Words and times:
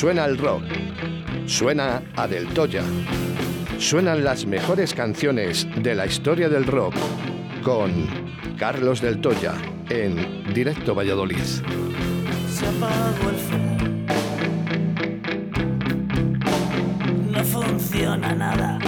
Suena 0.00 0.24
el 0.24 0.38
rock. 0.38 0.62
Suena 1.44 2.02
a 2.16 2.26
Del 2.26 2.48
Toya. 2.54 2.82
Suenan 3.78 4.24
las 4.24 4.46
mejores 4.46 4.94
canciones 4.94 5.68
de 5.76 5.94
la 5.94 6.06
historia 6.06 6.48
del 6.48 6.64
rock 6.64 6.94
con 7.62 8.08
Carlos 8.58 9.02
Del 9.02 9.20
Toya 9.20 9.52
en 9.90 10.54
Directo 10.54 10.94
Valladolid. 10.94 11.36
Se 11.36 12.66
apagó 12.66 13.28
el 13.28 13.36
fuego. 13.36 13.76
No 17.30 17.44
funciona 17.44 18.34
nada. 18.34 18.78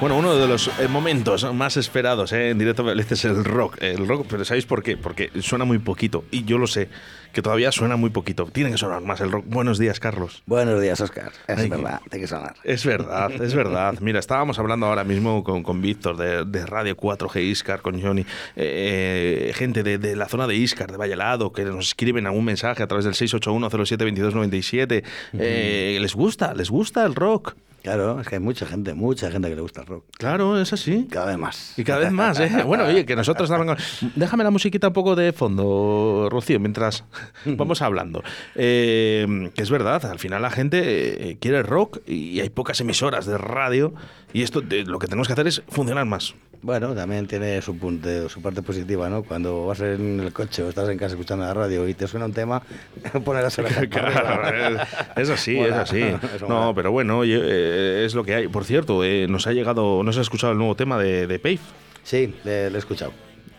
Bueno, 0.00 0.16
uno 0.16 0.34
de 0.34 0.48
los 0.48 0.68
eh, 0.80 0.88
momentos 0.88 1.44
más 1.52 1.76
esperados 1.76 2.32
eh, 2.32 2.48
en 2.48 2.58
directo 2.58 2.82
Valladolid 2.82 3.12
es 3.12 3.22
el 3.26 3.44
rock. 3.44 3.76
El 3.82 4.08
rock, 4.08 4.26
pero 4.30 4.46
¿sabéis 4.46 4.64
por 4.64 4.82
qué? 4.82 4.96
Porque 4.96 5.30
suena 5.42 5.66
muy 5.66 5.78
poquito. 5.78 6.24
Y 6.30 6.44
yo 6.44 6.56
lo 6.56 6.66
sé, 6.66 6.88
que 7.34 7.42
todavía 7.42 7.70
suena 7.70 7.96
muy 7.96 8.08
poquito. 8.08 8.46
Tiene 8.46 8.70
que 8.70 8.78
sonar 8.78 9.02
más 9.02 9.20
el 9.20 9.30
rock. 9.30 9.44
Buenos 9.46 9.78
días, 9.78 10.00
Carlos. 10.00 10.42
Buenos 10.46 10.80
días, 10.80 11.02
Oscar. 11.02 11.32
Es 11.46 11.58
Ay, 11.58 11.68
verdad, 11.68 12.00
tiene 12.08 12.22
que 12.22 12.28
sonar. 12.28 12.54
Es 12.64 12.86
verdad, 12.86 13.30
es 13.42 13.54
verdad. 13.54 13.96
Mira, 14.00 14.20
estábamos 14.20 14.58
hablando 14.58 14.86
ahora 14.86 15.04
mismo 15.04 15.44
con, 15.44 15.62
con 15.62 15.82
Víctor 15.82 16.16
de, 16.16 16.46
de 16.46 16.64
Radio 16.64 16.96
4G 16.96 17.42
Iscar, 17.42 17.82
con 17.82 18.00
Johnny, 18.00 18.24
eh, 18.56 19.52
gente 19.54 19.82
de, 19.82 19.98
de 19.98 20.16
la 20.16 20.28
zona 20.28 20.46
de 20.46 20.56
Iscar, 20.56 20.90
de 20.90 20.96
Vallalado, 20.96 21.52
que 21.52 21.62
nos 21.66 21.88
escriben 21.88 22.26
algún 22.26 22.46
mensaje 22.46 22.82
a 22.82 22.86
través 22.86 23.04
del 23.04 23.12
681-07-2297. 23.12 25.04
Eh, 25.34 25.98
¿Les 26.00 26.14
gusta? 26.14 26.54
¿Les 26.54 26.70
gusta 26.70 27.04
el 27.04 27.14
rock? 27.14 27.54
Claro, 27.82 28.20
es 28.20 28.28
que 28.28 28.34
hay 28.36 28.40
mucha 28.40 28.66
gente, 28.66 28.92
mucha 28.94 29.30
gente 29.30 29.48
que 29.48 29.54
le 29.56 29.62
gusta 29.62 29.80
el 29.80 29.86
rock. 29.86 30.04
Claro, 30.18 30.60
es 30.60 30.72
así. 30.72 31.06
Cada 31.10 31.26
vez 31.26 31.38
más. 31.38 31.78
Y 31.78 31.84
cada 31.84 32.00
vez 32.00 32.12
más, 32.12 32.38
¿eh? 32.38 32.50
Bueno, 32.66 32.84
oye, 32.84 33.06
que 33.06 33.16
nosotros 33.16 33.48
también... 33.48 33.76
Déjame 34.16 34.44
la 34.44 34.50
musiquita 34.50 34.88
un 34.88 34.92
poco 34.92 35.16
de 35.16 35.32
fondo, 35.32 36.28
Rocío, 36.30 36.60
mientras 36.60 37.04
vamos 37.46 37.80
hablando. 37.82 38.22
Eh, 38.54 39.50
que 39.54 39.62
es 39.62 39.70
verdad, 39.70 40.04
al 40.04 40.18
final 40.18 40.42
la 40.42 40.50
gente 40.50 41.30
eh, 41.30 41.38
quiere 41.40 41.62
rock 41.62 41.98
y 42.06 42.40
hay 42.40 42.50
pocas 42.50 42.80
emisoras 42.80 43.24
de 43.26 43.38
radio 43.38 43.94
y 44.32 44.42
esto 44.42 44.60
de- 44.60 44.84
lo 44.84 44.98
que 44.98 45.06
tenemos 45.06 45.26
que 45.26 45.32
hacer 45.32 45.46
es 45.46 45.62
funcionar 45.68 46.04
más. 46.04 46.34
Bueno, 46.62 46.94
también 46.94 47.26
tiene 47.26 47.62
su, 47.62 47.78
punto, 47.78 48.28
su 48.28 48.42
parte 48.42 48.60
positiva, 48.60 49.08
¿no? 49.08 49.22
Cuando 49.22 49.66
vas 49.66 49.80
en 49.80 50.20
el 50.20 50.32
coche 50.32 50.62
o 50.62 50.68
estás 50.68 50.90
en 50.90 50.98
casa 50.98 51.14
escuchando 51.14 51.44
la 51.46 51.54
radio 51.54 51.88
y 51.88 51.94
te 51.94 52.06
suena 52.06 52.26
un 52.26 52.34
tema, 52.34 52.62
poner 53.24 53.42
las 53.42 53.58
orejas 53.58 53.86
Claro, 53.90 54.82
es 55.16 55.30
así, 55.30 55.58
es 55.58 55.72
así. 55.72 56.04
No, 56.48 56.74
pero 56.74 56.92
bueno, 56.92 57.24
eh, 57.24 58.04
es 58.04 58.14
lo 58.14 58.24
que 58.24 58.34
hay. 58.34 58.48
Por 58.48 58.64
cierto, 58.64 59.04
eh, 59.04 59.26
nos 59.28 59.46
ha 59.46 59.52
llegado, 59.52 60.02
nos 60.02 60.18
ha 60.18 60.20
escuchado 60.20 60.52
el 60.52 60.58
nuevo 60.58 60.74
tema 60.74 60.98
de, 60.98 61.26
de 61.26 61.38
Pave. 61.38 61.60
Sí, 62.02 62.34
le, 62.44 62.68
le 62.68 62.76
he 62.76 62.78
escuchado. 62.78 63.12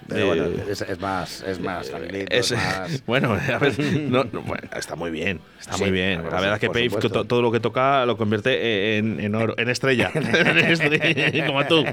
Pero 0.07 0.21
Eh, 0.21 0.25
bueno, 0.25 0.63
es, 0.69 0.81
es 0.81 0.99
más, 0.99 1.41
es 1.47 1.59
más 1.59 1.89
tranquilito, 1.89 2.35
Es- 2.35 2.51
es 2.51 2.57
más... 2.57 3.03
bueno, 3.05 3.33
a 3.33 3.57
ver, 3.59 3.79
no, 4.09 4.23
no, 4.25 4.41
bueno, 4.41 4.67
está 4.75 4.95
muy 4.95 5.11
bien, 5.11 5.39
está 5.59 5.73
Sí, 5.73 5.83
muy 5.83 5.91
bien. 5.91 6.23
La 6.23 6.41
verdad 6.41 6.53
es 6.55 6.59
que 6.59 6.67
Pave 6.69 6.89
to- 6.89 7.25
todo 7.25 7.41
lo 7.41 7.51
que 7.51 7.59
toca 7.59 8.05
lo 8.05 8.17
convierte 8.17 8.97
en, 8.97 9.19
en 9.19 9.35
oro, 9.35 9.53
en 9.57 9.69
estrella, 9.69 10.11
como 11.47 11.65
tú, 11.65 11.85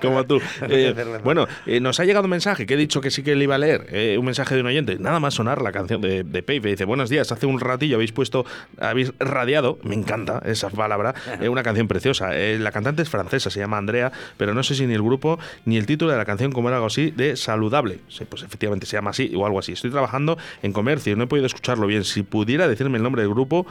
como 0.00 0.24
tú. 0.24 0.40
Eh, 0.68 0.94
bueno, 1.22 1.46
eh, 1.66 1.80
nos 1.80 2.00
ha 2.00 2.04
llegado 2.04 2.24
un 2.24 2.30
mensaje 2.30 2.66
que 2.66 2.74
he 2.74 2.76
dicho 2.76 3.00
que 3.00 3.10
sí 3.10 3.22
que 3.22 3.34
le 3.34 3.44
iba 3.44 3.54
a 3.54 3.58
leer, 3.58 3.86
eh, 3.90 4.16
un 4.18 4.24
mensaje 4.24 4.54
de 4.54 4.60
un 4.60 4.66
oyente. 4.66 4.98
Nada 4.98 5.20
más 5.20 5.34
sonar 5.34 5.62
la 5.62 5.72
canción 5.72 6.00
de, 6.00 6.24
de 6.24 6.42
Pave. 6.42 6.60
Dice 6.70 6.84
buenos 6.84 7.10
días, 7.10 7.30
hace 7.32 7.46
un 7.46 7.60
ratillo 7.60 7.96
habéis 7.96 8.12
puesto, 8.12 8.44
habéis 8.78 9.12
radiado, 9.18 9.78
me 9.82 9.94
encanta 9.94 10.42
esa 10.44 10.70
palabra, 10.70 11.14
eh, 11.40 11.48
una 11.48 11.62
canción 11.62 11.88
preciosa. 11.88 12.36
Eh, 12.36 12.58
la 12.58 12.72
cantante 12.72 13.02
es 13.02 13.08
francesa, 13.08 13.50
se 13.50 13.60
llama 13.60 13.78
Andrea, 13.78 14.12
pero 14.36 14.54
no 14.54 14.62
sé 14.62 14.74
si 14.74 14.86
ni 14.86 14.94
el 14.94 15.02
grupo 15.02 15.38
ni 15.64 15.76
el 15.76 15.86
título 15.86 16.12
de 16.12 16.18
la 16.18 16.24
canción 16.24 16.52
como 16.52 16.68
era 16.68 16.73
algo 16.74 16.86
así 16.86 17.10
de 17.10 17.36
saludable. 17.36 18.00
Pues 18.28 18.42
efectivamente 18.42 18.86
se 18.86 18.96
llama 18.96 19.10
así 19.10 19.32
o 19.34 19.46
algo 19.46 19.58
así. 19.58 19.72
Estoy 19.72 19.90
trabajando 19.90 20.36
en 20.62 20.72
comercio 20.72 21.14
no 21.16 21.24
he 21.24 21.26
podido 21.26 21.46
escucharlo 21.46 21.86
bien. 21.86 22.04
Si 22.04 22.22
pudiera 22.22 22.68
decirme 22.68 22.98
el 22.98 23.02
nombre 23.04 23.22
del 23.22 23.30
grupo 23.30 23.66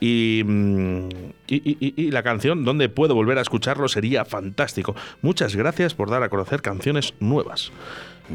y, 0.00 0.42
mm, 0.44 1.08
y- 1.48 1.76
y- 1.86 1.94
y 1.96 2.10
la 2.10 2.22
canción 2.22 2.64
donde 2.64 2.88
puedo 2.88 3.14
volver 3.14 3.38
a 3.38 3.42
escucharlo 3.42 3.88
sería 3.88 4.24
fantástico. 4.24 4.94
Muchas 5.22 5.56
gracias 5.56 5.94
por 5.94 6.10
dar 6.10 6.22
a 6.22 6.28
conocer 6.28 6.60
canciones 6.62 7.14
nuevas. 7.20 7.72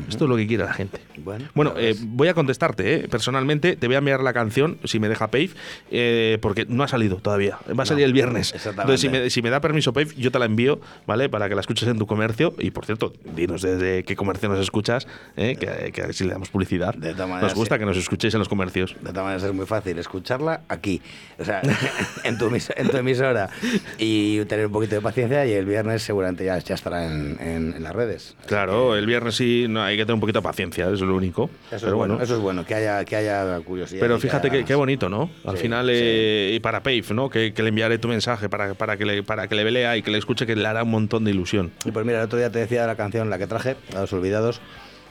Esto 0.10 0.26
es 0.26 0.30
lo 0.30 0.36
que 0.38 0.48
quiere 0.48 0.64
la 0.64 0.74
gente. 0.74 1.00
Bueno, 1.18 1.46
Bueno, 1.54 1.74
eh, 1.78 1.96
voy 2.00 2.28
a 2.28 2.34
contestarte, 2.34 2.96
eh. 2.96 3.08
personalmente 3.10 3.76
te 3.76 3.88
voy 3.88 3.96
a 3.96 4.00
enviar 4.00 4.22
la 4.22 4.34
canción, 4.34 4.78
si 4.86 5.00
me 5.00 5.10
deja 5.10 5.28
Pave, 5.32 5.52
eh, 5.92 6.38
porque 6.42 6.66
no 6.68 6.84
ha 6.84 6.88
salido 6.88 7.18
todavía, 7.18 7.58
va 7.78 7.84
a 7.84 7.86
salir 7.86 8.06
el 8.06 8.14
viernes. 8.14 8.54
Entonces, 8.66 9.00
si 9.02 9.10
me, 9.10 9.30
si 9.30 9.42
me 9.42 9.50
da 9.50 9.60
permiso 9.62 9.94
Pave, 9.94 10.10
yo 10.18 10.32
te 10.32 10.40
la 10.40 10.46
envío, 10.46 10.80
¿vale? 11.06 11.30
Para 11.30 11.50
que 11.50 11.56
la 11.56 11.62
escuches 11.62 11.88
en 11.88 11.98
tu 11.98 12.08
comercio. 12.08 12.54
Y 12.60 12.72
por 12.72 12.86
cierto, 12.86 13.14
dinos 13.36 13.62
desde 13.62 14.04
qué 14.04 14.16
comercio 14.16 14.50
nos 14.50 14.60
escuchas, 14.60 15.08
eh, 15.38 15.56
que, 15.60 15.92
que 15.92 16.14
si 16.14 16.24
le 16.24 16.32
damos 16.32 16.50
publicidad. 16.50 16.94
De 16.96 17.12
todas 17.14 17.30
maneras, 17.30 17.44
nos 17.52 17.56
gusta 17.56 17.76
sí. 17.76 17.80
que 17.80 17.86
nos 17.86 17.98
escuchéis 17.98 18.34
en 18.34 18.40
los 18.40 18.50
comercios. 18.50 18.96
De 19.02 19.10
todas 19.10 19.24
maneras 19.24 19.44
es 19.44 19.54
muy 19.54 19.66
fácil 19.66 19.98
escucharla 20.00 20.62
aquí, 20.70 21.02
o 21.40 21.46
sea, 21.46 21.62
en 22.24 22.38
tu, 22.38 22.50
en 22.76 22.90
tu 22.90 22.98
emisora 22.98 23.50
y 23.98 24.44
tener 24.46 24.68
un 24.68 24.72
poquito 24.72 24.96
de 24.96 25.02
paciencia 25.02 25.46
y 25.46 25.54
el 25.54 25.66
viernes 25.66 26.04
seguramente 26.04 26.46
ya, 26.46 26.58
ya 26.60 26.76
estará 26.76 27.06
en, 27.06 27.38
en- 27.40 27.74
en 27.76 27.84
las 27.84 27.94
redes. 27.94 28.36
Claro, 28.48 28.96
el 28.96 29.06
viernes 29.06 29.36
sí 29.36 29.66
no, 29.70 29.81
hay 29.84 29.98
que 29.98 30.04
tener 30.04 30.14
un 30.16 30.20
poquito 30.20 30.40
de 30.40 30.44
paciencia, 30.44 30.86
eso 30.86 30.94
es 30.94 31.02
lo 31.02 31.16
único. 31.16 31.50
Eso 31.72 31.78
Pero 31.82 31.88
es 31.88 31.94
bueno, 31.94 32.14
bueno. 32.14 32.24
eso 32.24 32.36
es 32.36 32.40
bueno, 32.42 32.66
que 32.66 32.76
haya, 32.76 33.04
que 33.06 33.16
haya 33.16 33.60
curiosidad. 33.62 34.00
Pero 34.02 34.16
que 34.16 34.22
fíjate 34.22 34.48
haya 34.48 34.58
qué, 34.60 34.64
qué 34.66 34.74
ganas. 34.74 34.78
bonito, 34.80 35.10
¿no? 35.10 35.30
Al 35.46 35.56
Sí, 35.58 35.64
final, 35.64 35.88
eh, 35.92 36.52
y 36.56 36.60
para 36.60 36.82
Pave, 36.84 37.04
¿no? 37.12 37.30
Que, 37.30 37.54
que 37.54 37.64
le 37.64 37.70
enviaré 37.70 37.98
tu 37.98 38.08
mensaje 38.08 38.50
para, 38.50 38.74
para, 38.74 38.98
que 38.98 39.06
le, 39.06 39.24
para 39.24 39.48
que 39.48 39.56
le 39.56 39.70
lea 39.72 39.98
y 39.98 40.02
que 40.02 40.12
le 40.12 40.18
escuche, 40.18 40.46
que 40.46 40.56
le 40.56 40.68
hará 40.68 40.84
un 40.84 40.92
montón 40.92 41.24
de 41.26 41.32
ilusión. 41.32 41.72
Y 41.86 41.92
pues 41.92 42.06
mira, 42.06 42.20
el 42.20 42.26
otro 42.26 42.38
día 42.40 42.52
te 42.52 42.60
decía 42.60 42.82
de 42.82 42.88
la 42.88 42.96
canción, 42.96 43.30
la 43.30 43.38
que 43.38 43.48
traje, 43.48 43.76
a 43.96 44.02
los 44.02 44.14
olvidados, 44.14 44.62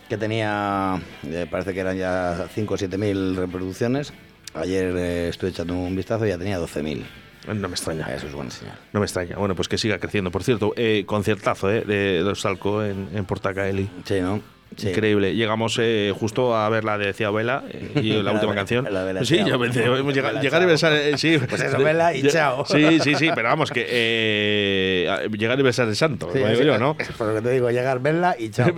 que 0.09 0.17
tenía, 0.17 1.01
eh, 1.27 1.47
parece 1.51 1.73
que 1.75 1.81
eran 1.81 1.97
ya 1.97 2.47
5 2.55 2.75
o 2.75 2.77
7 2.77 2.99
mil 2.99 3.37
reproducciones. 3.37 4.13
Ayer 4.55 4.93
eh, 4.97 5.29
estuve 5.29 5.51
echando 5.51 5.75
un 5.75 5.95
vistazo 5.95 6.27
y 6.27 6.31
ya 6.31 6.39
tenía 6.39 6.59
12 6.59 6.83
mil. 6.83 7.05
No 7.47 7.55
me 7.69 7.75
extraña. 7.75 8.07
Eso 8.15 8.27
es 8.27 8.35
buena 8.35 8.51
señal. 8.51 8.77
No 8.93 9.01
me 9.01 9.07
extraña. 9.07 9.37
Bueno, 9.37 9.55
pues 9.55 9.67
que 9.69 9.79
siga 9.79 9.99
creciendo. 9.99 10.31
Por 10.31 10.43
cierto, 10.45 10.75
eh, 10.77 11.05
conciertazo 11.07 11.71
eh, 11.71 11.83
de 11.87 12.21
Los 12.23 12.43
Salco 12.43 12.85
en, 12.85 13.09
en 13.15 13.25
Portacaeli. 13.25 13.89
Sí, 14.05 14.21
¿no? 14.21 14.43
Sí. 14.77 14.89
Increíble. 14.91 15.35
Llegamos 15.35 15.77
eh, 15.81 16.13
justo 16.19 16.57
a 16.57 16.69
ver 16.69 16.85
la 16.85 16.97
de 16.97 17.07
Decía 17.07 17.31
Vela 17.31 17.65
eh, 17.71 17.91
y 18.03 18.13
la, 18.13 18.23
La 18.23 18.33
última 18.33 18.53
de- 18.53 18.57
canción. 18.59 18.85
la 18.91 19.25
sí, 19.25 19.39
pensé, 19.59 19.89
Vela, 19.89 20.41
llegar 20.41 20.63
y 20.63 20.67
besar. 20.67 20.93
eh, 20.93 21.19
sí. 21.19 21.39
Pues 21.49 21.61
eso, 21.63 21.79
Vela 21.79 22.15
y 22.15 22.23
Ya- 22.23 22.31
chao. 22.31 22.65
Sí, 22.67 22.99
sí, 23.01 23.15
sí, 23.17 23.31
pero 23.35 23.49
vamos, 23.49 23.71
que 23.71 23.85
eh, 23.89 25.29
llegar 25.37 25.59
y 25.59 25.63
besar 25.63 25.89
el 25.89 25.97
santo, 25.97 26.27
Sí, 26.33 26.39
como 26.39 26.47
digo 26.51 26.61
sí, 26.61 26.67
yo, 26.67 26.79
¿no? 26.79 26.97
por 27.19 27.27
lo 27.29 27.35
que 27.35 27.43
te 27.43 27.51
digo, 27.51 27.71
llegar, 27.71 28.01
verla 28.01 28.37
y 28.39 28.51
chao. 28.51 28.71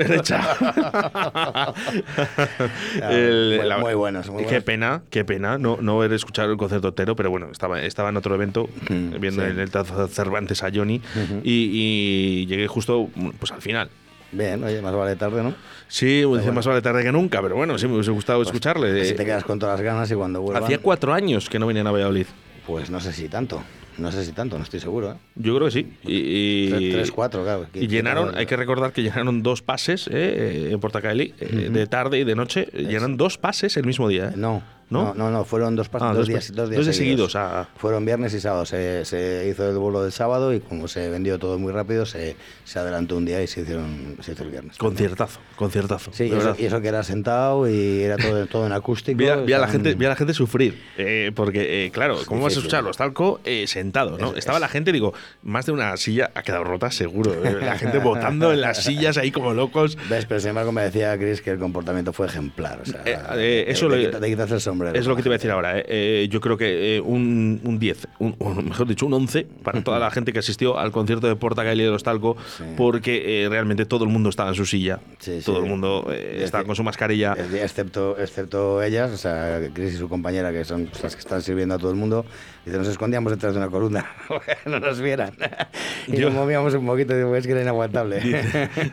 El- 3.11 3.57
muy- 3.59 3.69
la- 3.69 3.79
muy 3.79 3.95
buenos, 3.95 4.31
muy 4.31 4.45
Qué 4.45 4.61
pena, 4.61 5.03
qué 5.11 5.25
pena 5.25 5.59
no, 5.59 5.79
no 5.81 5.99
haber 5.99 6.13
escuchado 6.15 6.51
el 6.53 6.57
concierto 6.59 6.89
entero, 6.89 7.17
pero 7.17 7.31
bueno, 7.31 7.49
estaba, 7.53 7.81
estaba 7.83 8.09
en 8.09 8.17
otro 8.17 8.35
evento 8.35 8.69
Mm, 8.89 9.21
viendo 9.21 9.45
en 9.45 9.59
el 9.59 9.71
Teatro 9.71 10.07
Cervantes 10.09 10.63
a 10.63 10.71
Johnny 10.75 11.01
y, 11.45 11.71
y 12.43 12.47
llegué 12.47 12.67
justo 12.67 13.09
pues 13.39 13.53
al 13.53 13.61
final. 13.63 13.89
Bien, 14.33 14.65
oye, 14.65 14.81
más 14.81 14.95
vale 14.95 15.15
tarde, 15.17 15.43
¿no? 15.43 15.55
Sí, 15.89 16.25
dice 16.25 16.53
más 16.53 16.67
vale 16.67 16.81
tarde 16.81 17.03
que 17.03 17.13
nunca, 17.13 17.43
pero 17.43 17.55
bueno, 17.55 17.79
sí 17.79 17.87
me 17.87 17.95
hubiese 17.95 18.11
gustado 18.11 18.41
escucharle. 18.43 18.91
Pues 18.91 19.09
Si 19.09 19.15
te 19.15 19.25
quedas 19.25 19.45
con 19.45 19.59
todas 19.59 19.79
las 19.79 19.85
ganas 19.85 20.11
y 20.11 20.15
cuando 20.15 20.41
vuelvan... 20.41 20.65
Hacía 20.65 20.79
cuatro 20.79 21.13
años 21.13 21.51
que 21.51 21.59
no 21.59 21.67
venían 21.67 21.87
a 21.87 21.93
Valladolid. 21.93 22.27
Pues 22.67 22.91
no 22.91 22.99
sé 23.01 23.13
si 23.13 23.29
tanto. 23.29 23.63
No 23.99 24.11
sé 24.11 24.25
si 24.25 24.33
tanto, 24.33 24.57
no 24.57 24.65
estoy 24.65 24.81
seguro, 24.81 25.13
¿eh? 25.13 25.17
Yo 25.35 25.55
creo 25.55 25.67
que 25.67 25.73
sí. 25.73 25.93
Y, 26.05 26.71
Tres, 26.71 26.93
tres, 26.93 27.13
cuatro, 27.13 27.43
claro. 27.43 27.67
Y 27.75 27.89
llenaron, 27.89 28.35
hay 28.37 28.47
que 28.47 28.57
recordar 28.57 28.93
que 28.93 29.03
llenaron 29.03 29.43
dos 29.43 29.61
pases 29.61 30.09
eh, 30.11 30.71
en 30.73 30.81
Portacaeli, 30.81 31.35
eh, 31.39 31.69
de 31.71 31.87
tarde 31.87 32.19
y 32.19 32.25
de 32.25 32.35
noche. 32.35 32.69
Llenaron 32.73 33.19
dos 33.19 33.37
pases 33.37 33.77
el 33.77 33.85
mismo 33.85 34.09
día. 34.09 34.29
¿eh? 34.29 34.33
No, 34.35 34.63
¿No? 34.93 35.15
no, 35.15 35.15
no, 35.15 35.31
no, 35.31 35.45
fueron 35.45 35.75
dos, 35.77 35.89
Ah, 35.95 36.09
dos, 36.09 36.17
dos 36.19 36.29
días, 36.29 36.51
pas- 36.51 36.55
dos 36.55 36.69
días 36.71 36.77
dos 36.79 36.87
días 36.87 36.97
seguidos. 36.97 37.33
seguidos, 37.33 37.37
ah. 37.37 37.69
Fueron 37.77 38.05
viernes 38.05 38.35
y 38.35 38.41
sábado. 38.41 38.65
Se, 38.67 39.05
se 39.05 39.49
hizo 39.49 39.69
el 39.69 39.77
vuelo 39.79 40.03
del 40.03 40.13
sábado 40.13 40.53
y 40.55 40.61
como 40.61 40.89
se 40.89 41.09
vendió 41.11 41.39
todo 41.39 41.59
muy 41.59 41.73
rápido, 41.73 42.07
se, 42.07 42.37
se 42.65 42.79
adelantó 42.79 43.17
un 43.17 43.25
día 43.25 43.43
y 43.43 43.47
se, 43.47 43.63
hicieron, 43.63 44.17
se 44.21 44.33
hizo 44.33 44.43
el 44.45 44.51
viernes. 44.51 44.77
Conciertazo, 44.79 45.41
conciertazo. 45.57 46.13
Sí, 46.13 46.25
y 46.25 46.33
eso, 46.35 46.55
y 46.59 46.65
eso 46.67 46.81
que 46.81 46.89
era 46.89 47.03
sentado 47.03 47.69
y 47.69 48.03
era 48.03 48.17
todo, 48.17 48.47
todo 48.47 48.67
en 48.67 48.73
acústico. 48.73 49.19
Vi 49.19 49.29
a, 49.29 49.37
vi 49.37 49.53
a 49.53 49.59
la 49.59 49.69
gente, 49.69 49.95
vi 49.95 50.07
a 50.07 50.11
la 50.11 50.17
gente 50.17 50.35
sufrir, 50.35 50.81
eh, 50.99 51.33
porque, 51.35 51.87
eh, 51.87 51.91
claro, 51.91 52.19
¿cómo 52.27 52.43
vas 52.43 52.53
a 52.53 52.55
sí, 52.55 52.59
escuchar 52.61 52.81
sí. 52.83 52.87
los 52.87 52.97
talco 52.97 53.41
eh, 53.45 53.67
sentado? 53.67 54.19
¿no? 54.19 54.33
Es- 54.33 54.39
Estaba 54.39 54.59
es- 54.59 54.63
la 54.63 54.69
gente, 54.69 54.93
digo, 54.93 55.15
más 55.43 55.67
de 55.67 55.73
una 55.73 55.97
silla 55.97 56.31
ha 56.35 56.43
quedado 56.43 56.65
rota, 56.65 56.91
seguro. 56.91 57.33
La 57.63 57.79
gente 57.79 57.99
botando 57.99 58.53
en 58.53 58.61
las 58.61 58.83
sillas 58.83 59.17
ahí 59.19 59.31
como 59.31 59.55
locos. 59.55 59.97
¿Ves? 60.11 60.27
Pero 60.27 60.41
sin 60.41 60.51
embargo 60.51 60.73
me 60.73 60.83
decía 60.83 61.17
Chris 61.17 61.41
que 61.41 61.51
el 61.51 61.59
comportamiento 61.59 62.13
fue 62.13 62.27
ejemplar. 62.27 62.81
O 62.83 62.85
sea, 62.85 63.03
eso 63.05 63.89
te, 63.89 63.97
le- 63.97 64.07
quita- 64.07 64.21
te 64.21 64.29
quitas 64.29 64.51
el 64.51 64.61
sombrero. 64.61 64.82
Es 64.95 65.07
lo 65.07 65.17
que 65.17 65.23
te 65.23 65.29
iba 65.29 65.35
a 65.35 65.39
decir 65.39 65.51
ahora. 65.51 65.79
¿eh? 65.79 65.85
Eh, 65.89 66.29
yo 66.31 66.41
creo 66.41 66.57
que 66.57 66.97
eh, 66.97 67.01
un, 67.01 67.61
un 67.65 67.79
10, 67.79 68.09
un- 68.19 68.35
o 68.39 68.55
mejor 68.55 68.87
dicho, 68.87 69.07
un 69.07 69.15
11 69.15 69.47
para 69.63 69.81
toda 69.85 69.99
la 69.99 70.11
gente 70.11 70.33
que 70.33 70.39
asistió 70.41 70.79
al 70.79 70.91
concierto 70.93 71.27
de 71.29 71.37
Porta 71.37 71.63
Calle 71.65 71.85
de 71.85 71.91
los 71.91 72.03
Talco, 72.03 72.37
Sí. 72.59 72.65
porque 72.77 73.45
eh, 73.45 73.49
realmente 73.49 73.85
todo 73.87 74.05
el 74.05 74.11
mundo 74.11 74.29
estaba 74.31 74.49
en 74.51 74.55
su 74.55 74.67
silla. 74.67 75.01
Sí, 75.19 75.39
sí. 75.41 75.45
todo 75.47 75.59
el 75.63 75.69
mundo 75.69 76.07
eh, 76.11 76.35
Es 76.39 76.43
estaba 76.45 76.65
con 76.65 76.75
su 76.77 76.83
mascarilla. 76.83 77.35
Excepto, 77.55 78.19
excepto 78.19 78.83
ellas, 78.83 79.11
o 79.13 79.17
sea, 79.17 79.61
Chris 79.73 79.95
y 79.95 79.97
su 79.97 80.09
compañera, 80.09 80.53
que 80.53 80.65
son 80.65 80.89
las 81.03 81.15
que 81.15 81.21
están 81.21 81.43
sirviendo 81.43 81.75
a 81.75 81.79
todo 81.79 81.91
el 81.91 81.97
mundo, 81.97 82.25
dice, 82.65 82.77
nos 82.79 82.89
escondíamos 82.89 83.33
detrás 83.33 83.55
de 83.55 83.59
una 83.61 83.69
columna, 83.71 84.07
no 84.67 84.81
nos 84.81 85.01
vieran. 85.01 85.33
y 86.07 86.17
Yo- 86.17 86.27
nos 86.27 86.35
movíamos 86.35 86.75
un 86.75 86.87
poquito, 86.87 87.17
digo, 87.17 87.35
es 87.37 87.47
que 87.47 87.53
era 87.53 87.63
inaguantable. 87.63 88.21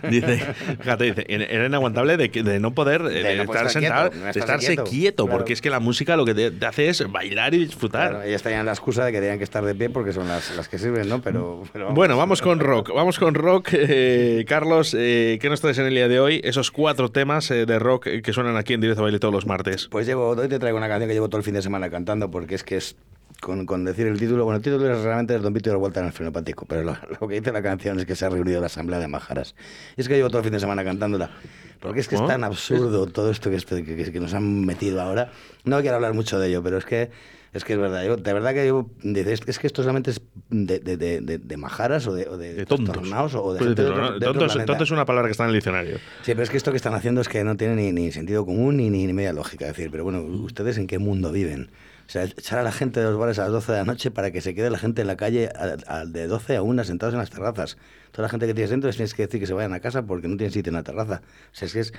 Dice, 0.09 0.39
fíjate, 0.79 1.03
dice, 1.05 1.25
era 1.27 1.65
inaguantable 1.65 2.17
de, 2.17 2.29
de 2.29 2.59
no 2.59 2.73
poder 2.73 3.01
eh, 3.01 3.23
De 3.23 3.35
no 3.37 3.43
estar 3.43 3.69
sentado, 3.69 4.09
de 4.09 4.15
estarse 4.17 4.39
estarse 4.39 4.67
quieto, 4.67 4.83
quieto, 4.85 5.25
claro. 5.25 5.37
porque 5.39 5.53
es 5.53 5.61
que 5.61 5.69
la 5.69 5.78
música 5.79 6.15
lo 6.15 6.25
que 6.25 6.33
te, 6.33 6.51
te 6.51 6.65
hace 6.65 6.89
es 6.89 7.09
bailar 7.11 7.53
y 7.53 7.59
disfrutar. 7.65 8.09
Claro, 8.09 8.23
ellas 8.23 8.43
tenían 8.43 8.65
la 8.65 8.71
excusa 8.71 9.05
de 9.05 9.11
que 9.11 9.19
tenían 9.19 9.37
que 9.37 9.43
estar 9.43 9.63
de 9.63 9.75
pie 9.75 9.89
porque 9.89 10.13
son 10.13 10.27
las, 10.27 10.55
las 10.55 10.67
que 10.69 10.77
sirven, 10.77 11.09
¿no? 11.09 11.21
Pero, 11.21 11.63
pero 11.73 11.93
Bueno, 11.93 12.17
vamos 12.17 12.41
con 12.41 12.59
rock. 12.59 12.91
Vamos 12.93 13.19
con 13.19 13.33
rock. 13.33 13.69
Eh, 13.91 14.45
Carlos, 14.47 14.95
eh, 14.97 15.39
¿qué 15.41 15.49
nos 15.49 15.61
traes 15.61 15.77
en 15.79 15.85
el 15.85 15.95
día 15.95 16.07
de 16.07 16.19
hoy? 16.19 16.41
Esos 16.43 16.69
cuatro 16.69 17.09
temas 17.09 17.49
eh, 17.49 17.65
de 17.65 17.79
rock 17.79 18.07
que 18.21 18.33
suenan 18.33 18.55
aquí 18.55 18.73
en 18.73 18.81
Directo 18.81 19.01
Baile 19.01 19.19
todos 19.19 19.33
los 19.33 19.45
martes. 19.47 19.87
Pues 19.89 20.05
llevo, 20.05 20.29
hoy 20.29 20.47
te 20.47 20.59
traigo 20.59 20.77
una 20.77 20.87
canción 20.87 21.07
que 21.07 21.13
llevo 21.15 21.27
todo 21.27 21.39
el 21.39 21.43
fin 21.43 21.55
de 21.55 21.61
semana 21.61 21.89
cantando 21.89 22.29
porque 22.29 22.55
es 22.55 22.63
que 22.63 22.77
es, 22.77 22.95
con, 23.39 23.65
con 23.65 23.85
decir 23.85 24.07
el 24.07 24.19
título, 24.19 24.43
bueno, 24.43 24.57
el 24.57 24.63
título 24.63 24.91
es 24.91 25.01
realmente 25.01 25.33
el 25.35 25.41
Don 25.41 25.53
la 25.53 25.75
Vuelta 25.75 25.99
en 26.01 26.07
el 26.07 26.11
Frenopático, 26.11 26.65
pero 26.65 26.83
lo, 26.83 26.97
lo 27.19 27.27
que 27.27 27.35
dice 27.35 27.51
la 27.51 27.61
canción 27.61 27.99
es 27.99 28.05
que 28.05 28.15
se 28.15 28.25
ha 28.25 28.29
reunido 28.29 28.59
la 28.59 28.67
Asamblea 28.67 28.99
de 28.99 29.07
Majaras. 29.07 29.55
Y 29.97 30.01
es 30.01 30.07
que 30.07 30.15
llevo 30.15 30.29
todo 30.29 30.39
el 30.39 30.43
fin 30.43 30.53
de 30.53 30.59
semana 30.59 30.83
cantándola, 30.83 31.31
porque 31.79 31.99
es 32.01 32.07
que 32.07 32.15
es 32.15 32.21
tan 32.27 32.43
absurdo 32.43 33.05
todo 33.07 33.31
esto 33.31 33.49
que, 33.49 33.57
que, 33.57 34.11
que- 34.11 34.19
nos 34.19 34.33
han 34.33 34.65
metido 34.65 35.01
ahora. 35.01 35.31
No 35.63 35.79
quiero 35.81 35.95
hablar 35.95 36.13
mucho 36.13 36.39
de 36.39 36.47
ello, 36.49 36.61
pero 36.63 36.77
es 36.77 36.85
que 36.85 37.09
es 37.51 37.63
que 37.63 37.73
es 37.73 37.79
verdad. 37.79 38.05
Yo, 38.05 38.15
de 38.15 38.33
verdad 38.33 38.53
que 38.53 38.67
yo, 38.67 38.87
es 39.03 39.57
que 39.59 39.65
esto 39.67 39.81
solamente 39.81 40.11
es 40.11 40.21
de, 40.49 40.79
de, 40.79 40.97
de, 40.97 41.19
de- 41.39 41.57
majaras 41.57 42.05
o 42.05 42.13
de, 42.13 42.27
o 42.27 42.37
de, 42.37 42.65
o 43.35 43.53
de 43.53 43.59
gente 43.59 43.81
de 43.81 43.87
decirlo, 43.89 44.03
otro- 44.13 44.19
Tonto 44.25 44.45
es- 44.45 44.51
tonto 44.67 44.83
es 44.83 44.91
una 44.91 45.05
palabra 45.05 45.27
que 45.27 45.31
está 45.31 45.43
en 45.45 45.49
el 45.49 45.55
diccionario. 45.55 45.97
Sí, 46.21 46.33
pero 46.33 46.43
es 46.43 46.49
que 46.51 46.57
esto 46.57 46.69
que 46.71 46.77
están 46.77 46.93
haciendo 46.93 47.21
es 47.21 47.27
que 47.29 47.43
no 47.43 47.57
tiene 47.57 47.73
ni, 47.75 47.91
ni 47.91 48.11
sentido 48.11 48.45
común 48.45 48.77
ni, 48.77 48.89
ni, 48.91 49.07
ni 49.07 49.13
media 49.13 49.33
lógica. 49.33 49.65
Es 49.67 49.75
decir, 49.75 49.89
pero 49.89 50.03
bueno, 50.03 50.21
¿ustedes 50.21 50.77
en 50.77 50.85
qué 50.85 50.99
mundo 50.99 51.31
viven? 51.31 51.71
Sea, 52.09 52.23
echar 52.23 52.57
a 52.57 52.63
la 52.63 52.71
gente 52.71 52.99
de 52.99 53.05
los 53.05 53.17
bares 53.19 53.37
a 53.37 53.43
las 53.43 53.51
12 53.51 53.71
de 53.71 53.77
la 53.77 53.85
noche 53.85 54.09
para 54.09 54.31
que 54.31 54.41
se 54.41 54.55
quede 54.55 54.71
la 54.71 54.79
gente 54.79 55.01
en 55.01 55.07
la 55.07 55.15
calle 55.15 55.49
a- 55.55 56.05
de 56.05 56.25
12 56.25 56.55
a 56.55 56.63
1 56.63 56.83
sentados 56.83 57.13
en 57.13 57.19
las 57.19 57.29
terrazas. 57.29 57.77
Toda 58.11 58.23
la 58.23 58.29
gente 58.29 58.47
que 58.47 58.55
tienes 58.55 58.71
dentro 58.71 58.89
tienes 58.89 59.13
que 59.13 59.27
decir 59.27 59.39
que 59.39 59.45
se 59.45 59.53
vayan 59.53 59.73
a 59.73 59.79
casa 59.79 60.01
porque 60.01 60.27
no 60.27 60.35
tienen 60.35 60.51
sitio 60.51 60.71
en 60.71 60.75
la 60.77 60.83
terraza. 60.83 61.21
O 61.51 61.55
sea, 61.55 61.67
es 61.67 61.73
que 61.73 61.79
es 61.81 61.93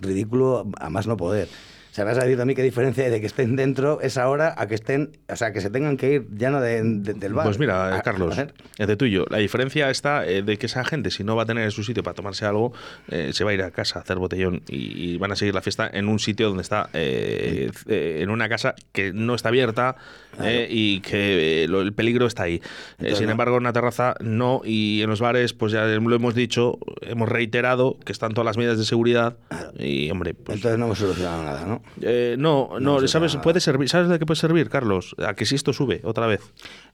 ridículo 0.00 0.68
a 0.80 0.90
más 0.90 1.06
no 1.06 1.16
poder. 1.16 1.46
O 1.92 1.94
sea, 1.94 2.06
vas 2.06 2.16
a 2.16 2.24
decir 2.24 2.40
a 2.40 2.46
mí 2.46 2.54
qué 2.54 2.62
diferencia 2.62 3.04
hay 3.04 3.10
de 3.10 3.20
que 3.20 3.26
estén 3.26 3.54
dentro 3.54 4.00
esa 4.00 4.26
hora 4.30 4.54
a 4.56 4.66
que 4.66 4.74
estén, 4.74 5.10
o 5.28 5.36
sea, 5.36 5.52
que 5.52 5.60
se 5.60 5.68
tengan 5.68 5.98
que 5.98 6.10
ir 6.14 6.26
ya 6.34 6.48
no 6.48 6.58
de- 6.58 6.82
de- 6.82 7.12
del 7.12 7.34
bar. 7.34 7.44
Pues 7.44 7.58
mira, 7.58 7.94
A- 7.96 8.00
Carlos, 8.00 8.32
a 8.38 8.44
ver. 8.44 8.54
entre 8.78 8.96
tú 8.96 9.04
y 9.04 9.10
yo, 9.10 9.26
la 9.28 9.36
diferencia 9.36 9.90
está 9.90 10.26
eh, 10.26 10.42
de 10.42 10.56
que 10.56 10.64
esa 10.64 10.84
gente, 10.86 11.10
si 11.10 11.22
no 11.22 11.36
va 11.36 11.42
a 11.42 11.46
tener 11.46 11.70
su 11.70 11.84
sitio 11.84 12.02
para 12.02 12.14
tomarse 12.14 12.46
algo, 12.46 12.72
eh, 13.08 13.32
se 13.34 13.44
va 13.44 13.50
a 13.50 13.54
ir 13.54 13.62
a 13.62 13.70
casa 13.72 13.98
a 13.98 14.02
hacer 14.02 14.16
botellón 14.16 14.62
y, 14.68 15.10
y 15.12 15.18
van 15.18 15.32
a 15.32 15.36
seguir 15.36 15.54
la 15.54 15.60
fiesta 15.60 15.86
en 15.92 16.08
un 16.08 16.18
sitio 16.18 16.48
donde 16.48 16.62
está, 16.62 16.88
eh, 16.94 17.70
en 17.86 18.30
una 18.30 18.48
casa 18.48 18.74
que 18.92 19.12
no 19.12 19.34
está 19.34 19.50
abierta 19.50 19.96
eh, 20.42 20.66
y 20.70 21.00
que 21.00 21.66
lo- 21.68 21.82
el 21.82 21.92
peligro 21.92 22.24
está 22.26 22.44
ahí. 22.44 22.62
Entonces, 22.92 23.18
sin 23.18 23.28
embargo, 23.28 23.56
en 23.56 23.64
una 23.64 23.72
terraza 23.74 24.14
no 24.20 24.62
y 24.64 25.02
en 25.02 25.10
los 25.10 25.20
bares, 25.20 25.52
pues 25.52 25.72
ya 25.72 25.84
lo 25.84 26.14
hemos 26.16 26.34
dicho, 26.34 26.78
hemos 27.02 27.28
reiterado 27.28 27.98
que 28.02 28.12
están 28.12 28.32
todas 28.32 28.46
las 28.46 28.56
medidas 28.56 28.78
de 28.78 28.84
seguridad 28.86 29.36
y, 29.78 30.10
hombre, 30.10 30.32
pues... 30.32 30.56
Entonces 30.56 30.78
no 30.78 30.86
hemos 30.86 30.98
solucionado 30.98 31.44
nada, 31.44 31.66
¿no? 31.66 31.81
Eh, 32.00 32.36
no, 32.38 32.78
no, 32.80 33.06
¿sabes? 33.08 33.36
Puede 33.36 33.60
servir. 33.60 33.88
¿Sabes 33.88 34.08
de 34.08 34.18
qué 34.18 34.26
puede 34.26 34.40
servir, 34.40 34.68
Carlos? 34.68 35.14
A 35.18 35.34
que 35.34 35.44
si 35.46 35.54
esto 35.54 35.72
sube 35.72 36.00
otra 36.04 36.26
vez. 36.26 36.40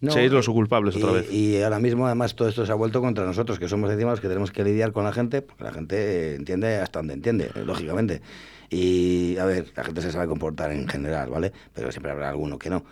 No, 0.01 0.13
Seáis 0.13 0.33
los 0.33 0.49
culpables 0.49 0.97
otra 0.97 1.13
vez. 1.13 1.33
Y 1.33 1.63
ahora 1.63 1.79
mismo, 1.79 2.07
además, 2.07 2.35
todo 2.35 2.49
esto 2.49 2.67
se 2.67 2.73
ha 2.73 2.75
vuelto 2.75 3.01
contra 3.01 3.25
nosotros, 3.25 3.59
que 3.59 3.69
somos 3.69 3.91
encima 3.91 4.11
los 4.11 4.21
que 4.21 4.29
tenemos 4.29 4.51
que 4.51 4.65
lidiar 4.65 4.93
con 4.93 5.05
la 5.05 5.13
gente, 5.13 5.43
porque 5.43 5.65
la 5.65 5.73
gente 5.73 5.97
eh, 5.97 6.35
entiende 6.35 6.77
hasta 6.77 6.99
donde 7.01 7.15
entiende, 7.15 7.51
eh, 7.55 7.63
lógicamente. 7.65 8.23
Y, 8.71 9.37
a 9.39 9.45
ver, 9.45 9.67
la 9.75 9.85
gente 9.85 10.03
se 10.03 10.13
sabe 10.13 10.27
comportar 10.27 10.73
en 10.73 10.87
general, 10.89 11.31
¿vale? 11.31 11.53
Pero 11.75 11.91
siempre 11.91 12.13
habrá 12.13 12.29
alguno 12.31 12.59
que 12.59 12.71
no. 12.71 12.85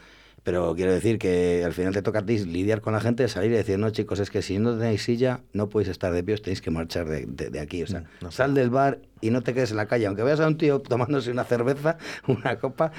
Pero 0.46 0.74
quiero 0.76 0.92
decir 0.92 1.18
que 1.18 1.62
al 1.66 1.72
final 1.72 1.92
te 1.92 2.02
toca 2.02 2.20
a 2.20 2.24
ti 2.24 2.38
lidiar 2.38 2.80
con 2.80 2.92
la 2.92 3.00
gente, 3.00 3.26
salir 3.26 3.50
y 3.50 3.56
decir, 3.56 3.80
no, 3.80 3.90
chicos, 3.90 4.20
es 4.20 4.30
que 4.30 4.42
si 4.42 4.60
no 4.60 4.78
tenéis 4.78 5.02
silla, 5.02 5.40
no 5.52 5.68
podéis 5.68 5.88
estar 5.88 6.12
de 6.12 6.22
pie, 6.22 6.34
os 6.36 6.42
tenéis 6.42 6.62
que 6.62 6.70
marchar 6.70 7.08
de, 7.08 7.26
de- 7.26 7.50
de 7.50 7.58
aquí. 7.58 7.82
O 7.82 7.86
sea, 7.88 8.04
sal 8.30 8.54
del 8.54 8.70
bar 8.70 9.00
y 9.20 9.30
no 9.30 9.42
te 9.42 9.54
quedes 9.54 9.72
en 9.72 9.76
la 9.78 9.86
calle. 9.86 10.06
Aunque 10.06 10.22
veas 10.22 10.38
a 10.38 10.46
un 10.46 10.56
tío 10.56 10.78
tomándose 10.80 11.32
una 11.32 11.42
cerveza, 11.42 11.98
una 12.28 12.58
copa, 12.60 12.92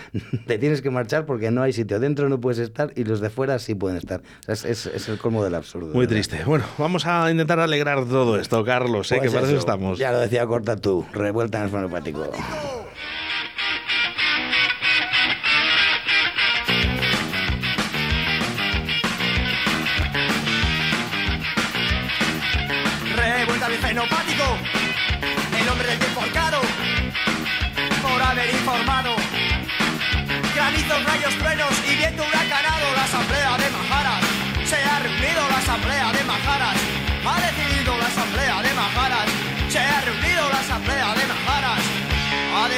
te 0.45 0.57
tienes 0.57 0.81
que 0.81 0.89
marchar 0.89 1.25
porque 1.25 1.49
no 1.49 1.61
hay 1.63 1.71
sitio. 1.71 2.01
Dentro 2.01 2.27
no 2.27 2.37
puedes 2.41 2.59
estar 2.59 2.91
y 2.97 3.05
los 3.05 3.21
de 3.21 3.29
fuera 3.29 3.59
sí 3.59 3.75
pueden 3.75 3.97
estar. 3.97 4.19
O 4.19 4.43
sea, 4.43 4.53
es, 4.53 4.65
es- 4.65 4.93
es 4.93 5.07
el 5.07 5.17
colmo 5.17 5.41
del 5.41 5.55
absurdo. 5.55 5.87
Muy 5.93 6.01
verdad. 6.01 6.09
triste. 6.15 6.43
Bueno, 6.45 6.65
vamos 6.77 7.05
a 7.05 7.31
intentar 7.31 7.61
alegrar 7.61 8.03
todo 8.05 8.37
esto, 8.37 8.61
Carlos, 8.65 9.09
¿eh? 9.13 9.19
Pues 9.19 9.29
que 9.31 9.33
para 9.35 9.47
eso 9.47 9.57
estamos. 9.57 9.97
Ya 9.97 10.11
lo 10.11 10.19
decía 10.19 10.45
Corta 10.45 10.75
tú, 10.75 11.05
revuelta 11.13 11.59
en 11.59 11.63
el 11.63 11.69
fonopático. 11.69 12.29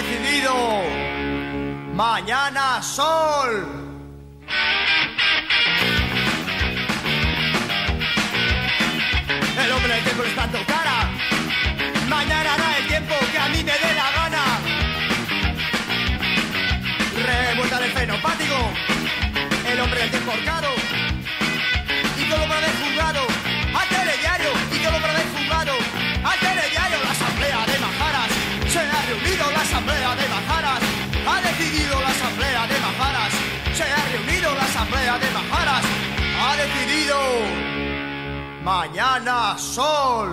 Decidido. 0.02 0.54
Mañana 1.94 2.82
sol. 2.82 3.68
El 9.64 9.72
hombre 9.72 9.94
del 9.94 10.04
tiempo 10.04 10.24
está 10.24 10.42
dando 10.42 10.60
cara. 10.66 10.98
Mañana 12.08 12.54
hará 12.54 12.78
el 12.78 12.88
tiempo 12.88 13.16
que 13.32 13.38
a 13.38 13.50
mí 13.50 13.64
me 13.64 13.74
dé 13.84 13.92
la 14.02 14.12
gana. 14.20 14.44
Revuelta 17.28 17.80
del 17.80 17.92
fenopático. 17.92 18.58
El 19.72 19.80
hombre 19.82 20.00
del 20.00 20.10
tiempo 20.12 20.32
horcado. 20.32 20.70
Y 22.18 22.30
todo 22.30 22.44
para 22.48 22.58
haber 22.58 22.76
juzgado. 22.84 23.39
De 35.22 35.30
Majaras. 35.32 35.86
Ha 36.42 36.56
decidido. 36.56 37.18
Mañana 38.64 39.58
Sol. 39.58 40.30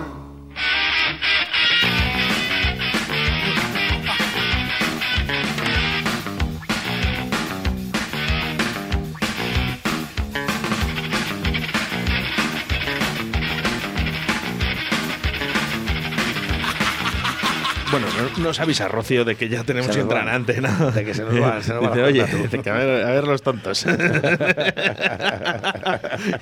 Bueno, 17.91 18.07
no- 18.16 18.16
nos 18.37 18.59
avisa 18.59 18.87
Rocío 18.87 19.25
de 19.25 19.35
que 19.35 19.49
ya 19.49 19.63
tenemos 19.63 19.89
van. 19.89 19.99
entrenante, 19.99 20.61
¿no? 20.61 20.91
De 20.91 21.03
que 21.05 21.13
se 21.13 21.23
nos 21.23 21.39
van, 21.39 21.63
se 21.63 21.73
nos 21.73 21.81
van 21.83 21.91
Dice, 21.93 22.01
las 22.01 22.09
oye, 22.09 22.19
cosas, 22.21 22.35
tú". 22.35 22.43
dice 22.43 22.59
que 22.61 22.69
a 22.69 22.73
ver, 22.73 23.05
a 23.05 23.11
ver 23.11 23.23
los 23.27 23.41
tontos. 23.41 23.85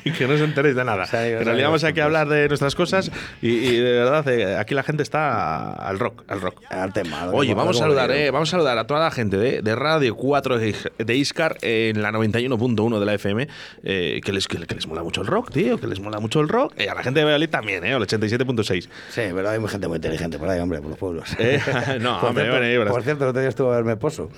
y 0.03 0.11
que 0.11 0.27
no 0.27 0.33
os 0.35 0.41
enteréis 0.41 0.75
de 0.75 0.83
nada. 0.83 1.05
Ido 1.27 1.53
liamos 1.53 1.81
los 1.81 1.89
aquí 1.89 1.99
a 1.99 2.05
hablar 2.05 2.27
de 2.27 2.47
nuestras 2.47 2.75
cosas 2.75 3.11
y, 3.41 3.49
y 3.49 3.75
de 3.77 3.91
verdad, 3.91 4.27
eh, 4.29 4.57
aquí 4.57 4.73
la 4.75 4.83
gente 4.83 5.03
está 5.03 5.71
al 5.73 5.99
rock, 5.99 6.23
al 6.27 6.41
rock. 6.41 6.61
Al 6.69 6.93
tema. 6.93 7.27
Oye, 7.31 7.53
vamos 7.53 7.77
a 7.77 7.79
saludar, 7.81 8.11
eh, 8.11 8.31
vamos 8.31 8.49
a 8.49 8.51
saludar 8.51 8.77
a 8.77 8.87
toda 8.87 8.99
la 9.01 9.11
gente 9.11 9.37
de, 9.37 9.61
de 9.61 9.75
Radio 9.75 10.15
4 10.15 10.57
de, 10.57 10.69
Is- 10.69 10.89
de 10.97 11.15
Iscar 11.15 11.57
en 11.61 12.01
la 12.01 12.11
91.1 12.11 12.99
de 12.99 13.05
la 13.05 13.13
FM, 13.13 13.47
eh, 13.83 14.21
que, 14.23 14.31
les, 14.33 14.47
que, 14.47 14.57
que 14.65 14.75
les 14.75 14.87
mola 14.87 15.03
mucho 15.03 15.21
el 15.21 15.27
rock, 15.27 15.51
tío, 15.51 15.79
que 15.79 15.87
les 15.87 15.99
mola 15.99 16.19
mucho 16.19 16.39
el 16.41 16.49
rock. 16.49 16.73
Y 16.79 16.87
a 16.87 16.95
la 16.95 17.03
gente 17.03 17.19
de 17.19 17.25
Valladolid 17.25 17.49
también, 17.49 17.83
eh, 17.85 17.93
al 17.93 18.01
87.6. 18.01 18.81
Sí, 19.09 19.21
pero 19.33 19.49
hay 19.49 19.59
gente 19.67 19.87
muy 19.87 19.95
inteligente 19.97 20.37
por 20.37 20.49
ahí, 20.49 20.59
hombre, 20.59 20.79
por 20.79 20.89
los 20.91 20.99
pueblos. 20.99 21.29
Eh, 21.39 21.59
no, 21.99 22.19
por, 22.19 22.29
hombre, 22.29 22.45
cierto, 22.45 22.73
Ibras. 22.73 22.93
por 22.93 23.03
cierto, 23.03 23.23
el 23.23 23.29
otro 23.29 23.41
día 23.41 23.49
estuvo 23.49 23.71
a 23.71 23.75
verme 23.75 23.97
Pozo. 23.97 24.29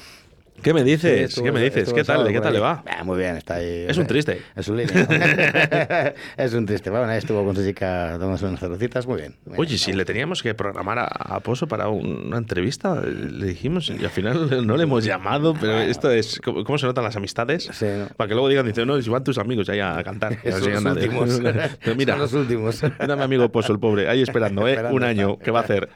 ¿Qué 0.61 0.73
me 0.73 0.81
Sí, 0.81 0.85
dices? 0.87 1.39
¿Qué 1.41 1.51
me 1.51 1.61
dices? 1.61 1.93
¿Qué 1.93 2.03
tal? 2.03 2.27
¿Qué 2.27 2.41
tal 2.41 2.53
le 2.53 2.59
va? 2.59 2.83
Ah, 2.87 3.03
muy 3.03 3.17
bien, 3.17 3.37
está 3.37 3.55
ahí. 3.55 3.85
Es 3.87 3.97
un 3.97 4.07
triste. 4.07 4.41
Es 4.55 4.67
un 4.67 4.77
línea. 4.77 6.13
es 6.37 6.53
un 6.53 6.65
triste. 6.65 6.89
Bueno, 6.89 7.05
ahí 7.05 7.19
estuvo 7.19 7.45
con 7.45 7.55
su 7.55 7.63
chica 7.63 8.17
tomando 8.19 8.47
unas 8.47 8.59
cervecitas, 8.59 9.05
muy 9.07 9.17
bien. 9.17 9.35
muy 9.45 9.53
bien. 9.53 9.61
Oye, 9.61 9.77
si 9.77 9.93
le 9.93 10.03
teníamos 10.03 10.41
que 10.41 10.53
programar 10.55 10.99
a, 10.99 11.05
a 11.05 11.39
Pozo 11.41 11.67
para 11.67 11.89
un- 11.89 12.27
una 12.27 12.37
entrevista, 12.37 12.99
le 13.01 13.45
dijimos 13.45 13.89
y 13.89 14.03
al 14.03 14.09
final 14.09 14.49
no 14.67 14.77
le 14.77 14.83
hemos 14.83 15.03
llamado, 15.05 15.53
pero 15.59 15.79
esto 15.79 16.09
es. 16.11 16.39
¿Cómo, 16.43 16.63
cómo 16.63 16.77
se 16.77 16.85
notan 16.87 17.03
las 17.03 17.15
amistades? 17.15 17.69
Sí, 17.71 17.85
¿no? 17.85 18.07
Para 18.17 18.27
que 18.27 18.33
luego 18.33 18.49
digan, 18.49 18.65
dice, 18.65 18.85
no, 18.85 18.99
si 19.01 19.09
van 19.09 19.23
tus 19.23 19.37
amigos 19.37 19.69
ahí 19.69 19.79
a 19.79 20.03
cantar. 20.03 20.37
Son 20.59 20.73
los 20.73 20.83
últimos. 20.85 21.39
Pero 21.83 21.95
mira, 21.95 22.13
Son 22.13 22.21
los 22.21 22.33
últimos. 22.33 22.81
Mira 22.99 23.15
mi 23.15 23.23
amigo 23.23 23.49
Pozo, 23.51 23.73
el 23.73 23.79
pobre, 23.79 24.09
ahí 24.09 24.21
esperando, 24.23 24.67
¿eh? 24.67 24.71
Esperando 24.71 24.95
un 24.95 25.03
año. 25.03 25.37
¿qué 25.37 25.51
va 25.51 25.59
a 25.59 25.63
hacer? 25.63 25.87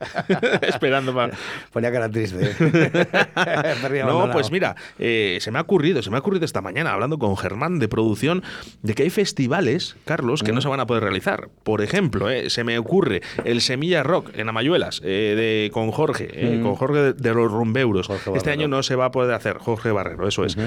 esperando 0.61 1.13
para. 1.15 1.33
Ponía 1.73 1.91
cara 1.91 2.09
triste. 2.09 2.55
No, 3.35 4.21
abandonado. 4.21 4.50
Pues 4.51 4.59
mira, 4.61 4.75
eh, 4.99 5.37
se 5.39 5.49
me 5.51 5.59
ha 5.59 5.61
ocurrido, 5.61 6.01
se 6.01 6.09
me 6.09 6.17
ha 6.17 6.19
ocurrido 6.19 6.43
esta 6.45 6.61
mañana 6.61 6.91
hablando 6.91 7.17
con 7.17 7.37
Germán 7.37 7.79
de 7.79 7.87
producción 7.87 8.43
de 8.81 8.93
que 8.93 9.03
hay 9.03 9.09
festivales, 9.09 9.95
Carlos, 10.05 10.43
que 10.43 10.51
no 10.51 10.59
se 10.61 10.67
van 10.67 10.79
a 10.81 10.85
poder 10.85 11.03
realizar. 11.03 11.47
Por 11.63 11.81
ejemplo, 11.81 12.29
eh, 12.29 12.49
se 12.49 12.63
me 12.63 12.77
ocurre 12.77 13.21
el 13.45 13.61
Semilla 13.61 14.03
Rock 14.03 14.31
en 14.37 14.49
Amayuelas 14.49 15.01
eh, 15.05 15.35
de, 15.35 15.71
con 15.71 15.91
Jorge, 15.91 16.59
con 16.61 16.75
Jorge 16.75 16.99
de, 16.99 17.13
de 17.13 17.33
los 17.33 17.51
Rumbeuros. 17.51 18.07
Jorge 18.07 18.31
este 18.35 18.49
Barrero. 18.49 18.51
año 18.51 18.67
no 18.67 18.83
se 18.83 18.95
va 18.95 19.05
a 19.05 19.11
poder 19.11 19.33
hacer, 19.33 19.57
Jorge 19.57 19.91
Barrero, 19.91 20.27
eso 20.27 20.43
es. 20.45 20.57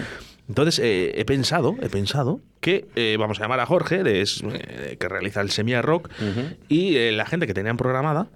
Entonces 0.48 0.78
eh, 0.78 1.12
he 1.20 1.24
pensado, 1.24 1.74
he 1.82 1.88
pensado 1.88 2.40
que 2.60 2.86
eh, 2.96 3.16
vamos 3.18 3.38
a 3.38 3.42
llamar 3.42 3.60
a 3.60 3.66
Jorge, 3.66 4.02
de, 4.02 4.20
es- 4.22 4.42
eh, 4.52 4.96
que 4.98 5.08
realiza 5.08 5.40
el 5.40 5.50
Semilla 5.50 5.82
Rock, 5.82 6.08
y 6.68 7.10
la 7.12 7.26
gente 7.26 7.46
que 7.46 7.54
tenían 7.54 7.76
programada. 7.76 8.28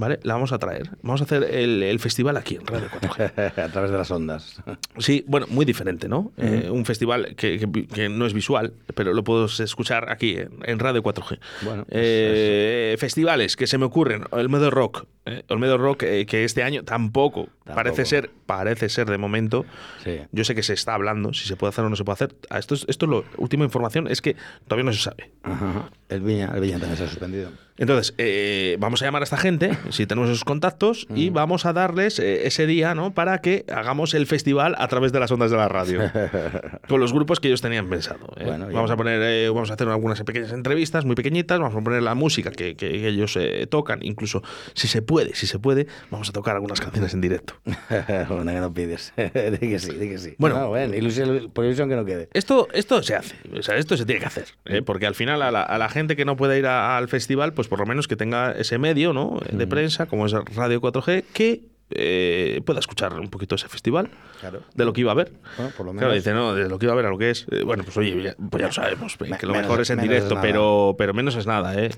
¿Vale? 0.00 0.18
La 0.22 0.32
vamos 0.34 0.52
a 0.52 0.58
traer. 0.58 0.88
Vamos 1.02 1.20
a 1.20 1.24
hacer 1.24 1.44
el, 1.44 1.82
el 1.82 2.00
festival 2.00 2.36
aquí 2.38 2.56
en 2.56 2.66
Radio 2.66 2.88
4G. 2.88 3.58
a 3.64 3.68
través 3.68 3.90
de 3.90 3.98
las 3.98 4.10
ondas. 4.10 4.62
Sí, 4.98 5.24
bueno, 5.28 5.46
muy 5.50 5.64
diferente, 5.66 6.08
¿no? 6.08 6.32
Eh, 6.38 6.68
un 6.70 6.84
festival 6.86 7.34
que, 7.36 7.58
que- 7.58 7.86
que 7.86 8.08
no 8.08 8.24
es 8.26 8.32
visual, 8.32 8.72
pero 8.94 9.12
lo 9.12 9.22
puedes 9.24 9.60
escuchar 9.60 10.10
aquí 10.10 10.36
en, 10.36 10.50
en 10.64 10.78
Radio 10.78 11.02
4G. 11.02 11.38
Bueno, 11.62 11.84
pues 11.84 11.96
Eh, 12.00 12.96
festivales 12.98 13.56
que 13.56 13.66
se 13.66 13.76
me 13.78 13.84
ocurren, 13.84 14.24
Olmedo 14.30 14.70
Rock, 14.70 15.04
eh, 15.26 15.42
Olmedo 15.48 15.76
Rock 15.76 16.04
eh, 16.04 16.24
que 16.26 16.44
este 16.44 16.62
año 16.62 16.82
tampoco, 16.82 17.48
parece 17.74 18.04
ser, 18.06 18.30
parece 18.46 18.88
ser 18.88 19.08
de 19.10 19.18
momento. 19.18 19.66
Sí. 20.02 20.18
Yo 20.32 20.44
sé 20.44 20.54
que 20.54 20.62
se 20.62 20.72
está 20.72 20.94
hablando 20.94 21.34
si 21.34 21.46
se 21.46 21.56
puede 21.56 21.68
hacer 21.70 21.84
o 21.84 21.90
no 21.90 21.96
se 21.96 22.04
puede 22.04 22.14
hacer. 22.14 22.34
Esto 22.56 22.74
es, 22.74 22.86
esto 22.88 23.04
es 23.06 23.10
lo 23.10 23.24
última 23.36 23.64
información, 23.64 24.08
es 24.08 24.22
que 24.22 24.34
todavía 24.66 24.84
no 24.84 24.92
se 24.94 25.02
sabe. 25.02 25.30
Ajá. 25.42 25.90
El 26.10 26.22
Viña, 26.22 26.50
el 26.54 26.60
Viña 26.60 26.78
también 26.78 26.96
se 26.96 27.04
ha 27.04 27.08
suspendido. 27.08 27.50
Entonces, 27.80 28.14
eh, 28.18 28.76
vamos 28.78 29.00
a 29.00 29.06
llamar 29.06 29.22
a 29.22 29.24
esta 29.24 29.38
gente, 29.38 29.70
si 29.88 30.06
tenemos 30.06 30.28
esos 30.28 30.44
contactos, 30.44 31.06
y 31.14 31.30
vamos 31.30 31.64
a 31.64 31.72
darles 31.72 32.18
eh, 32.18 32.46
ese 32.46 32.66
día, 32.66 32.94
¿no? 32.94 33.14
Para 33.14 33.40
que 33.40 33.64
hagamos 33.74 34.12
el 34.12 34.26
festival 34.26 34.74
a 34.76 34.86
través 34.88 35.12
de 35.12 35.20
las 35.20 35.30
ondas 35.30 35.50
de 35.50 35.56
la 35.56 35.66
radio. 35.66 36.00
con 36.88 37.00
los 37.00 37.14
grupos 37.14 37.40
que 37.40 37.48
ellos 37.48 37.62
tenían 37.62 37.88
pensado. 37.88 38.34
¿eh? 38.36 38.44
Bueno, 38.44 38.68
ya. 38.68 38.76
vamos 38.76 38.90
a 38.90 38.98
poner, 38.98 39.50
vamos 39.50 39.70
a 39.70 39.74
hacer 39.74 39.88
algunas 39.88 40.22
pequeñas 40.24 40.52
entrevistas, 40.52 41.06
muy 41.06 41.14
pequeñitas, 41.14 41.58
vamos 41.58 41.74
a 41.74 41.82
poner 41.82 42.02
la 42.02 42.14
música 42.14 42.50
que, 42.50 42.76
que 42.76 43.08
ellos 43.08 43.38
tocan, 43.70 44.00
incluso 44.02 44.42
si 44.74 44.86
se 44.86 45.00
puede, 45.00 45.34
si 45.34 45.46
se 45.46 45.58
puede, 45.58 45.86
vamos 46.10 46.28
a 46.28 46.32
tocar 46.32 46.56
algunas 46.56 46.82
canciones 46.82 47.14
en 47.14 47.22
directo. 47.22 47.54
bueno, 48.28 48.52
que 48.52 48.60
no 48.60 48.74
pides. 48.74 49.14
di 49.16 49.70
que 49.70 49.78
sí, 49.78 49.92
di 49.92 50.08
que 50.10 50.18
sí. 50.18 50.34
Bueno. 50.36 50.58
No, 50.58 50.68
bueno 50.68 50.94
ilusión, 50.94 51.50
por 51.54 51.64
ilusión 51.64 51.88
que 51.88 51.96
no 51.96 52.04
quede. 52.04 52.28
Esto, 52.34 52.68
esto 52.74 53.02
se 53.02 53.14
hace, 53.14 53.36
o 53.58 53.62
sea, 53.62 53.76
esto 53.76 53.96
se 53.96 54.04
tiene 54.04 54.20
que 54.20 54.26
hacer, 54.26 54.48
¿eh? 54.66 54.82
porque 54.82 55.06
al 55.06 55.14
final 55.14 55.40
a 55.40 55.50
la, 55.50 55.62
a 55.62 55.78
la 55.78 55.88
gente 55.88 55.99
que 56.08 56.24
no 56.24 56.36
pueda 56.36 56.56
ir 56.58 56.66
a- 56.66 56.96
al 56.96 57.08
festival, 57.08 57.52
pues 57.52 57.68
por 57.68 57.78
lo 57.80 57.86
menos 57.86 58.08
que 58.08 58.16
tenga 58.16 58.52
ese 58.52 58.78
medio 58.78 59.12
¿no? 59.12 59.40
de 59.50 59.66
prensa, 59.66 60.06
como 60.06 60.26
es 60.26 60.32
Radio 60.32 60.80
4G, 60.80 61.24
que 61.32 61.62
eh, 61.92 62.60
pueda 62.64 62.78
escuchar 62.78 63.14
un 63.18 63.28
poquito 63.30 63.56
ese 63.56 63.66
festival, 63.68 64.10
Claro. 64.40 64.62
de 64.74 64.84
lo 64.84 64.92
que 64.92 65.00
iba 65.00 65.10
a 65.10 65.14
ver. 65.16 65.32
Bueno, 65.56 65.72
por 65.76 65.86
lo 65.86 65.92
Claro, 65.92 66.08
menos. 66.10 66.14
dice, 66.24 66.32
no, 66.32 66.54
de 66.54 66.68
lo 66.68 66.78
que 66.78 66.86
iba 66.86 66.92
a 66.92 66.96
ver 66.96 67.06
a 67.06 67.10
lo 67.10 67.18
que 67.18 67.30
es. 67.30 67.46
Eh, 67.50 67.64
bueno, 67.64 67.82
pues 67.82 67.96
oye, 67.96 68.22
ya, 68.22 68.36
pues 68.48 68.60
ya 68.60 68.68
lo 68.68 68.72
sabemos, 68.72 69.16
que 69.16 69.24
lo 69.24 69.52
menos- 69.52 69.56
mejor 69.66 69.80
es 69.80 69.90
en 69.90 70.00
directo, 70.00 70.38
pero, 70.40 70.94
pero 70.96 71.12
menos 71.14 71.34
es 71.34 71.46
nada, 71.48 71.74
¿eh? 71.82 71.90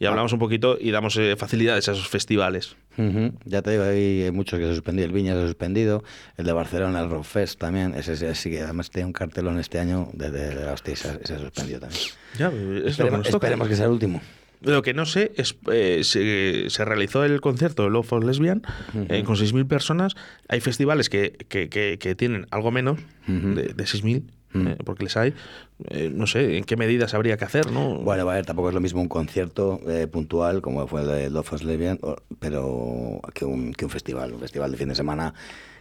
Y 0.00 0.06
hablamos 0.06 0.32
un 0.32 0.38
poquito 0.38 0.76
y 0.80 0.90
damos 0.90 1.16
eh, 1.18 1.36
facilidades 1.36 1.88
a 1.88 1.92
esos 1.92 2.08
festivales. 2.08 2.74
Ya 3.44 3.62
te 3.62 3.70
digo, 3.70 3.84
hay 3.84 4.30
muchos 4.32 4.58
que 4.58 4.66
se 4.66 4.74
suspendido. 4.74 5.06
El 5.06 5.12
Viña 5.12 5.34
se 5.34 5.40
ha 5.42 5.46
suspendido. 5.46 6.02
El 6.36 6.46
de 6.46 6.52
Barcelona, 6.52 7.00
el 7.00 7.08
Rock 7.10 7.24
Fest 7.24 7.58
también. 7.60 7.94
Ese, 7.94 8.12
ese 8.14 8.34
sí 8.34 8.50
que 8.50 8.60
además 8.62 8.90
tiene 8.90 9.06
un 9.06 9.12
cartelón 9.12 9.58
este 9.58 9.78
año 9.78 10.08
de, 10.12 10.30
de, 10.30 10.64
hostia. 10.70 10.96
Se, 10.96 11.08
ha- 11.08 11.18
se 11.22 11.34
ha 11.34 11.38
suspendido 11.38 11.80
también. 11.80 12.00
Ya, 12.38 12.48
es 12.48 12.52
lo 12.54 12.82
que 12.82 12.88
Esperemos, 12.88 13.28
esperemos 13.28 13.68
que 13.68 13.76
sea 13.76 13.84
el 13.86 13.92
último. 13.92 14.20
Lo 14.62 14.82
que 14.82 14.92
no 14.92 15.06
sé 15.06 15.32
es, 15.36 15.56
eh, 15.72 16.00
se, 16.04 16.68
se 16.68 16.84
realizó 16.84 17.24
el 17.24 17.40
concierto 17.40 17.84
de 17.84 17.90
Love 17.90 18.06
for 18.06 18.24
Lesbian 18.24 18.60
eh, 19.08 19.22
con 19.24 19.36
6.000 19.36 19.66
personas. 19.66 20.14
Hay 20.48 20.60
festivales 20.60 21.08
que, 21.08 21.32
que, 21.48 21.70
que- 21.70 21.98
que 21.98 22.14
tienen 22.14 22.46
algo 22.50 22.70
menos 22.70 22.98
de, 23.26 23.62
de 23.74 23.84
6.000, 23.84 24.24
eh, 24.54 24.76
porque 24.84 25.04
les 25.04 25.16
hay. 25.16 25.34
Eh, 25.88 26.10
no 26.14 26.26
sé 26.26 26.58
en 26.58 26.64
qué 26.64 26.76
medidas 26.76 27.14
habría 27.14 27.36
que 27.36 27.44
hacer, 27.44 27.70
¿no? 27.70 27.96
Bueno, 27.96 28.28
a 28.28 28.34
ver, 28.34 28.44
tampoco 28.46 28.68
es 28.68 28.74
lo 28.74 28.80
mismo 28.80 29.00
un 29.00 29.08
concierto 29.08 29.80
eh, 29.88 30.06
puntual 30.06 30.60
como 30.62 30.86
fue 30.86 31.02
el 31.02 31.06
de 31.08 31.30
Love 31.30 31.52
of 31.54 31.62
Lesbian, 31.62 31.98
o- 32.02 32.16
pero 32.38 33.20
que 33.34 33.44
un, 33.44 33.72
que 33.72 33.84
un 33.84 33.90
festival. 33.90 34.32
Un 34.32 34.40
festival 34.40 34.70
de 34.72 34.76
fin 34.76 34.88
de 34.88 34.94
semana 34.94 35.32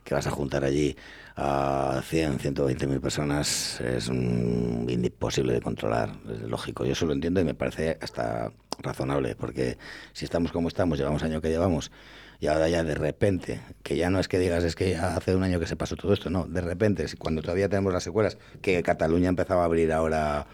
que 0.04 0.14
vas 0.16 0.26
a 0.28 0.32
juntar 0.32 0.64
allí 0.64 0.96
a 1.36 2.02
100, 2.04 2.40
120 2.40 2.88
mil 2.88 3.00
personas 3.02 3.80
es 3.82 4.08
un 4.08 4.86
imposible 4.90 5.54
de 5.54 5.62
controlar, 5.62 6.12
es 6.32 6.42
lógico. 6.42 6.86
Yo 6.86 6.94
eso 6.94 7.06
lo 7.06 7.14
entiendo 7.14 7.42
y 7.42 7.44
me 7.44 7.54
parece 7.54 7.98
hasta 8.02 8.52
razonable, 8.82 9.36
porque 9.36 9.78
si 10.14 10.26
estamos 10.26 10.52
como 10.52 10.68
estamos, 10.70 10.98
llevamos 10.98 11.22
año 11.24 11.42
que 11.42 11.50
llevamos, 11.50 11.92
y 12.40 12.48
ahora 12.48 12.70
ya 12.70 12.84
de 12.84 12.96
repente, 12.96 13.62
que 13.84 13.98
ya 13.98 14.10
no 14.10 14.20
es 14.20 14.28
que 14.28 14.40
digas 14.40 14.64
es 14.64 14.76
que 14.76 14.92
ya 14.92 15.16
hace 15.16 15.36
un 15.36 15.44
año 15.44 15.60
que 15.60 15.68
se 15.68 15.76
pasó 15.76 15.96
todo 15.96 16.14
esto, 16.14 16.30
no, 16.30 16.46
de 16.46 16.62
repente, 16.62 17.06
cuando 17.18 17.42
todavía 17.42 17.68
tenemos 17.70 17.94
las 17.94 18.04
secuelas, 18.04 18.38
que 18.62 18.82
Cataluña 18.82 19.30
empezaba 19.30 19.64
a 19.64 19.66
abrir 19.66 19.92
ahora 19.92 20.48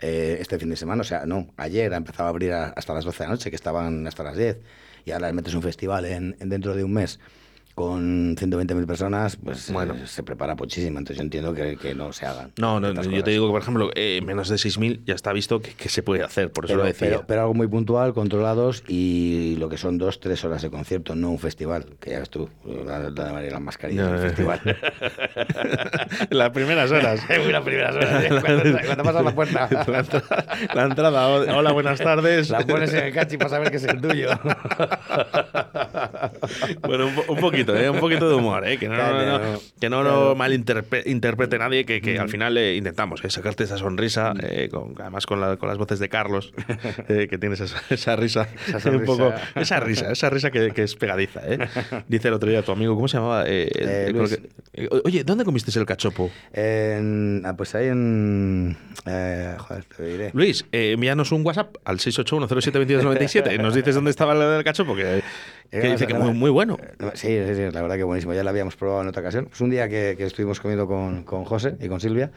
eh, 0.00 0.38
este 0.40 0.58
fin 0.58 0.70
de 0.70 0.76
semana, 0.76 1.02
o 1.02 1.04
sea, 1.04 1.26
no, 1.26 1.48
ayer 1.56 1.94
ha 1.94 1.96
empezado 1.96 2.26
a 2.26 2.30
abrir 2.30 2.52
hasta 2.52 2.94
las 2.94 3.04
12 3.04 3.18
de 3.18 3.24
la 3.24 3.30
noche, 3.30 3.50
que 3.50 3.56
estaban 3.56 4.06
hasta 4.06 4.24
las 4.24 4.36
10, 4.36 4.58
y 5.04 5.12
ahora 5.12 5.32
metes 5.32 5.54
un 5.54 5.62
festival 5.62 6.04
en, 6.06 6.36
en 6.40 6.48
dentro 6.48 6.74
de 6.74 6.84
un 6.84 6.92
mes 6.92 7.20
con 7.78 8.34
120.000 8.34 8.86
personas, 8.88 9.36
pues 9.36 9.70
Bueno. 9.70 9.94
eh, 9.94 10.06
se 10.08 10.24
prepara 10.24 10.56
muchísimo, 10.56 10.98
entonces 10.98 11.18
yo 11.18 11.22
entiendo 11.22 11.54
que, 11.54 11.76
que 11.76 11.94
no 11.94 12.12
se 12.12 12.26
hagan. 12.26 12.50
No, 12.58 12.80
no, 12.80 12.88
yo 12.88 12.94
cosas. 12.96 13.22
te 13.24 13.30
digo 13.30 13.46
que, 13.46 13.52
por 13.52 13.62
ejemplo, 13.62 13.90
eh, 13.94 14.20
menos 14.26 14.48
de 14.48 14.56
6.000 14.56 15.02
ya 15.04 15.14
está 15.14 15.32
visto 15.32 15.60
que, 15.60 15.74
que 15.74 15.88
se 15.88 16.02
puede 16.02 16.24
hacer, 16.24 16.50
por 16.50 16.64
eso 16.64 16.72
Pero, 16.72 16.82
lo 16.82 16.86
decía. 16.88 17.08
pero, 17.08 17.24
pero 17.28 17.40
algo 17.42 17.54
muy 17.54 17.68
puntual, 17.68 18.14
controlados 18.14 18.82
y 18.88 19.54
lo 19.60 19.68
que 19.68 19.76
son 19.76 19.96
dos, 19.96 20.18
tres 20.18 20.44
horas 20.44 20.60
de 20.62 20.70
concierto, 20.70 21.14
no 21.14 21.30
un 21.30 21.38
festival, 21.38 21.86
que 22.00 22.10
ya 22.10 22.18
ves 22.18 22.30
tú, 22.30 22.50
la, 22.84 22.98
la 23.10 23.42
Ya, 23.42 23.88
del 23.88 23.94
ya. 23.94 24.18
festival. 24.18 24.60
Las 26.30 26.50
primeras 26.50 26.90
horas. 26.90 27.20
Uy, 27.46 27.52
las 27.52 27.62
primeras 27.62 27.94
horas, 27.94 28.24
¿eh? 28.24 28.28
cuando, 28.40 28.62
cuando 28.86 29.04
pasas 29.04 29.24
la 29.24 29.34
puerta. 29.34 29.68
La, 29.88 30.00
entra- 30.02 30.22
la 30.74 30.82
entrada. 30.84 31.28
Hola, 31.56 31.70
buenas 31.72 32.00
tardes. 32.00 32.50
La 32.50 32.60
pones 32.66 32.92
en 32.92 33.04
el 33.04 33.12
cachi 33.14 33.36
para 33.36 33.50
saber 33.50 33.70
que 33.70 33.76
es 33.76 33.84
el 33.84 34.00
tuyo. 34.00 34.30
Bueno, 36.82 37.06
un, 37.06 37.14
un 37.28 37.40
poquito, 37.40 37.67
¿eh? 37.76 37.90
un 37.90 37.98
poquito 38.00 38.28
de 38.28 38.34
humor, 38.34 38.66
¿eh? 38.66 38.78
que 38.78 38.88
no, 38.88 38.96
no, 38.96 39.02
no, 39.26 39.38
Claro. 39.38 39.60
que 39.80 39.88
no 39.90 40.02
lo 40.02 40.34
malinterprete 40.36 41.58
nadie, 41.58 41.84
que, 41.84 42.00
que 42.00 42.18
al 42.18 42.28
final 42.28 42.56
eh, 42.58 42.76
intentamos 42.76 43.24
eh, 43.24 43.30
sacarte 43.30 43.64
esa 43.64 43.76
sonrisa, 43.78 44.34
eh, 44.42 44.68
con- 44.70 44.94
además 45.00 45.26
con, 45.26 45.40
la- 45.40 45.56
con 45.56 45.68
las 45.68 45.78
voces 45.78 45.98
de 45.98 46.08
Carlos, 46.08 46.52
eh, 47.08 47.26
que 47.28 47.38
tienes 47.38 47.60
esa, 47.60 47.80
esa 47.90 48.16
risa, 48.16 48.48
Esa 48.66 48.90
un 48.90 49.04
poco, 49.04 49.30
sonrisa. 49.30 49.60
esa 49.60 49.80
risa, 49.80 50.12
esa 50.12 50.30
risa 50.30 50.50
que, 50.50 50.70
que 50.72 50.82
es 50.84 50.94
pegadiza. 50.96 51.40
¿eh? 51.44 51.58
Dice 52.08 52.28
el 52.28 52.34
otro 52.34 52.48
día 52.50 52.62
tu 52.62 52.72
amigo, 52.72 52.94
¿cómo 52.94 53.08
se 53.08 53.16
llamaba? 53.18 53.44
Eh, 53.46 53.70
el- 53.74 53.88
el- 53.88 54.12
Luis. 54.16 54.40
que- 54.72 54.88
oye, 55.04 55.24
¿dónde 55.24 55.44
comiste 55.44 55.76
el 55.78 55.86
cachopo? 55.86 56.30
En, 56.52 57.42
ah, 57.44 57.56
pues 57.56 57.74
ahí 57.74 57.86
en. 57.88 58.76
Joder, 59.04 59.84
te 59.96 60.02
diré. 60.04 60.30
Luis, 60.34 60.64
envíanos 60.72 61.32
un 61.32 61.44
WhatsApp 61.44 61.76
al 61.84 61.98
681072297 61.98 63.54
y 63.54 63.58
nos 63.58 63.74
dices 63.74 63.94
dónde 63.94 64.10
estaba 64.10 64.32
el 64.34 64.38
del 64.40 64.64
cachopo, 64.64 64.94
que, 64.94 65.22
que 65.70 65.90
dice 65.92 66.06
que 66.06 66.14
muy, 66.14 66.32
muy 66.32 66.50
bueno. 66.50 66.76
No, 66.98 67.10
Sí, 67.14 67.28
sí, 67.54 67.57
la 67.58 67.82
verdad 67.82 67.96
que 67.96 68.04
buenísimo. 68.04 68.34
Ya 68.34 68.42
lo 68.42 68.50
habíamos 68.50 68.76
probado 68.76 69.02
en 69.02 69.08
otra 69.08 69.22
ocasión. 69.22 69.48
Es 69.52 69.60
un 69.60 69.70
día 69.70 69.88
que, 69.88 70.14
que 70.16 70.24
estuvimos 70.24 70.60
comiendo 70.60 70.86
con, 70.86 71.24
con 71.24 71.44
José 71.44 71.76
y 71.80 71.88
con 71.88 72.00
Silvia. 72.00 72.30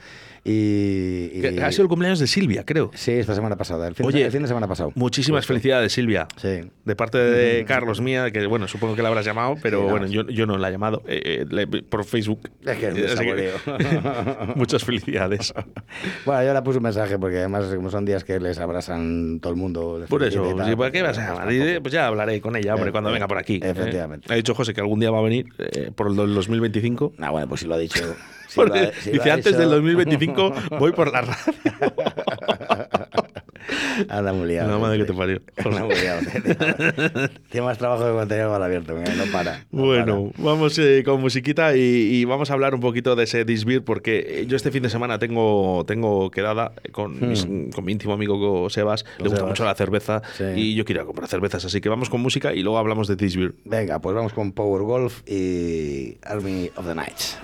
Y, 0.43 1.29
y- 1.33 1.41
Que 1.41 1.61
Ha 1.63 1.71
sido 1.71 1.83
el 1.83 1.89
cumpleaños 1.89 2.19
de 2.19 2.25
Silvia, 2.27 2.63
creo. 2.65 2.89
Sí, 2.95 3.11
esta 3.11 3.35
semana 3.35 3.55
pasada. 3.55 3.87
El 3.87 3.93
fin, 3.95 4.05
Oye, 4.05 4.23
el 4.25 4.31
fin 4.31 4.41
de 4.41 4.47
semana 4.47 4.67
pasado. 4.67 4.91
Muchísimas 4.95 5.45
felicidades, 5.45 5.93
Silvia. 5.93 6.27
Sí. 6.37 6.61
De 6.83 6.95
parte 6.95 7.17
de 7.19 7.63
Carlos 7.65 8.01
mía, 8.01 8.31
que 8.31 8.47
bueno, 8.47 8.67
supongo 8.67 8.95
que 8.95 9.03
la 9.03 9.09
habrás 9.09 9.25
llamado, 9.25 9.55
pero 9.61 9.79
Sí, 9.79 9.83
no, 9.85 9.91
bueno, 9.91 10.07
yo, 10.07 10.27
yo 10.29 10.47
no 10.47 10.57
la 10.57 10.69
he 10.69 10.71
llamado 10.71 11.03
eh, 11.07 11.21
eh, 11.23 11.45
le- 11.49 11.67
por 11.83 12.03
Facebook. 12.05 12.49
Es 12.65 12.77
que 12.77 12.87
es 12.87 13.11
saboreo. 13.11 13.53
muchas 14.55 14.83
felicidades. 14.83 15.53
Bueno, 16.25 16.43
yo 16.43 16.53
le 16.53 16.61
puse 16.61 16.77
un 16.77 16.83
mensaje 16.83 17.17
porque 17.19 17.37
además, 17.39 17.65
como 17.75 17.89
son 17.89 18.05
días 18.05 18.23
que 18.23 18.39
les 18.39 18.57
abrazan 18.59 19.39
todo 19.41 19.51
el 19.53 19.57
mundo. 19.59 20.03
Por 20.07 20.23
eso, 20.23 20.53
tal, 20.55 20.69
sí, 20.69 20.75
¿por 20.75 20.91
qué 20.91 20.99
pues, 21.03 21.17
vas 21.17 21.17
a 21.17 21.43
pues, 21.43 21.55
llamar? 21.57 21.81
Pues 21.81 21.93
ya 21.93 22.07
hablaré 22.07 22.39
con 22.41 22.55
ella, 22.55 22.73
hombre, 22.75 22.89
Eh, 22.89 22.91
cuando 22.91 23.11
venga 23.11 23.27
por 23.27 23.37
aquí. 23.37 23.59
efectivamente. 23.61 24.31
Ha 24.31 24.35
dicho 24.35 24.53
José 24.55 24.73
que 24.73 24.81
algún 24.81 24.99
día 24.99 25.11
va 25.11 25.19
a 25.19 25.21
venir 25.23 25.47
por 25.95 26.07
el 26.07 26.15
del 26.15 26.33
2025. 26.33 27.13
Ah, 27.19 27.31
bueno, 27.31 27.47
pues 27.47 27.61
si 27.61 27.67
lo 27.67 27.75
ha 27.75 27.77
dicho. 27.77 28.03
si 28.51 28.55
Porque 28.59 28.79
ha- 28.79 28.93
si 29.01 29.11
dice 29.11 29.31
ha 29.31 29.33
antes 29.35 29.45
dicho- 29.53 29.59
del 29.59 29.69
2025 29.69 30.53
voy 30.79 30.91
por 30.91 31.11
la 31.11 31.21
radio. 31.21 31.35
Anda 34.09 34.33
muy 34.33 34.47
liado. 34.47 34.71
La 34.71 34.77
madre 34.79 34.97
que 34.97 35.05
te 35.05 35.13
parió. 35.13 35.39
Anda 35.63 35.83
muy 35.85 35.95
liado. 35.95 36.21
Tiene 37.49 37.65
más 37.65 37.77
trabajo 37.77 38.03
que 38.05 38.11
mantener 38.11 38.43
el 38.45 38.49
bar 38.49 38.61
abierto, 38.63 38.93
mira, 38.95 39.13
no 39.13 39.25
para. 39.31 39.65
no 39.71 39.85
Bueno, 39.85 40.31
vamos 40.37 40.77
eh, 40.79 41.03
con 41.05 41.21
musiquita 41.21 41.75
y, 41.75 41.79
y 41.79 42.25
vamos 42.25 42.49
a 42.49 42.53
hablar 42.53 42.73
un 42.73 42.81
poquito 42.81 43.15
de 43.15 43.23
ese 43.25 43.45
Disbeer 43.45 43.83
porque 43.83 44.45
yo 44.47 44.55
este 44.57 44.71
fin 44.71 44.81
de 44.83 44.89
semana 44.89 45.19
tengo, 45.19 45.83
tengo 45.85 46.31
quedada 46.31 46.73
con, 46.91 47.29
mis- 47.29 47.47
con 47.73 47.85
mi 47.85 47.91
íntimo 47.91 48.13
amigo 48.13 48.69
Sebas. 48.69 49.05
Le 49.19 49.25
gusta 49.25 49.35
Hmm. 49.35 49.35
Sebas. 49.37 49.49
mucho 49.49 49.65
la 49.65 49.75
cerveza 49.75 50.21
Sí. 50.37 50.43
y 50.55 50.75
yo 50.75 50.83
quiero 50.83 51.05
comprar 51.05 51.27
cervezas, 51.29 51.63
así 51.63 51.79
que 51.79 51.87
vamos 51.89 52.09
con 52.09 52.19
música 52.21 52.53
y 52.53 52.63
luego 52.63 52.77
hablamos 52.79 53.07
de 53.07 53.15
Disbeer. 53.15 53.53
para. 53.53 53.77
Venga, 53.79 53.99
pues 53.99 54.15
vamos 54.15 54.33
con 54.33 54.51
Power 54.51 54.81
Golf 54.81 55.21
y 55.29 56.17
Army 56.23 56.71
of 56.75 56.87
the 56.87 56.95
Nights. 56.95 57.37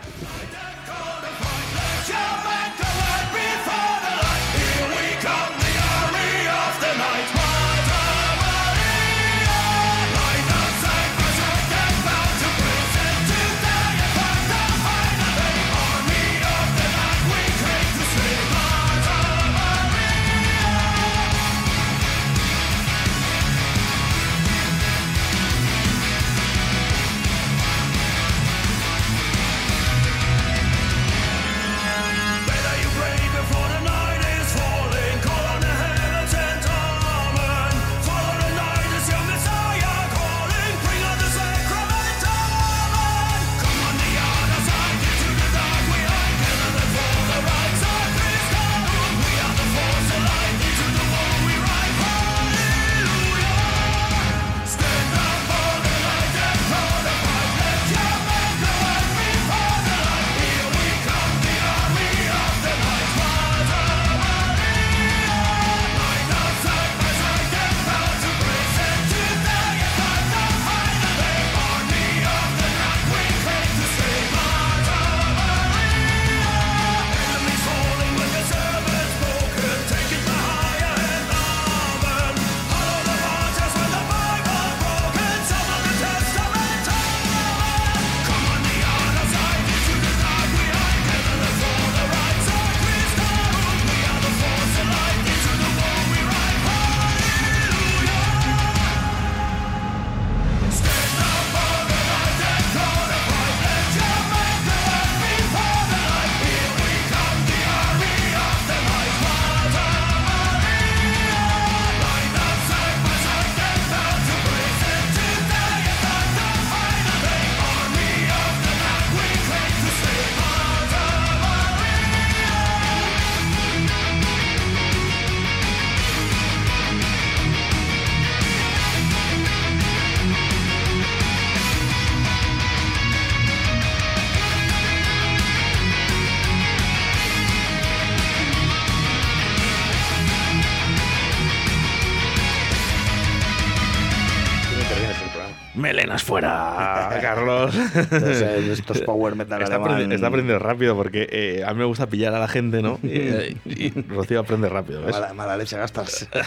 Carlos. 147.71 148.11
Entonces, 148.11 148.79
estos 148.79 149.01
Power 149.01 149.35
Metal 149.35 149.61
Está, 149.61 149.75
alemán- 149.75 150.11
está 150.11 150.27
aprendiendo 150.27 150.63
rápido 150.63 150.95
porque 150.95 151.27
eh, 151.31 151.63
a 151.65 151.73
mí 151.73 151.79
me 151.79 151.85
gusta 151.85 152.07
pillar 152.07 152.33
a 152.33 152.39
la 152.39 152.47
gente, 152.47 152.81
¿no? 152.81 152.99
Y, 153.03 153.09
eh, 153.13 153.57
y 153.65 153.89
Rocío 154.09 154.39
aprende 154.39 154.69
rápido, 154.69 155.01
¿ves? 155.03 155.11
Mala, 155.15 155.33
mala 155.33 155.57
leche 155.57 155.77
gastas. 155.77 156.27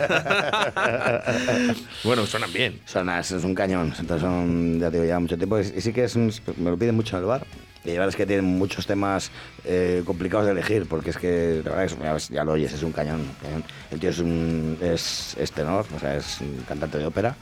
Bueno, 2.05 2.27
suenan 2.27 2.53
bien. 2.53 2.81
Son, 2.85 3.09
es, 3.11 3.31
un 3.33 3.55
cañón, 3.55 3.93
entonces 3.99 4.21
son, 4.23 4.79
ya 4.81 4.91
te 4.91 4.97
digo, 4.97 5.09
ya 5.09 5.19
mucho 5.21 5.37
tiempo. 5.37 5.59
Y, 5.59 5.63
y 5.63 5.81
sí 5.81 5.93
que 5.93 6.05
es 6.05 6.17
un- 6.17 6.33
me 6.59 6.71
lo 6.71 6.77
piden 6.77 6.95
mucho 6.97 7.17
en 7.17 7.23
el 7.23 7.29
bar. 7.29 7.45
Y 7.85 7.89
la 7.89 7.93
verdad 7.95 8.09
es 8.11 8.17
que 8.17 8.27
tienen 8.27 8.45
muchos 8.45 8.87
temas 8.87 9.31
eh, 9.65 10.03
complicados 10.05 10.45
de 10.47 10.53
elegir, 10.53 10.87
porque 10.87 11.11
es 11.11 11.17
que, 11.17 11.63
la 11.65 11.71
verdad 11.71 11.85
es, 11.87 11.99
ya, 11.99 12.13
ves, 12.13 12.29
ya 12.29 12.45
lo 12.45 12.53
oyes, 12.53 12.73
es 12.73 12.83
un 12.83 12.93
cañón, 12.93 13.23
cañón. 13.43 13.65
El 13.91 13.99
tío 14.01 14.11
es, 14.11 14.19
un, 14.19 14.77
es, 14.83 15.35
es 15.39 15.51
tenor, 15.53 15.87
o 15.95 15.99
sea, 15.99 16.17
es 16.17 16.41
un 16.43 16.63
cantante 16.69 16.99
de 16.99 17.07
ópera. 17.07 17.35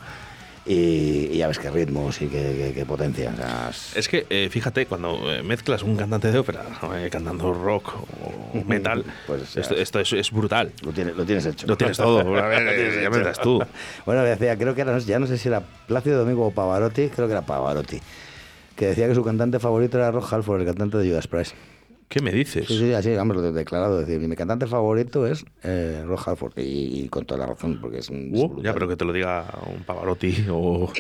Y, 0.71 1.31
y 1.33 1.39
ya 1.39 1.49
ves 1.49 1.59
qué 1.59 1.71
ritmos 1.71 2.21
y 2.21 2.27
qué, 2.27 2.55
qué- 2.59 2.73
qué 2.75 2.85
potencia. 2.85 3.31
O 3.33 3.37
sea, 3.37 3.69
es- 3.71 3.97
Es 3.97 4.07
que, 4.07 4.27
eh, 4.29 4.49
fíjate, 4.51 4.85
cuando 4.85 5.33
eh, 5.33 5.43
mezclas 5.43 5.83
un 5.83 5.97
cantante 5.97 6.31
de 6.31 6.39
ópera 6.39 6.63
eh, 6.95 7.09
cantando 7.11 7.55
rock 7.55 7.95
o 8.23 8.63
metal, 8.67 9.03
Pues, 9.27 9.57
esto, 9.57 9.99
es, 9.99 10.13
es 10.13 10.31
brutal. 10.31 10.71
lo, 10.83 10.93
tienes, 10.93 11.17
lo 11.17 11.25
tienes 11.25 11.47
hecho. 11.47 11.67
Lo 11.67 11.77
tienes 11.79 11.97
todo. 11.97 12.19
A 12.37 12.49
ver, 12.49 12.63
Lo 12.65 12.73
tienes 12.75 13.03
ya 13.03 13.09
me 13.09 13.19
das 13.21 13.41
tú. 13.41 13.59
Bueno, 14.05 14.23
decía, 14.25 14.59
creo 14.59 14.75
que 14.75 14.83
era, 14.83 14.99
ya 14.99 15.19
no 15.19 15.27
sé 15.27 15.39
si 15.39 15.49
era 15.49 15.63
Plácido 15.87 16.19
Domingo 16.19 16.47
o 16.47 16.51
Pavarotti, 16.51 17.09
creo 17.09 17.27
que 17.29 17.33
era 17.33 17.43
Pavarotti, 17.47 17.99
que 18.77 18.89
decía 18.89 19.09
que 19.09 19.15
su 19.15 19.25
cantante 19.25 19.59
favorito 19.59 19.97
era 19.97 20.11
Rock 20.11 20.31
Halford, 20.35 20.61
el 20.61 20.67
cantante 20.67 20.99
de 20.99 21.09
Judas 21.09 21.27
Priest. 21.29 21.55
¿Qué 22.09 22.23
me 22.23 22.33
dices? 22.33 22.67
Sí, 22.67 22.79
sí, 22.79 22.95
así, 22.95 23.15
vamos, 23.15 23.37
lo 23.37 23.47
he 23.47 23.53
declarado. 23.53 24.01
Es 24.01 24.07
decir, 24.07 24.27
mi 24.27 24.35
cantante 24.35 24.67
favorito 24.67 25.27
es 25.27 25.45
eh, 25.63 26.03
y, 26.57 27.03
y 27.03 27.09
con 27.11 27.27
toda 27.27 27.41
la 27.41 27.47
razón, 27.47 27.79
porque 27.83 27.99
es 27.99 28.09
un. 28.09 28.35
es 28.35 28.41
Uh, 28.43 28.63
ya, 28.63 28.73
pero 28.73 28.89
que 28.89 28.97
te 28.97 29.05
lo 29.05 29.13
diga 29.13 29.45
un 29.67 29.85
Pavarotti 29.85 30.47
o. 30.51 30.85
Uf, 30.85 30.93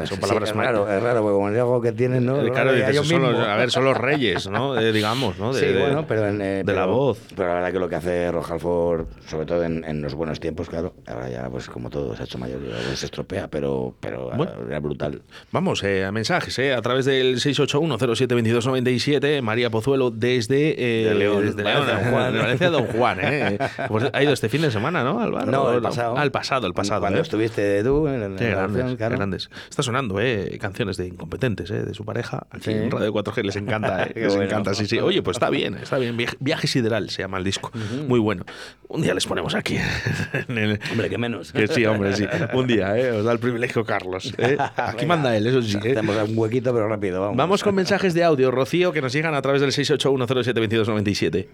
Sí, 0.00 0.06
son 0.06 0.18
palabras 0.20 0.48
es 0.50 0.56
ma- 0.56 0.62
raro, 0.64 0.90
es 0.90 1.02
raro, 1.02 1.20
porque 1.20 1.34
como 1.34 1.48
el 1.50 1.56
algo 1.58 1.80
que 1.82 1.92
tienen, 1.92 2.24
¿no? 2.24 2.40
Eh, 2.42 2.50
Claro, 2.50 2.70
Lo 2.70 2.76
dices, 2.76 2.90
diga 2.92 3.02
yo 3.02 3.08
son 3.08 3.20
los- 3.22 3.32
mismo. 3.32 3.44
a 3.46 3.56
ver, 3.56 3.70
son 3.70 3.84
los 3.84 3.96
reyes, 3.98 4.48
¿no? 4.48 4.74
Eh, 4.80 4.92
digamos, 4.92 5.38
¿no? 5.38 5.52
De, 5.52 5.60
sí, 5.60 5.66
bueno, 5.78 6.06
pero 6.06 6.26
en, 6.26 6.40
eh, 6.40 6.62
de 6.64 6.72
la 6.72 6.86
voz. 6.86 7.18
Pero 7.36 7.48
la 7.48 7.54
verdad 7.56 7.72
que 7.72 7.78
lo 7.78 7.88
que 7.90 7.96
hace 7.96 8.32
Rock 8.32 8.52
Halford, 8.52 9.06
sobre 9.26 9.44
todo 9.46 9.62
en, 9.64 9.84
en 9.84 10.00
los 10.00 10.14
buenos 10.14 10.40
tiempos, 10.40 10.68
claro, 10.70 10.94
ahora 11.06 11.28
ya, 11.28 11.50
pues 11.50 11.68
como 11.68 11.90
todo, 11.90 12.16
se 12.16 12.22
ha 12.22 12.24
hecho 12.24 12.38
mayor 12.38 12.60
se 12.94 13.04
estropea, 13.06 13.48
pero, 13.48 13.94
pero 14.00 14.30
Bueno. 14.36 14.52
era 14.66 14.80
brutal. 14.80 15.20
Vamos, 15.52 15.84
a 15.84 16.10
mensajes, 16.12 16.58
eh, 16.58 16.72
a 16.74 16.80
través 16.82 17.04
del 17.04 17.36
681-072297, 17.40 19.42
María 19.42 19.65
Pozuelo 19.70 20.10
desde, 20.10 20.74
eh, 21.02 21.08
De 21.08 21.14
León, 21.14 21.44
desde 21.46 21.62
Valencia, 21.62 21.94
León, 21.94 22.02
Don 22.04 22.12
Juan. 22.12 22.32
de 22.32 22.38
Valencia, 22.38 22.70
Don 22.70 22.86
Juan. 22.86 23.18
Eh. 23.22 23.58
Pues 23.88 24.10
ha 24.12 24.22
ido 24.22 24.32
este 24.32 24.48
fin 24.48 24.62
de 24.62 24.70
semana, 24.70 25.04
¿no? 25.04 25.20
Al 25.20 25.32
bar, 25.32 25.46
No, 25.48 25.62
¿O 25.64 25.72
el 25.72 25.82
pasado. 25.82 26.20
El 26.22 26.30
pasado, 26.30 26.66
el 26.66 26.74
pasado. 26.74 27.00
Cuando 27.00 27.18
eh. 27.18 27.22
estuviste 27.22 27.82
tú 27.84 28.06
en, 28.08 28.20
la 28.20 28.26
grandes, 28.28 28.40
relación, 28.50 28.88
qué 28.90 28.96
claro. 28.96 29.16
grandes. 29.16 29.50
Está 29.68 29.82
sonando, 29.82 30.20
¿eh? 30.20 30.58
Canciones 30.60 30.96
de 30.96 31.06
incompetentes, 31.08 31.70
¿eh? 31.70 31.84
De 31.84 31.94
su 31.94 32.04
pareja. 32.04 32.46
Aquí 32.50 32.64
Sí. 32.66 32.72
en 32.72 32.90
Radio 32.90 33.12
4G 33.12 33.42
les 33.44 33.56
encanta, 33.56 34.04
¿eh? 34.04 34.12
Les 34.16 34.28
bueno. 34.28 34.42
encanta, 34.44 34.74
sí, 34.74 34.86
sí. 34.86 34.98
Oye, 34.98 35.22
pues 35.22 35.36
está 35.36 35.50
bien, 35.50 35.74
está 35.76 35.98
bien. 35.98 36.16
Viaje, 36.16 36.36
Viaje 36.40 36.66
Sideral 36.66 37.10
se 37.10 37.22
llama 37.22 37.38
el 37.38 37.44
disco. 37.44 37.70
Muy 38.08 38.18
bueno. 38.18 38.44
Un 38.88 39.02
día 39.02 39.14
les 39.14 39.26
ponemos 39.26 39.54
aquí. 39.54 39.76
en 40.48 40.58
el- 40.58 40.80
Hombre, 40.90 41.08
que 41.10 41.18
menos. 41.18 41.52
Que 41.52 41.66
sí, 41.68 41.84
hombre, 41.86 42.14
sí. 42.16 42.26
Un 42.54 42.66
día, 42.66 42.96
¿eh? 42.98 43.10
Os 43.12 43.24
da 43.24 43.32
el 43.32 43.38
privilegio 43.38 43.84
Carlos. 43.84 44.32
¿eh? 44.38 44.56
Aquí 44.76 44.96
Venga. 45.02 45.06
manda 45.16 45.36
él, 45.36 45.46
eso 45.46 45.60
sí. 45.62 45.76
¿eh? 45.84 45.92
Hacemos 45.92 46.16
un 46.28 46.38
huequito, 46.38 46.72
pero 46.72 46.88
rápido, 46.88 47.20
vamos. 47.20 47.36
Vamos 47.36 47.62
con 47.62 47.74
mensajes 47.74 48.14
de 48.14 48.24
audio, 48.24 48.50
Rocío, 48.50 48.92
que 48.92 49.00
nos 49.02 49.12
llegan 49.12 49.34
a 49.34 49.42
través 49.42 49.55
del 49.60 49.72
681072297. 49.72 51.46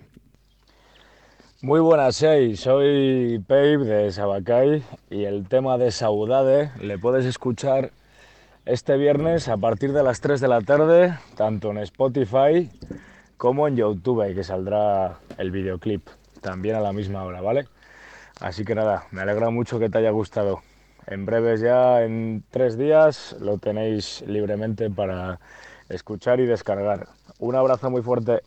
Muy 1.63 1.81
buenas, 1.81 2.21
hey, 2.23 2.57
soy 2.57 3.39
Pave 3.47 3.79
de 3.79 4.11
Sabacay 4.11 4.83
y 5.11 5.25
el 5.25 5.47
tema 5.49 5.79
de 5.79 5.93
Saudade 5.93 6.73
le 6.81 6.99
puedes 6.99 7.25
escuchar 7.25 7.93
este 8.65 8.97
viernes 8.97 9.49
a 9.49 9.57
partir 9.57 9.93
de 9.93 10.03
las 10.03 10.21
3 10.21 10.41
de 10.41 10.49
la 10.49 10.61
tarde, 10.61 11.17
tanto 11.37 11.71
en 11.71 11.79
Spotify 11.79 12.69
como 13.37 13.69
en 13.69 13.77
YouTube, 13.77 14.35
que 14.35 14.45
saldrá 14.45 15.19
el 15.39 15.51
videoclip 15.51 16.07
también 16.41 16.77
a 16.77 16.81
la 16.81 16.93
misma 16.93 17.25
hora, 17.25 17.41
¿vale? 17.41 17.67
Así 18.41 18.65
que 18.65 18.75
nada, 18.75 19.07
me 19.13 19.21
alegra 19.23 19.51
mucho 19.51 19.79
que 19.79 19.89
te 19.89 19.99
haya 19.99 20.11
gustado. 20.11 20.63
En 21.07 21.27
breves 21.27 21.61
ya, 21.61 22.03
en 22.03 22.45
tres 22.51 22.79
días, 22.79 23.37
lo 23.41 23.59
tenéis 23.59 24.25
libremente 24.27 24.91
para 24.91 25.41
escuchar 25.93 26.41
y 26.41 26.47
descargar. 26.47 27.07
Un 27.39 27.55
abrazo 27.55 27.91
muy 27.91 28.03
fuerte. 28.03 28.41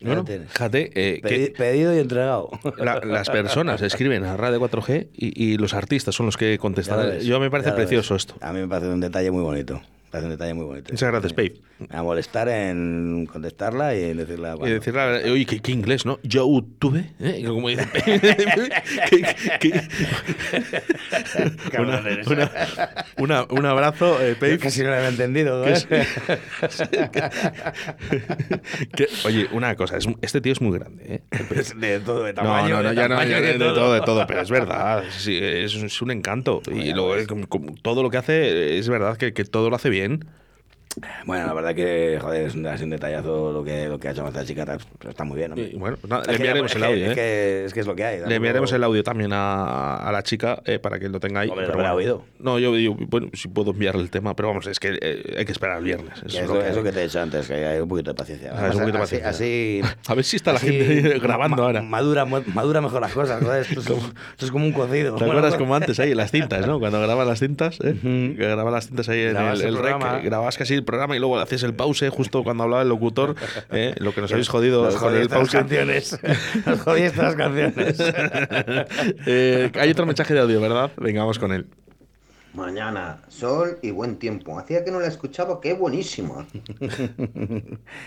Bueno, 0.00 0.24
fíjate 0.26 0.90
eh, 0.94 1.20
Pedi- 1.22 1.28
que 1.46 1.54
Pedido 1.56 1.94
y 1.94 1.98
entregado. 1.98 2.50
la- 2.76 3.00
las 3.00 3.30
personas 3.30 3.80
escriben 3.80 4.24
a 4.24 4.36
Radio 4.36 4.60
4G 4.60 5.08
y, 5.14 5.52
y 5.52 5.56
los 5.56 5.72
artistas 5.72 6.14
son 6.14 6.26
los 6.26 6.36
que 6.36 6.58
contestan. 6.58 6.98
lo 6.98 7.06
ves, 7.12 7.24
Yo 7.24 7.40
me 7.40 7.50
parece 7.50 7.70
ves. 7.70 7.76
precioso 7.76 8.14
esto. 8.14 8.34
A 8.40 8.52
mí 8.52 8.60
me 8.60 8.68
parece 8.68 8.90
un 8.90 9.00
detalle 9.00 9.30
muy 9.30 9.42
bonito. 9.42 9.80
Parece 10.14 10.26
un 10.26 10.30
detalle 10.30 10.54
muy 10.54 10.64
bonito. 10.64 10.92
Muchas 10.92 11.10
gracias, 11.10 11.32
Pave. 11.32 11.54
A 11.90 12.04
molestar 12.04 12.48
en 12.48 13.26
contestarla 13.32 13.96
y 13.96 14.04
en 14.04 14.18
decirle... 14.18 14.48
Y 14.54 14.58
bueno, 14.58 14.74
decirle, 14.76 15.28
oye, 15.28 15.44
¿qué, 15.44 15.58
qué 15.58 15.72
inglés, 15.72 16.06
¿no? 16.06 16.20
YouTube, 16.22 17.04
¿eh? 17.18 17.42
Como 17.44 17.68
dice. 17.68 17.84
¿Qué- 19.10 19.34
qué- 19.58 19.80
una- 21.80 22.00
una- 22.28 22.50
una- 23.18 23.42
un 23.50 23.66
abrazo, 23.66 24.18
eh, 24.22 24.36
yo 24.40 24.58
casi 24.60 24.84
no 24.84 24.90
lo 24.90 24.98
he 24.98 25.08
entendido. 25.08 25.64
que 25.64 25.72
¿eh? 25.90 26.06
que- 28.94 29.08
oye, 29.24 29.48
una 29.50 29.74
cosa, 29.74 29.96
es- 29.96 30.06
este 30.22 30.40
tío 30.40 30.52
es 30.52 30.60
muy 30.60 30.78
grande, 30.78 31.04
¿eh? 31.06 31.22
de 31.76 31.98
todo, 31.98 32.22
de 32.22 32.34
No, 32.34 32.42
tamaño. 32.42 32.76
no, 32.76 32.82
no, 32.84 32.88
de 32.90 32.94
ya 32.94 33.02
no, 33.08 33.16
tamaño 33.16 33.30
ya 33.32 33.38
y 33.38 33.42
de, 33.42 33.46
de 33.46 33.52
de 33.54 33.58
todo. 33.58 33.74
todo, 33.74 33.94
de 33.94 34.00
todo, 34.02 34.26
pero 34.28 34.42
es 34.42 34.50
verdad, 34.50 35.02
sí, 35.10 35.36
es, 35.42 35.74
es 35.74 36.02
un 36.02 36.12
encanto. 36.12 36.62
Y 36.72 36.92
luego, 36.92 37.16
eh, 37.16 37.26
como- 37.26 37.48
como 37.48 37.74
todo 37.82 38.04
lo 38.04 38.10
que 38.10 38.18
hace, 38.18 38.78
es 38.78 38.88
verdad 38.88 39.16
que, 39.16 39.32
que 39.32 39.44
todo 39.44 39.70
lo 39.70 39.76
hace 39.76 39.90
bien. 39.90 40.03
in 40.04 40.22
Bueno, 41.26 41.46
la 41.46 41.52
verdad 41.54 41.74
que, 41.74 42.18
joder, 42.20 42.46
es 42.46 42.54
un, 42.54 42.66
es 42.66 42.80
un 42.80 42.90
detallazo 42.90 43.52
lo 43.52 43.64
que, 43.64 43.86
lo 43.88 43.98
que 43.98 44.08
ha 44.08 44.10
hecho 44.12 44.26
esta 44.26 44.44
chica, 44.44 44.64
pero 44.98 45.10
está 45.10 45.24
muy 45.24 45.36
bien. 45.38 45.52
hombre. 45.52 45.70
Y 45.72 45.76
bueno, 45.76 45.96
Es 46.02 46.08
le 46.10 46.22
que- 46.24 46.34
enviaremos 46.36 46.70
es 46.70 46.76
el 46.76 46.82
que- 46.82 46.88
audio, 46.88 47.04
Es 47.06 47.10
¿eh? 47.12 47.14
que, 47.14 47.64
es 47.66 47.74
que 47.74 47.80
es 47.80 47.86
lo 47.86 47.94
que 47.96 48.04
hay. 48.04 48.20
Le 48.26 48.34
enviaremos 48.36 48.72
el 48.72 48.84
audio 48.84 49.02
también 49.02 49.32
a, 49.32 49.96
a 49.96 50.12
la 50.12 50.22
chica 50.22 50.62
eh, 50.66 50.78
para 50.78 50.98
que 50.98 51.08
lo 51.08 51.20
tenga 51.20 51.40
ahí. 51.40 51.48
Hombre, 51.48 51.66
pero 51.66 51.78
bueno. 51.78 51.94
oído. 51.94 52.24
No, 52.38 52.58
yo 52.58 52.74
digo, 52.74 52.96
bueno, 53.08 53.28
si 53.32 53.48
puedo 53.48 53.70
enviarle 53.72 54.02
el 54.02 54.10
tema, 54.10 54.34
pero 54.36 54.48
vamos, 54.48 54.66
es 54.66 54.78
que 54.78 54.98
eh, 55.00 55.34
hay 55.38 55.44
que 55.44 55.52
esperar 55.52 55.78
el 55.78 55.84
viernes. 55.84 56.18
Eso 56.24 56.38
Es, 56.40 56.46
lo, 56.48 56.54
que 56.60 56.68
es 56.68 56.72
lo 56.74 56.78
hay. 56.80 56.84
que 56.84 56.92
te 56.92 57.00
he 57.00 57.04
dicho 57.04 57.20
antes, 57.20 57.46
que 57.48 57.54
hay 57.54 57.80
un 57.80 57.88
poquito 57.88 58.10
de 58.10 58.14
paciencia. 58.16 58.52
Ah, 58.54 58.70
un 58.72 58.80
poquito 58.80 58.98
así, 59.02 59.16
paciencia. 59.16 59.28
así- 59.28 59.80
A 60.06 60.14
ver 60.14 60.24
si 60.24 60.36
está 60.36 60.52
la 60.52 60.58
gente 60.60 61.18
grabando 61.18 61.56
ma- 61.56 61.62
ahora. 61.64 61.82
Madura, 61.82 62.24
madura 62.24 62.80
mejor 62.80 63.00
las 63.00 63.12
cosas, 63.12 63.42
joder, 63.42 63.62
Esto 63.62 63.80
es, 63.80 63.86
como, 63.88 64.02
esto 64.32 64.44
es 64.46 64.50
como 64.50 64.64
un 64.66 64.72
cocido. 64.72 65.16
¿Te 65.16 65.24
acuerdas 65.24 65.54
como 65.56 65.74
antes 65.74 65.98
ahí 66.00 66.14
las 66.14 66.30
cintas, 66.30 66.66
no? 66.66 66.78
Cuando 66.78 67.00
grabas 67.00 67.26
las 67.26 67.38
cintas, 67.40 67.78
¿eh? 67.82 67.94
Que 68.02 68.34
grabas 68.48 68.72
las 68.72 68.86
cintas 68.86 69.08
ahí 69.08 69.20
en 69.22 69.32
Grabas 69.34 69.60
el, 69.60 69.68
el 69.68 69.78
rec, 69.78 69.94
eh, 69.96 70.20
grababas 70.24 70.58
casi 70.58 70.80
el 70.84 70.86
programa 70.86 71.16
y 71.16 71.18
luego 71.18 71.38
hacías 71.38 71.62
el 71.62 71.74
pause 71.74 72.08
justo 72.10 72.44
cuando 72.44 72.64
hablaba 72.64 72.82
el 72.82 72.88
locutor, 72.88 73.34
¿eh? 73.70 73.94
Lo 73.98 74.14
que 74.14 74.20
nos 74.20 74.30
habéis 74.30 74.48
jodido 74.48 74.84
Nos 74.84 74.96
con 74.96 75.14
el 75.14 75.28
jodiste 75.28 75.34
las 75.34 75.38
pause. 75.40 75.52
canciones. 75.52 76.18
Nos 76.66 76.80
jodiste 76.80 77.22
las 77.22 77.34
canciones. 77.34 77.96
Eh, 79.26 79.70
hay 79.78 79.90
otro 79.90 80.06
mensaje 80.06 80.34
de 80.34 80.40
audio, 80.40 80.60
¿verdad? 80.60 80.90
Venga, 80.96 81.20
vamos 81.20 81.38
con 81.38 81.52
él. 81.52 81.66
Mañana, 82.54 83.18
sol 83.28 83.78
y 83.82 83.90
buen 83.90 84.16
tiempo. 84.16 84.58
Hacía 84.58 84.84
que 84.84 84.90
no 84.92 85.00
la 85.00 85.08
escuchaba, 85.08 85.60
qué 85.60 85.72
buenísima. 85.74 86.46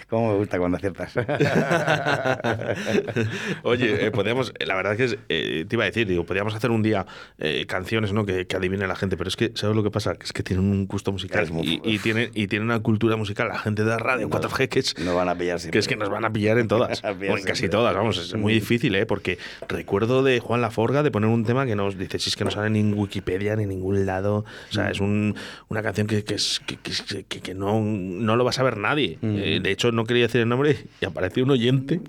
Cómo 0.09 0.31
me 0.31 0.37
gusta 0.37 0.57
cuando 0.57 0.77
aciertas. 0.77 1.13
Oye, 3.63 4.05
eh, 4.05 4.11
podríamos, 4.11 4.53
la 4.65 4.75
verdad 4.75 4.95
que 4.95 5.03
es, 5.05 5.17
eh, 5.29 5.65
te 5.67 5.75
iba 5.75 5.83
a 5.83 5.87
decir, 5.87 6.07
digo, 6.07 6.25
podríamos 6.25 6.55
hacer 6.55 6.71
un 6.71 6.81
día 6.81 7.05
eh, 7.39 7.65
canciones 7.67 8.13
¿no? 8.13 8.25
que, 8.25 8.47
que 8.47 8.55
adivine 8.55 8.87
la 8.87 8.95
gente, 8.95 9.17
pero 9.17 9.27
es 9.27 9.35
que, 9.35 9.51
¿sabes 9.55 9.75
lo 9.75 9.83
que 9.83 9.91
pasa? 9.91 10.15
Que 10.15 10.25
es 10.25 10.33
que 10.33 10.43
tienen 10.43 10.65
un 10.65 10.87
gusto 10.87 11.11
musical 11.11 11.49
muy- 11.51 11.81
y, 11.83 11.95
y 11.95 11.99
tienen, 11.99 12.31
y 12.33 12.47
tienen 12.47 12.67
una 12.69 12.79
cultura 12.79 13.15
musical, 13.17 13.49
la 13.49 13.59
gente 13.59 13.83
de 13.83 13.97
Radio 13.97 14.29
4G, 14.29 14.69
que 14.69 14.79
es, 14.79 14.97
No 14.99 15.15
van 15.15 15.29
a 15.29 15.37
pillar 15.37 15.59
siempre. 15.59 15.73
que 15.75 15.79
es 15.79 15.87
que 15.87 15.95
nos 15.97 16.09
van 16.09 16.23
a 16.25 16.31
pillar 16.31 16.57
en 16.57 16.67
todas, 16.67 17.01
pillar 17.01 17.15
o 17.33 17.37
en 17.37 17.43
casi 17.43 17.59
siempre. 17.59 17.69
todas, 17.69 17.95
vamos, 17.95 18.17
es 18.17 18.33
muy 18.35 18.53
difícil, 18.53 18.95
¿eh? 18.95 19.05
Porque 19.05 19.37
recuerdo 19.67 20.23
de 20.23 20.39
Juan 20.39 20.61
Laforga 20.61 21.03
de 21.03 21.11
poner 21.11 21.29
un 21.29 21.43
tema 21.43 21.65
que 21.65 21.75
nos 21.75 21.97
dice, 21.97 22.17
si 22.19 22.29
es 22.29 22.35
que 22.37 22.45
no 22.45 22.51
sale 22.51 22.69
ni 22.69 22.79
en 22.79 22.93
Wikipedia 22.97 23.55
ni 23.55 23.63
en 23.63 23.69
ningún 23.69 24.05
lado, 24.05 24.36
o 24.39 24.73
sea, 24.73 24.89
es 24.91 24.99
un- 24.99 25.35
una 25.69 25.81
canción 25.83 26.07
que, 26.07 26.23
que, 26.23 26.35
es, 26.35 26.61
que, 26.65 26.77
que- 26.77 27.23
que- 27.23 27.41
que 27.41 27.53
no, 27.53 27.79
no 27.81 28.35
lo 28.35 28.43
va 28.43 28.49
a 28.51 28.53
saber 28.53 28.77
nadie. 28.77 29.17
Eh, 29.21 29.59
de 29.61 29.71
hecho, 29.71 29.91
no 29.91 30.05
quería 30.05 30.23
decir 30.23 30.41
el 30.41 30.49
nombre 30.49 30.77
y 31.01 31.05
apareció 31.05 31.43
un 31.43 31.51
oyente, 31.51 32.01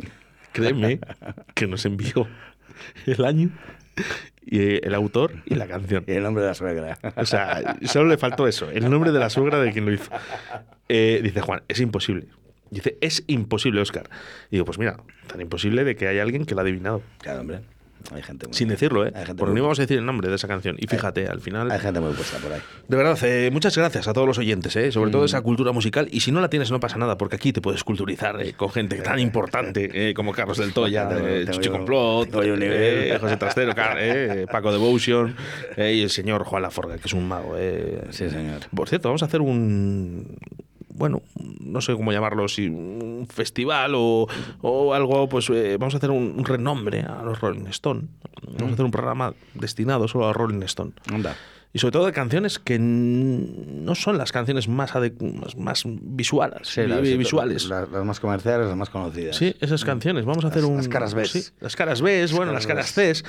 créeme, 0.53 1.01
que 1.55 1.67
nos 1.67 1.85
envió 1.85 2.27
el 3.07 3.25
año 3.25 3.51
y 4.47 4.61
eh, 4.61 4.81
el 4.85 4.95
autor 4.95 5.35
y 5.47 5.55
la 5.57 5.67
canción. 5.67 6.05
Y 6.07 6.12
el 6.12 6.23
nombre 6.23 6.43
de 6.43 6.49
la 6.49 6.55
suegra. 6.55 6.99
O 7.17 7.27
sea, 7.27 7.77
solo 7.85 8.09
le 8.09 8.17
faltó 8.19 8.47
eso, 8.47 8.71
el 8.71 8.88
nombre 8.88 9.12
de 9.12 9.19
la 9.19 9.31
suegra 9.31 9.61
de 9.61 9.73
quien 9.73 9.85
lo 9.85 9.93
hizo. 9.93 10.11
Eh, 10.88 11.21
dice 11.23 11.41
Juan, 11.41 11.62
es 11.69 11.81
imposible. 11.81 12.27
Dice, 12.71 12.99
es 13.01 13.25
imposible, 13.29 13.81
Oscar. 13.81 14.09
Y 14.51 14.57
digo, 14.57 14.64
pues 14.67 14.79
mira, 14.79 14.99
tan 15.27 15.41
imposible 15.41 15.85
de 15.85 15.97
que 15.97 16.07
hay 16.09 16.19
alguien 16.19 16.45
que 16.45 16.55
lo 16.55 16.61
ha 16.61 16.64
adivinado. 16.64 17.03
Claro, 17.23 17.41
hombre. 17.41 17.61
Hay 18.15 18.23
gente 18.23 18.47
muy, 18.47 18.55
Sin 18.55 18.69
decirlo, 18.69 19.07
¿eh? 19.07 19.13
Porque 19.37 19.53
no 19.53 19.59
íbamos 19.59 19.79
a 19.79 19.83
decir 19.83 19.99
el 19.99 20.07
nombre 20.07 20.29
de 20.29 20.37
esa 20.37 20.49
canción. 20.49 20.77
Y 20.79 20.87
fíjate, 20.87 21.27
al 21.27 21.41
final... 21.41 21.71
Hay 21.71 21.79
gente 21.81 22.01
muy 22.01 22.13
puesta 22.15 22.39
por 22.39 22.53
ahí. 22.53 22.61
De 22.89 22.97
verdad, 22.97 23.19
eh, 23.23 23.51
muchas 23.53 23.77
gracias 23.77 24.09
a 24.09 24.13
todos 24.13 24.27
los 24.27 24.39
oyentes, 24.39 24.75
eh, 24.77 24.91
sobre 24.93 25.11
Mm. 25.11 25.13
todo 25.13 25.25
esa 25.25 25.41
cultura 25.43 25.73
musical. 25.73 26.09
Y 26.11 26.21
si 26.21 26.33
no 26.33 26.41
la 26.41 26.49
tienes, 26.49 26.71
no 26.71 26.81
pasa 26.81 26.97
nada, 26.97 27.19
porque 27.19 27.37
aquí 27.37 27.53
te 27.53 27.61
puedes 27.61 27.85
culturizar 27.85 28.41
eh, 28.41 28.55
con 28.55 28.71
gente 28.71 28.97
tan 28.97 29.19
importante 29.19 29.91
eh, 30.11 30.15
como 30.15 30.33
Carlos 30.33 30.59
del 30.59 30.73
Toya, 30.73 31.09
yo- 31.61 31.73
Complot, 31.73 32.33
José 32.33 33.37
Trastero, 33.37 33.75
Paco 34.51 34.73
Devotion 34.73 35.35
y 35.77 36.03
el 36.03 36.11
señor 36.11 36.45
Juan 36.45 36.63
Laforga, 36.63 36.97
que 36.99 37.07
es 37.07 37.13
un 37.13 37.29
mago. 37.29 37.55
eh. 37.59 38.03
Sí, 38.11 38.31
señor. 38.31 38.61
Por 38.75 38.89
cierto, 38.89 39.09
vamos 39.09 39.23
a 39.23 39.27
hacer 39.27 39.41
un. 39.41 40.37
Bueno, 40.99 41.23
no 41.61 41.81
sé 41.81 41.95
cómo 41.95 42.13
llamarlo, 42.13 42.49
si 42.49 42.67
un 42.67 43.27
festival 43.31 43.93
o, 43.95 44.27
o 44.61 44.95
algo, 44.95 45.29
pues 45.29 45.49
eh, 45.51 45.77
vamos 45.79 45.95
a 45.95 45.99
hacer 45.99 46.11
un, 46.11 46.35
un 46.37 46.45
renombre 46.45 47.03
a 47.03 47.23
los 47.23 47.41
Rolling 47.41 47.67
Stone. 47.69 48.03
Vamos 48.43 48.71
a 48.71 48.75
hacer 48.75 48.85
un 48.85 48.91
programa 48.91 49.33
destinado 49.55 50.09
solo 50.09 50.29
a 50.29 50.33
Rolling 50.33 50.63
Stone. 50.63 50.93
Anda. 51.13 51.37
Y 51.79 51.81
sobre 51.81 51.93
todo 51.93 52.07
de 52.07 52.12
canciones 52.12 52.59
que 52.59 52.77
no 52.81 53.95
son 53.95 54.19
las 54.19 54.33
canciones 54.33 54.67
más, 54.67 54.91
más, 54.97 55.57
más 55.57 55.85
visuales. 55.87 56.67
Sí, 56.67 56.83
las, 56.88 57.01
visuales. 57.03 57.67
Las, 57.67 57.88
las 57.88 58.05
más 58.05 58.19
comerciales, 58.19 58.67
las 58.67 58.77
más 58.77 58.91
conocidas. 58.91 59.37
Sí, 59.37 59.55
esas 59.61 59.85
canciones. 59.85 60.25
Vamos 60.25 60.45
a 60.45 60.49
hacer 60.49 60.62
Las- 60.62 60.71
un. 60.73 60.77
las 60.79 60.88
caras 60.88 61.14
Bs. 61.14 61.31
sí, 61.31 61.45
las 61.61 61.77
caras 61.77 62.03
B, 62.03 62.27
bueno, 62.35 62.53
las 62.53 62.67
caras 62.67 62.93
C. 62.93 63.11
es 63.11 63.23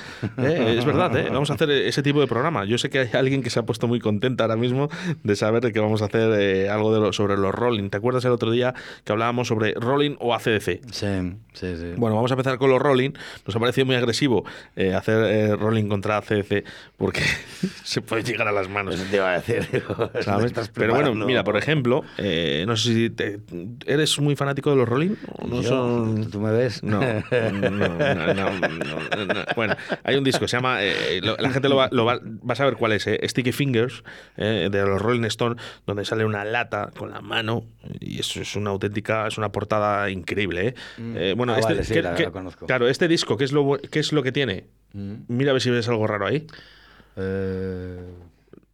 verdad, 0.84 1.16
¿eh? 1.16 1.28
Vamos 1.30 1.48
a 1.52 1.54
hacer 1.54 1.70
ese 1.70 2.02
tipo 2.02 2.20
de 2.20 2.26
programa. 2.26 2.64
Yo 2.64 2.76
sé 2.76 2.90
que 2.90 2.98
hay 2.98 3.08
alguien 3.12 3.40
que 3.44 3.50
se 3.50 3.60
ha 3.60 3.62
puesto 3.62 3.86
muy 3.86 4.00
contenta 4.00 4.42
ahora 4.42 4.56
mismo 4.56 4.88
de 5.22 5.36
saber 5.36 5.72
que 5.72 5.78
vamos 5.78 6.02
a 6.02 6.06
hacer 6.06 6.32
eh, 6.40 6.68
algo 6.68 6.92
de 6.92 6.98
lo- 7.00 7.12
sobre 7.12 7.36
los 7.36 7.54
Rolling. 7.54 7.88
¿Te 7.88 7.98
acuerdas 7.98 8.24
el 8.24 8.32
otro 8.32 8.50
día 8.50 8.74
que 9.04 9.12
hablábamos 9.12 9.46
sobre 9.46 9.74
Rolling 9.74 10.16
o 10.18 10.34
ACDC? 10.34 10.80
Sí, 10.90 11.06
sí, 11.52 11.76
sí. 11.76 11.92
Bueno, 11.96 12.16
vamos 12.16 12.32
a 12.32 12.34
empezar 12.34 12.58
con 12.58 12.68
los 12.70 12.82
Rolling. 12.82 13.10
Nos 13.46 13.54
ha 13.54 13.60
parecido 13.60 13.86
muy 13.86 13.94
agresivo 13.94 14.44
eh, 14.74 14.92
hacer 14.92 15.22
eh, 15.24 15.54
Rolling 15.54 15.86
contra 15.86 16.16
ACDC 16.16 16.64
porque 16.96 17.22
se 17.84 18.00
puede 18.02 18.24
llegar 18.24 18.39
a 18.48 18.52
las 18.52 18.68
manos. 18.68 18.94
Eso 18.94 19.04
te 19.10 19.16
iba 19.16 19.30
a 19.32 19.40
decir. 19.40 19.66
digo, 19.72 19.92
eso 19.94 20.08
te 20.12 20.22
¿sabes? 20.22 20.46
estás 20.46 20.68
Pero 20.70 20.94
bueno, 20.94 21.14
mira, 21.14 21.44
por 21.44 21.56
ejemplo, 21.56 22.02
eh, 22.18 22.64
no 22.66 22.76
sé 22.76 22.94
si 22.94 23.10
te- 23.10 23.40
eres 23.86 24.18
muy 24.20 24.36
fanático 24.36 24.70
de 24.70 24.76
los 24.76 24.88
Rolling. 24.88 25.16
¿O 25.26 25.46
no 25.46 25.60
Yo, 25.62 25.68
son... 25.68 26.30
¿Tú 26.30 26.40
me 26.40 26.50
ves? 26.52 26.82
No, 26.82 27.00
no, 27.00 27.50
no, 27.70 27.88
no, 28.34 28.34
no, 28.34 28.54
no. 29.26 29.44
Bueno, 29.56 29.76
hay 30.04 30.16
un 30.16 30.24
disco, 30.24 30.46
se 30.48 30.56
llama. 30.56 30.82
eh, 30.82 31.20
lo- 31.22 31.36
la 31.36 31.50
gente 31.50 31.68
lo 31.68 31.76
va, 31.76 31.88
lo 31.92 32.04
va, 32.04 32.18
va 32.18 32.52
a 32.52 32.56
saber 32.56 32.74
cuál 32.76 32.92
es, 32.92 33.06
eh, 33.06 33.18
Sticky 33.28 33.52
Fingers, 33.52 34.02
eh, 34.36 34.68
de 34.70 34.82
los 34.86 35.00
Rolling 35.00 35.24
Stone, 35.24 35.56
donde 35.86 36.04
sale 36.04 36.24
una 36.24 36.44
lata 36.44 36.90
con 36.96 37.10
la 37.10 37.20
mano, 37.20 37.64
y 38.00 38.20
eso 38.20 38.40
es 38.40 38.56
una 38.56 38.70
auténtica, 38.70 39.26
es 39.26 39.38
una 39.38 39.50
portada 39.52 40.10
increíble. 40.10 40.74
Eh, 40.98 41.34
bueno, 41.36 41.54
Ah, 41.54 41.58
este, 41.58 41.72
vale, 41.72 41.84
sí, 41.84 41.94
que- 41.94 42.02
la- 42.02 42.14
que- 42.14 42.24
la 42.24 42.30
conozco. 42.30 42.66
claro, 42.66 42.88
este 42.88 43.08
disco, 43.08 43.36
¿qué 43.36 43.44
es 43.44 43.52
lo, 43.52 43.78
qué 43.90 43.98
es 44.00 44.12
lo 44.12 44.22
que 44.22 44.32
tiene? 44.32 44.64
Mira 44.92 45.50
a 45.50 45.52
ver 45.52 45.62
si 45.62 45.70
ves 45.70 45.88
algo 45.88 46.06
raro 46.06 46.26
ahí. 46.26 46.46
Eh, 47.16 48.00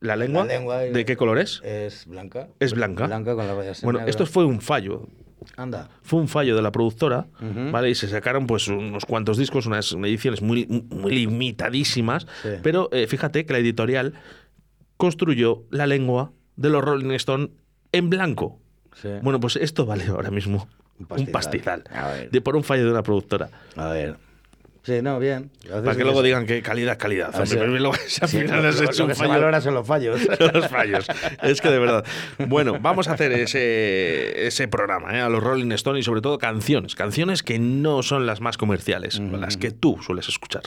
¿La 0.01 0.15
lengua? 0.17 0.45
La 0.45 0.53
lengua 0.55 0.79
¿De 0.79 1.05
qué 1.05 1.17
color 1.17 1.39
es? 1.39 1.61
es 1.65 2.07
blanca. 2.07 2.49
Es 2.61 2.75
blanca. 2.75 3.07
Blanca 3.07 3.35
con 3.35 3.47
las 3.47 3.57
rayas 3.57 3.83
en 3.83 3.87
Bueno, 3.91 4.07
esto 4.07 4.27
fue 4.27 4.45
un 4.45 4.61
fallo. 4.61 5.07
Anda. 5.57 5.89
fue 6.03 6.19
un 6.21 6.29
fallo 6.29 6.57
de 6.57 6.63
la 6.63 6.73
productora, 6.73 7.29
¿vale? 7.71 7.91
Y 7.91 7.95
se 7.95 8.09
sacaron 8.09 8.47
pues 8.49 8.67
unos 8.69 9.05
cuantos 9.05 9.37
discos, 9.39 9.67
unas 9.67 9.93
ediciones 9.93 10.43
muy, 10.43 10.67
muy 10.91 11.13
limitadísimas, 11.15 12.27
Sí. 12.43 12.49
pero 12.63 12.89
eh, 12.93 13.07
fíjate 13.07 13.47
que 13.47 13.53
la 13.53 13.61
editorial 13.61 14.15
construyó 14.97 15.63
la 15.71 15.87
lengua 15.87 16.33
de 16.57 16.71
los 16.71 16.83
Rolling 16.85 17.11
Stone 17.13 17.51
en 17.93 18.11
blanco. 18.11 18.59
Sí. 19.01 19.09
Bueno, 19.23 19.39
pues 19.39 19.57
esto 19.57 19.87
vale 19.87 20.07
ahora 20.07 20.31
mismo 20.31 20.69
Un 20.99 21.03
un 21.03 21.07
pastizal. 21.07 21.33
pastizal, 21.33 21.85
A 21.93 22.09
ver. 22.13 22.31
de 22.31 22.41
por 22.41 22.57
un 22.57 22.65
fallo 22.65 22.85
de 22.85 22.91
una 22.91 23.03
productora. 23.03 23.51
A 23.77 23.89
ver. 23.91 24.17
Sí, 24.87 25.03
no, 25.03 25.19
bien. 25.19 25.51
Para 25.69 25.83
que 25.83 25.91
es- 25.91 25.97
luego 25.99 26.23
digan 26.23 26.47
que 26.47 26.63
calidad, 26.63 26.97
calidad. 26.97 27.35
A 27.35 27.39
ver 27.41 27.49
si- 27.49 27.55
Hombre, 27.55 27.71
pero 27.71 27.81
luego 27.83 27.97
si 28.07 28.21
al 28.23 28.29
Sí, 28.29 28.41
lo, 28.43 28.55
has 28.69 28.81
lo- 28.81 28.85
hecho 28.85 28.99
lo 29.01 29.05
un 29.07 29.09
que 29.11 29.15
se 29.17 29.27
valora 29.27 29.61
son 29.61 29.75
los 29.75 29.85
fallos. 29.87 30.21
los 30.55 30.69
fallos. 30.69 31.07
Es 31.43 31.61
que 31.61 31.71
de 31.71 31.79
verdad. 31.81 32.05
Bueno, 32.47 32.79
vamos 32.81 33.09
a 33.09 33.15
hacer 33.15 33.33
ese, 33.33 34.47
ese 34.47 34.69
programa, 34.69 35.17
¿eh? 35.17 35.21
a 35.21 35.29
los 35.29 35.43
Rolling 35.43 35.73
Stone 35.73 35.99
y 35.99 36.03
sobre 36.05 36.21
todo 36.21 36.39
canciones. 36.39 36.95
Canciones 36.95 37.43
que 37.43 37.59
no 37.59 38.03
son 38.05 38.27
las 38.27 38.41
más 38.41 38.57
comerciales, 38.59 39.19
las 39.19 39.57
que 39.57 39.73
tú 39.73 39.99
sueles 40.03 40.29
escuchar. 40.29 40.63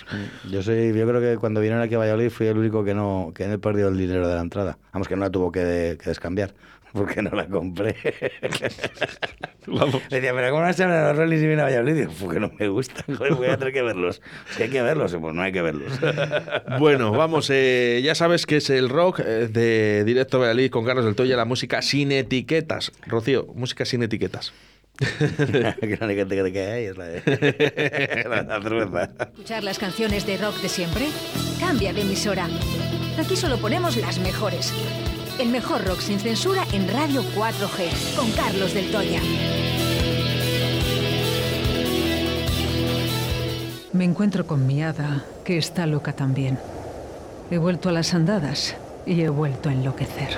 Yo 0.50 0.62
soy, 0.64 0.94
yo 0.94 1.08
creo 1.08 1.22
que 1.22 1.38
cuando 1.40 1.62
vinieron 1.62 1.82
aquí 1.82 1.96
a 1.96 2.00
Valladolid 2.00 2.30
fui 2.30 2.48
el 2.48 2.58
único 2.58 2.84
que 2.84 2.94
no, 2.94 3.32
que 3.34 3.48
no 3.48 3.54
he 3.54 3.58
perdido 3.58 3.88
el 3.88 3.98
dinero 3.98 4.28
de 4.28 4.36
la 4.36 4.42
entrada. 4.42 4.78
Vamos, 4.92 5.08
que 5.08 5.16
no 5.16 5.22
la 5.22 5.30
tuvo 5.30 5.52
que, 5.52 5.98
que 6.02 6.10
descambiar. 6.10 6.54
porque 6.94 7.22
no 7.22 7.32
la 7.32 7.48
compré. 7.48 7.96
Vamos. 9.68 10.02
Le 10.10 10.18
decía, 10.18 10.34
pero 10.34 10.52
¿cómo 10.52 10.66
no 10.66 10.74
se 10.74 10.84
hablan 10.84 11.04
los 11.10 11.18
Rolling 11.18 11.40
si 11.40 11.48
viene 11.48 11.62
a 11.62 11.66
Valladolid? 11.66 11.94
Digo, 11.96 12.14
porque 12.20 12.40
no 12.40 12.52
me 12.58 12.68
gusta, 12.68 13.04
joder, 13.06 13.36
voy 13.36 13.48
a 13.48 13.58
tener 13.58 13.74
que 13.74 13.82
verlos. 13.82 14.22
Si 14.56 14.64
hay 14.64 14.70
que 14.70 14.82
verlos, 14.82 15.16
pues 15.16 15.36
no 15.36 15.42
hay 15.42 15.52
que 15.52 15.62
verlos. 15.62 15.92
Bueno, 16.80 17.12
vamos, 17.12 17.50
eh, 17.52 18.02
ya 18.04 18.16
sabes 18.16 18.46
que 18.46 18.58
es 18.58 18.70
el 18.70 18.90
rock 18.90 19.20
eh, 19.20 19.48
de 19.52 20.04
Directo 20.06 20.40
Valladolid 20.40 20.70
con 20.70 20.86
Carlos 20.86 21.06
del 21.06 21.16
Toya, 21.16 21.36
la 21.36 21.46
música 21.46 21.82
sin 21.82 22.12
etiquetas. 22.12 22.92
Rocío, 23.06 23.48
música 23.56 23.86
sin 23.86 24.04
etiquetas. 24.04 24.54
que 24.98 25.98
la 26.00 26.06
única 26.06 26.28
que 26.28 26.52
que 26.52 26.62
hay 26.62 26.86
es 26.86 26.98
la 26.98 27.06
de 27.06 28.26
la, 28.28 28.44
la 28.44 28.62
cerveza. 28.62 29.10
¿Escuchar 29.20 29.64
las 29.64 29.80
canciones 29.80 30.26
de 30.26 30.38
rock 30.38 30.62
de 30.62 30.70
siempre? 30.70 31.08
Cambia 31.60 31.94
de 31.94 32.02
emisora. 32.02 32.48
Aquí 33.18 33.36
solo 33.36 33.58
ponemos 33.58 33.98
las 33.98 34.20
mejores. 34.20 34.74
El 35.40 35.48
mejor 35.48 35.86
rock 35.88 36.02
sin 36.02 36.20
censura 36.20 36.66
en 36.74 36.92
Radio 36.92 37.24
4G, 37.34 38.16
con 38.18 38.30
Carlos 38.32 38.74
del 38.74 38.92
Toya. 38.92 39.22
Me 43.94 44.04
encuentro 44.04 44.46
con 44.46 44.68
mi 44.68 44.84
hada, 44.84 45.24
que 45.46 45.58
está 45.58 45.86
loca 45.86 46.12
también. 46.12 46.60
He 47.50 47.58
vuelto 47.58 47.88
a 47.88 47.94
las 47.94 48.14
andadas 48.14 48.76
y 49.06 49.22
he 49.22 49.30
vuelto 49.30 49.70
a 49.70 49.72
enloquecer. 49.72 50.38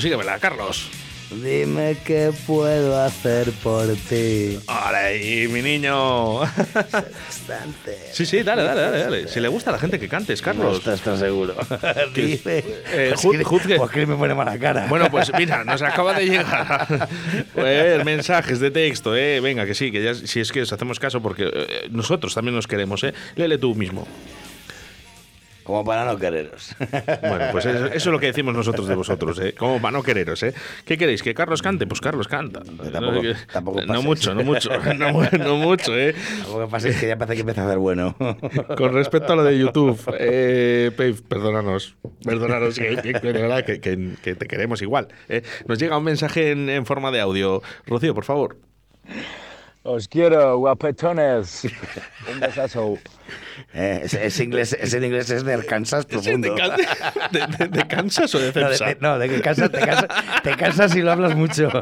Síguemela, 0.00 0.38
Carlos. 0.38 0.88
Dime 1.30 1.94
qué 2.06 2.32
puedo 2.46 2.98
hacer 3.04 3.50
por 3.62 3.86
ti. 4.08 4.58
¡Ahora 4.66 5.04
ahí, 5.08 5.46
mi 5.48 5.60
niño! 5.60 6.40
Sí, 8.12 8.24
sí, 8.24 8.42
dale, 8.42 8.62
dale, 8.62 8.80
dale, 8.80 8.98
dale. 8.98 9.28
Si 9.28 9.38
le 9.38 9.48
gusta 9.48 9.68
a 9.68 9.74
la 9.74 9.78
gente 9.78 10.00
que 10.00 10.08
cantes, 10.08 10.40
No 10.40 10.44
Carlos. 10.46 10.78
estás 10.78 11.02
tan 11.02 11.18
seguro. 11.18 11.54
Dime. 12.14 12.38
Eh, 12.46 13.14
Pues 13.22 13.36
que- 13.66 13.76
pues 13.76 13.90
que 13.90 14.06
me 14.06 14.16
pone 14.16 14.34
mala 14.34 14.58
cara. 14.58 14.86
Bueno, 14.88 15.10
pues 15.10 15.30
mira, 15.36 15.64
nos 15.64 15.82
acaba 15.82 16.14
de 16.14 16.24
llegar 16.26 17.08
eh, 17.56 18.00
mensajes 18.06 18.58
de 18.58 18.70
texto, 18.70 19.14
eh. 19.14 19.40
Venga, 19.40 19.66
que 19.66 19.74
sí, 19.74 19.92
que 19.92 20.02
ya 20.02 20.14
si 20.14 20.40
es 20.40 20.50
que 20.50 20.62
os 20.62 20.72
hacemos 20.72 20.98
caso 20.98 21.20
porque 21.20 21.50
eh, 21.52 21.88
nosotros 21.90 22.34
también 22.34 22.54
nos 22.54 22.66
queremos, 22.66 23.04
eh. 23.04 23.12
Léele 23.36 23.58
tú 23.58 23.74
mismo. 23.74 24.08
Como 25.68 25.84
para 25.84 26.06
no 26.06 26.16
quereros. 26.16 26.74
Bueno, 27.20 27.44
pues 27.52 27.66
eso, 27.66 27.84
eso 27.88 27.94
es 27.94 28.06
lo 28.06 28.18
que 28.18 28.24
decimos 28.28 28.54
nosotros 28.54 28.88
de 28.88 28.94
vosotros, 28.94 29.38
¿eh? 29.38 29.52
Como 29.52 29.78
para 29.82 29.92
no 29.98 30.02
quereros, 30.02 30.42
¿eh? 30.42 30.54
¿Qué 30.86 30.96
queréis? 30.96 31.22
¿Que 31.22 31.34
Carlos 31.34 31.60
cante? 31.60 31.86
Pues 31.86 32.00
Carlos 32.00 32.26
canta. 32.26 32.60
tampoco- 32.90 33.20
tampoco 33.52 33.82
no 33.82 34.00
mucho, 34.00 34.34
no 34.34 34.44
mucho, 34.44 34.70
no, 34.96 35.12
mu- 35.12 35.24
no 35.38 35.56
mucho, 35.56 35.94
¿eh? 35.94 36.14
Lo 36.50 36.60
que 36.64 36.70
pasa 36.70 36.88
es 36.88 36.96
que 36.98 37.08
ya 37.08 37.18
parece 37.18 37.34
que 37.34 37.40
empieza 37.40 37.64
a 37.64 37.66
hacer 37.66 37.76
bueno. 37.76 38.16
Con 38.78 38.94
respecto 38.94 39.34
a 39.34 39.36
lo 39.36 39.44
de 39.44 39.58
YouTube, 39.58 40.00
eh, 40.18 40.90
Pave, 40.96 41.16
perdónanos, 41.28 41.96
perdónanos, 42.24 42.78
que, 42.78 44.34
te 44.34 44.46
queremos 44.46 44.80
igual. 44.80 45.08
¿eh? 45.28 45.42
Nos 45.66 45.78
llega 45.78 45.98
un 45.98 46.04
mensaje 46.04 46.52
en, 46.52 46.70
en 46.70 46.86
forma 46.86 47.10
de 47.10 47.20
audio. 47.20 47.60
Rocío, 47.86 48.14
por 48.14 48.24
favor. 48.24 48.56
Os 49.90 50.06
quiero, 50.06 50.58
guapetones. 50.58 51.64
Un 52.32 52.40
besazo. 52.40 52.98
Eh, 53.72 54.02
ese, 54.04 54.26
ese 54.26 54.44
inglés, 54.44 54.76
ese 54.78 54.98
inglés 54.98 55.30
es 55.30 55.44
de 55.44 55.54
Arkansas 55.54 56.04
profundo. 56.04 56.54
¿De, 56.54 56.62
de- 57.38 57.46
de- 57.58 57.68
de 57.68 57.86
Kansas 57.88 58.34
o 58.34 58.38
de 58.38 58.52
No, 58.52 58.68
de, 58.68 58.76
Cepsa? 58.76 58.96
no, 59.00 59.18
de 59.18 59.28
que 59.30 59.40
cansas, 59.40 59.72
te, 59.72 59.78
cansas, 59.80 60.08
te 60.42 60.56
cansas 60.56 60.92
si 60.92 61.00
lo 61.00 61.10
hablas 61.12 61.34
mucho. 61.34 61.70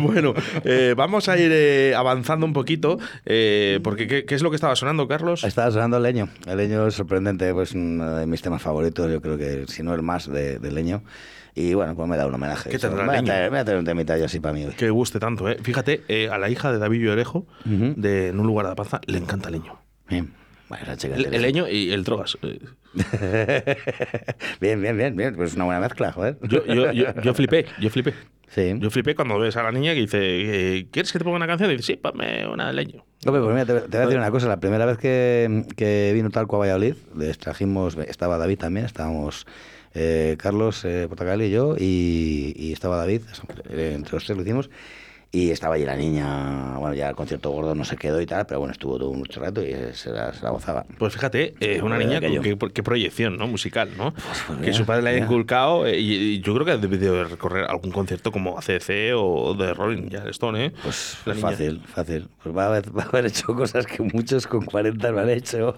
bueno, 0.00 0.34
eh, 0.64 0.94
vamos 0.96 1.28
a 1.28 1.36
ir 1.38 1.50
eh, 1.52 1.94
avanzando 1.94 2.46
un 2.46 2.52
poquito, 2.52 2.98
eh, 3.24 3.80
porque 3.84 4.06
¿qué, 4.06 4.24
qué 4.24 4.34
es 4.34 4.42
lo 4.42 4.50
que 4.50 4.56
estaba 4.56 4.76
sonando, 4.76 5.06
Carlos? 5.08 5.44
Estaba 5.44 5.70
sonando 5.70 5.96
el 5.98 6.02
leño. 6.02 6.28
El 6.46 6.56
leño 6.58 6.86
es 6.86 6.94
sorprendente, 6.94 7.52
pues 7.52 7.72
uno 7.72 8.16
de 8.16 8.26
mis 8.26 8.42
temas 8.42 8.62
favoritos, 8.62 9.10
yo 9.10 9.20
creo 9.20 9.36
que 9.38 9.64
si 9.68 9.82
no 9.82 9.94
el 9.94 10.02
más 10.02 10.30
de, 10.30 10.58
de 10.58 10.72
leño. 10.72 11.02
Y 11.58 11.72
bueno, 11.72 11.96
pues 11.96 12.06
me 12.06 12.18
da 12.18 12.26
un 12.26 12.34
homenaje. 12.34 12.68
¿Qué 12.68 12.78
tendrá 12.78 13.06
voy 13.06 13.16
a 13.16 13.22
traer, 13.24 13.48
voy 13.50 13.58
a 13.58 13.64
traer 13.64 13.78
un 13.78 13.86
temita 13.86 14.16
yo 14.18 14.26
así 14.26 14.40
para 14.40 14.52
mí 14.52 14.64
hoy. 14.66 14.74
Que 14.74 14.90
guste 14.90 15.18
tanto, 15.18 15.48
¿eh? 15.48 15.56
Fíjate, 15.62 16.02
eh, 16.06 16.28
a 16.30 16.36
la 16.36 16.50
hija 16.50 16.70
de 16.70 16.78
David 16.78 17.00
Llorejo, 17.00 17.46
Ujú. 17.64 17.94
de 17.96 18.28
En 18.28 18.38
un 18.38 18.46
lugar 18.46 18.66
de 18.66 18.72
la 18.72 18.76
panza, 18.76 19.00
le 19.06 19.16
encanta 19.16 19.48
el 19.48 19.54
leño. 19.54 19.78
Bien. 20.08 20.32
Bueno, 20.68 20.84
esa 20.84 20.96
chica 20.96 21.14
El, 21.14 21.40
leño 21.42 21.66
y 21.68 21.92
el 21.92 22.04
drogas. 22.04 22.36
eh. 22.42 22.58
bien, 24.60 24.80
bien, 24.82 24.96
bien, 24.96 25.16
bien. 25.16 25.34
Pues 25.34 25.54
una 25.54 25.64
buena 25.64 25.80
mezcla, 25.80 26.12
joder. 26.12 26.38
Yo, 26.42 26.64
yo, 26.66 26.92
yo, 26.92 27.06
yo 27.22 27.34
flipé, 27.34 27.66
yo 27.80 27.88
flipé. 27.90 28.12
Sí. 28.48 28.74
Yo 28.78 28.90
flipé 28.90 29.14
cuando 29.14 29.38
ves 29.38 29.56
a 29.56 29.62
la 29.62 29.72
niña 29.72 29.92
que 29.94 30.00
dice, 30.00 30.18
eh, 30.20 30.86
¿quieres 30.90 31.12
que 31.12 31.18
te 31.18 31.24
ponga 31.24 31.36
una 31.36 31.46
canción? 31.46 31.70
Y 31.70 31.76
dice, 31.76 31.94
sí, 31.94 31.96
ponme 31.96 32.46
una 32.46 32.72
leño. 32.72 33.04
Hombre, 33.26 33.42
pues 33.42 33.54
mira, 33.54 33.64
te, 33.66 33.88
te 33.88 33.96
voy 33.96 34.02
a 34.02 34.06
decir 34.06 34.18
una 34.18 34.30
cosa. 34.30 34.46
La 34.48 34.60
primera 34.60 34.86
vez 34.86 34.98
que, 34.98 35.64
que 35.76 36.12
vino 36.14 36.30
Talco 36.30 36.56
a 36.56 36.60
Valladolid, 36.60 36.94
les 37.16 37.38
trajimos, 37.38 37.96
estaba 38.06 38.38
David 38.38 38.58
también, 38.58 38.86
estábamos 38.86 39.46
eh, 39.98 40.36
Carlos 40.38 40.84
eh, 40.84 41.08
y 41.40 41.50
yo, 41.50 41.74
y, 41.78 42.52
y 42.54 42.72
estaba 42.72 42.98
David, 42.98 43.22
entre 43.70 44.12
los 44.12 44.24
tres 44.24 44.36
lo 44.36 44.42
hicimos, 44.42 44.68
y 45.32 45.50
estaba 45.50 45.74
allí 45.74 45.84
la 45.84 45.96
niña, 45.96 46.78
bueno, 46.78 46.94
ya 46.94 47.08
el 47.10 47.16
concierto 47.16 47.50
gordo 47.50 47.74
no 47.74 47.84
se 47.84 47.96
quedó 47.96 48.20
y 48.20 48.26
tal, 48.26 48.46
pero 48.46 48.60
bueno, 48.60 48.72
estuvo 48.72 48.96
todo 48.98 49.12
mucho 49.12 49.40
rato 49.40 49.62
y 49.62 49.66
eh, 49.72 49.90
se 49.92 50.10
la, 50.10 50.32
se 50.32 50.42
la 50.42 50.50
gozaba. 50.50 50.86
Pues 50.98 51.12
fíjate, 51.12 51.54
eh, 51.60 51.82
una 51.82 51.96
Joder, 51.96 52.06
niña 52.08 52.20
con 52.20 52.42
qué, 52.42 52.72
qué 52.72 52.82
proyección 52.82 53.36
¿no? 53.36 53.46
musical, 53.46 53.90
¿no? 53.98 54.14
pues 54.14 54.42
que 54.46 54.54
mira, 54.66 54.72
su 54.72 54.86
padre 54.86 55.02
le 55.02 55.10
haya 55.10 55.16
mira. 55.18 55.26
inculcado 55.26 55.86
eh, 55.86 55.98
y, 55.98 56.14
y 56.14 56.40
yo 56.40 56.54
creo 56.54 56.64
que 56.64 56.72
ha 56.72 56.76
debido 56.78 57.14
de 57.16 57.24
recorrer 57.24 57.64
algún 57.68 57.90
concierto 57.92 58.32
como 58.32 58.56
ACC 58.58 59.12
o 59.14 59.54
de 59.54 59.74
Rolling 59.74 60.08
Stone, 60.30 60.66
¿eh? 60.66 60.72
Pues, 60.82 61.18
pues 61.24 61.38
fácil, 61.38 61.82
fácil. 61.84 62.28
Pues 62.42 62.56
va 62.56 62.64
a, 62.64 62.66
haber, 62.68 62.96
va 62.96 63.02
a 63.02 63.06
haber 63.06 63.26
hecho 63.26 63.46
cosas 63.54 63.84
que 63.86 64.02
muchos 64.02 64.46
con 64.46 64.64
40 64.64 65.12
no 65.12 65.18
han 65.18 65.28
hecho. 65.30 65.76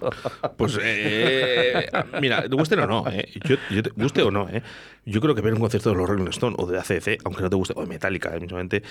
Pues, 0.55 0.77
eh, 0.81 1.87
mira, 2.21 2.43
te 2.43 2.55
guste 2.55 2.75
o 2.75 2.87
no, 2.87 3.05
¿eh? 3.09 3.27
Yo, 3.43 3.55
yo 3.69 3.83
te- 3.83 3.89
guste 3.91 4.21
o 4.21 4.31
no, 4.31 4.47
¿eh? 4.49 4.61
Yo 5.05 5.21
creo 5.21 5.33
que 5.33 5.41
ver 5.41 5.53
un 5.53 5.59
concierto 5.59 5.89
de 5.89 5.95
los 5.95 6.07
Rolling 6.07 6.27
Stone 6.27 6.55
o 6.59 6.67
de 6.67 6.77
ACC, 6.77 7.19
aunque 7.25 7.41
no 7.41 7.49
te 7.49 7.55
guste, 7.55 7.73
o 7.75 7.81
de 7.81 7.87
Metallica, 7.87 8.35
eh, 8.35 8.39
mismamente. 8.39 8.83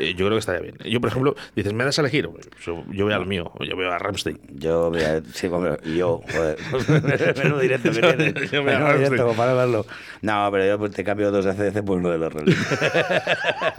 Eh, 0.00 0.14
yo 0.14 0.26
creo 0.26 0.30
que 0.32 0.38
estaría 0.38 0.60
bien. 0.62 0.76
Yo, 0.84 1.00
por 1.00 1.10
ejemplo, 1.10 1.34
dices, 1.54 1.72
¿me 1.72 1.84
das 1.84 1.98
a 1.98 2.02
elegir? 2.02 2.28
Yo, 2.64 2.84
yo 2.90 3.06
veo 3.06 3.16
al 3.16 3.26
mío, 3.26 3.52
yo 3.60 3.76
veo 3.76 3.92
a 3.92 3.98
Ramstein. 3.98 4.40
Yo, 4.54 4.90
mira, 4.90 5.20
sí, 5.32 5.48
yo, 5.96 6.22
joder, 6.32 7.36
menudo 7.38 7.60
directo 7.60 7.90
que 7.90 8.00
Yo- 8.00 8.16
tienes. 8.16 8.50
yo 8.50 8.62
me 8.62 8.70
Menudo 8.72 8.86
agarro 8.86 8.98
directo, 9.10 9.32
para 9.36 9.54
verlo. 9.54 9.86
No, 10.22 10.48
pero 10.50 10.66
yo 10.66 10.78
pues, 10.78 10.92
te 10.92 11.04
cambio 11.04 11.30
dos 11.30 11.44
de 11.44 11.50
ACDC 11.52 11.84
por 11.84 11.98
uno 11.98 12.10
de 12.10 12.18
los 12.18 12.32
Rolling. 12.32 12.54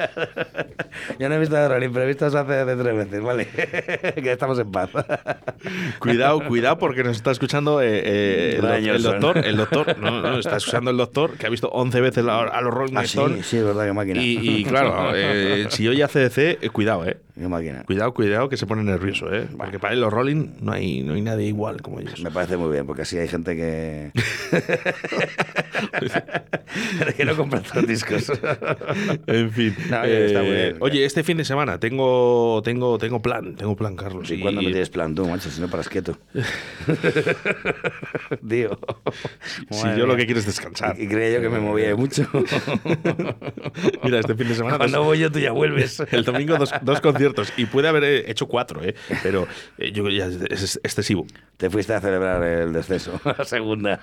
yo 1.19 1.29
no 1.29 1.35
he 1.35 1.39
visto 1.39 1.55
de 1.55 1.67
Rolling, 1.67 1.89
pero 1.89 2.05
he 2.05 2.07
visto 2.07 2.25
dos 2.29 2.35
ACDC 2.35 2.81
tres 2.81 2.95
veces, 2.95 3.21
¿vale? 3.21 3.47
que 4.15 4.31
estamos 4.31 4.59
en 4.59 4.71
paz. 4.71 4.89
Cuidado, 5.99 6.41
cuidado, 6.47 6.77
porque 6.77 7.03
nos 7.03 7.17
está 7.17 7.31
escuchando 7.31 7.81
eh, 7.81 8.01
eh, 8.03 8.59
el, 8.61 9.03
doctor, 9.03 9.37
el 9.37 9.57
doctor, 9.57 9.97
no, 9.97 10.21
no, 10.21 10.39
está 10.39 10.57
escuchando 10.57 10.91
el 10.91 10.97
doctor, 10.97 11.31
que 11.37 11.47
ha 11.47 11.49
visto 11.49 11.69
11 11.69 12.01
veces 12.01 12.25
a 12.27 12.61
los 12.61 12.73
Rolling 12.73 12.97
Ah, 12.97 13.05
sí, 13.05 13.19
sí, 13.43 13.57
es 13.57 13.63
verdad, 13.65 13.85
que 13.85 13.93
máquina. 13.93 14.21
Y, 14.21 14.37
y 14.59 14.63
claro, 14.65 15.11
eh, 15.15 15.67
si 15.69 15.87
oye 15.87 16.03
ACDC, 16.03 16.10
eh, 16.15 16.69
cuidado, 16.69 17.05
eh. 17.05 17.17
Qué 17.41 17.47
máquina. 17.47 17.83
Cuidado, 17.85 18.13
cuidado, 18.13 18.49
que 18.49 18.55
se 18.55 18.67
pone 18.67 18.83
nervioso, 18.83 19.33
¿eh? 19.33 19.47
Porque 19.57 19.79
para 19.79 19.95
él 19.95 20.01
los 20.01 20.13
Rolling 20.13 20.49
no 20.61 20.73
hay, 20.73 21.01
no 21.01 21.15
hay 21.15 21.23
nadie 21.23 21.47
igual 21.47 21.81
como 21.81 21.99
ellos. 21.99 22.21
Me 22.21 22.29
parece 22.29 22.55
muy 22.55 22.71
bien, 22.71 22.85
porque 22.85 23.01
así 23.01 23.17
hay 23.17 23.27
gente 23.27 23.55
que. 23.55 24.11
que 27.17 27.25
no 27.25 27.35
compra 27.35 27.61
estos 27.61 27.87
discos. 27.87 28.31
En 29.25 29.49
fin. 29.49 29.75
No, 29.89 30.01
oye, 30.01 30.25
está 30.27 30.41
muy 30.41 30.51
eh, 30.51 30.65
bien. 30.65 30.77
oye, 30.81 31.03
este 31.03 31.23
fin 31.23 31.37
de 31.37 31.45
semana 31.45 31.79
tengo, 31.79 32.61
tengo, 32.63 32.99
tengo 32.99 33.23
plan, 33.23 33.55
tengo 33.55 33.75
plan, 33.75 33.95
Carlos. 33.95 34.29
¿Y 34.29 34.39
cuándo 34.39 34.61
me 34.61 34.67
tienes 34.67 34.91
plan 34.91 35.15
tú, 35.15 35.27
macho? 35.27 35.49
Si 35.49 35.61
no 35.61 35.67
paras 35.67 35.89
quieto. 35.89 36.19
Tío. 38.47 38.77
Si 39.71 39.87
yo 39.97 40.05
lo 40.05 40.15
que 40.15 40.25
quiero 40.25 40.39
es 40.39 40.45
descansar. 40.45 40.95
Y, 40.99 41.05
y 41.05 41.07
creía 41.07 41.39
yo 41.39 41.41
que 41.41 41.49
me 41.49 41.59
movía 41.59 41.95
mucho. 41.95 42.29
Mira, 44.03 44.19
este 44.19 44.35
fin 44.35 44.47
de 44.47 44.53
semana. 44.53 44.77
Cuando 44.77 45.03
voy 45.03 45.17
yo, 45.17 45.31
tú 45.31 45.39
ya 45.39 45.53
vuelves. 45.53 46.03
El 46.11 46.23
domingo 46.23 46.55
dos, 46.57 46.71
dos 46.83 47.01
conciertos 47.01 47.30
y 47.57 47.65
puede 47.65 47.87
haber 47.87 48.03
eh, 48.03 48.31
hecho 48.31 48.47
cuatro, 48.47 48.83
¿eh? 48.83 48.95
pero 49.23 49.47
eh, 49.77 49.91
yo 49.91 50.09
ya 50.09 50.27
es 50.49 50.79
excesivo. 50.83 51.25
Te 51.61 51.69
fuiste 51.69 51.93
a 51.93 52.01
celebrar 52.01 52.41
el 52.43 52.73
descenso, 52.73 53.21
la 53.37 53.45
segunda. 53.45 53.99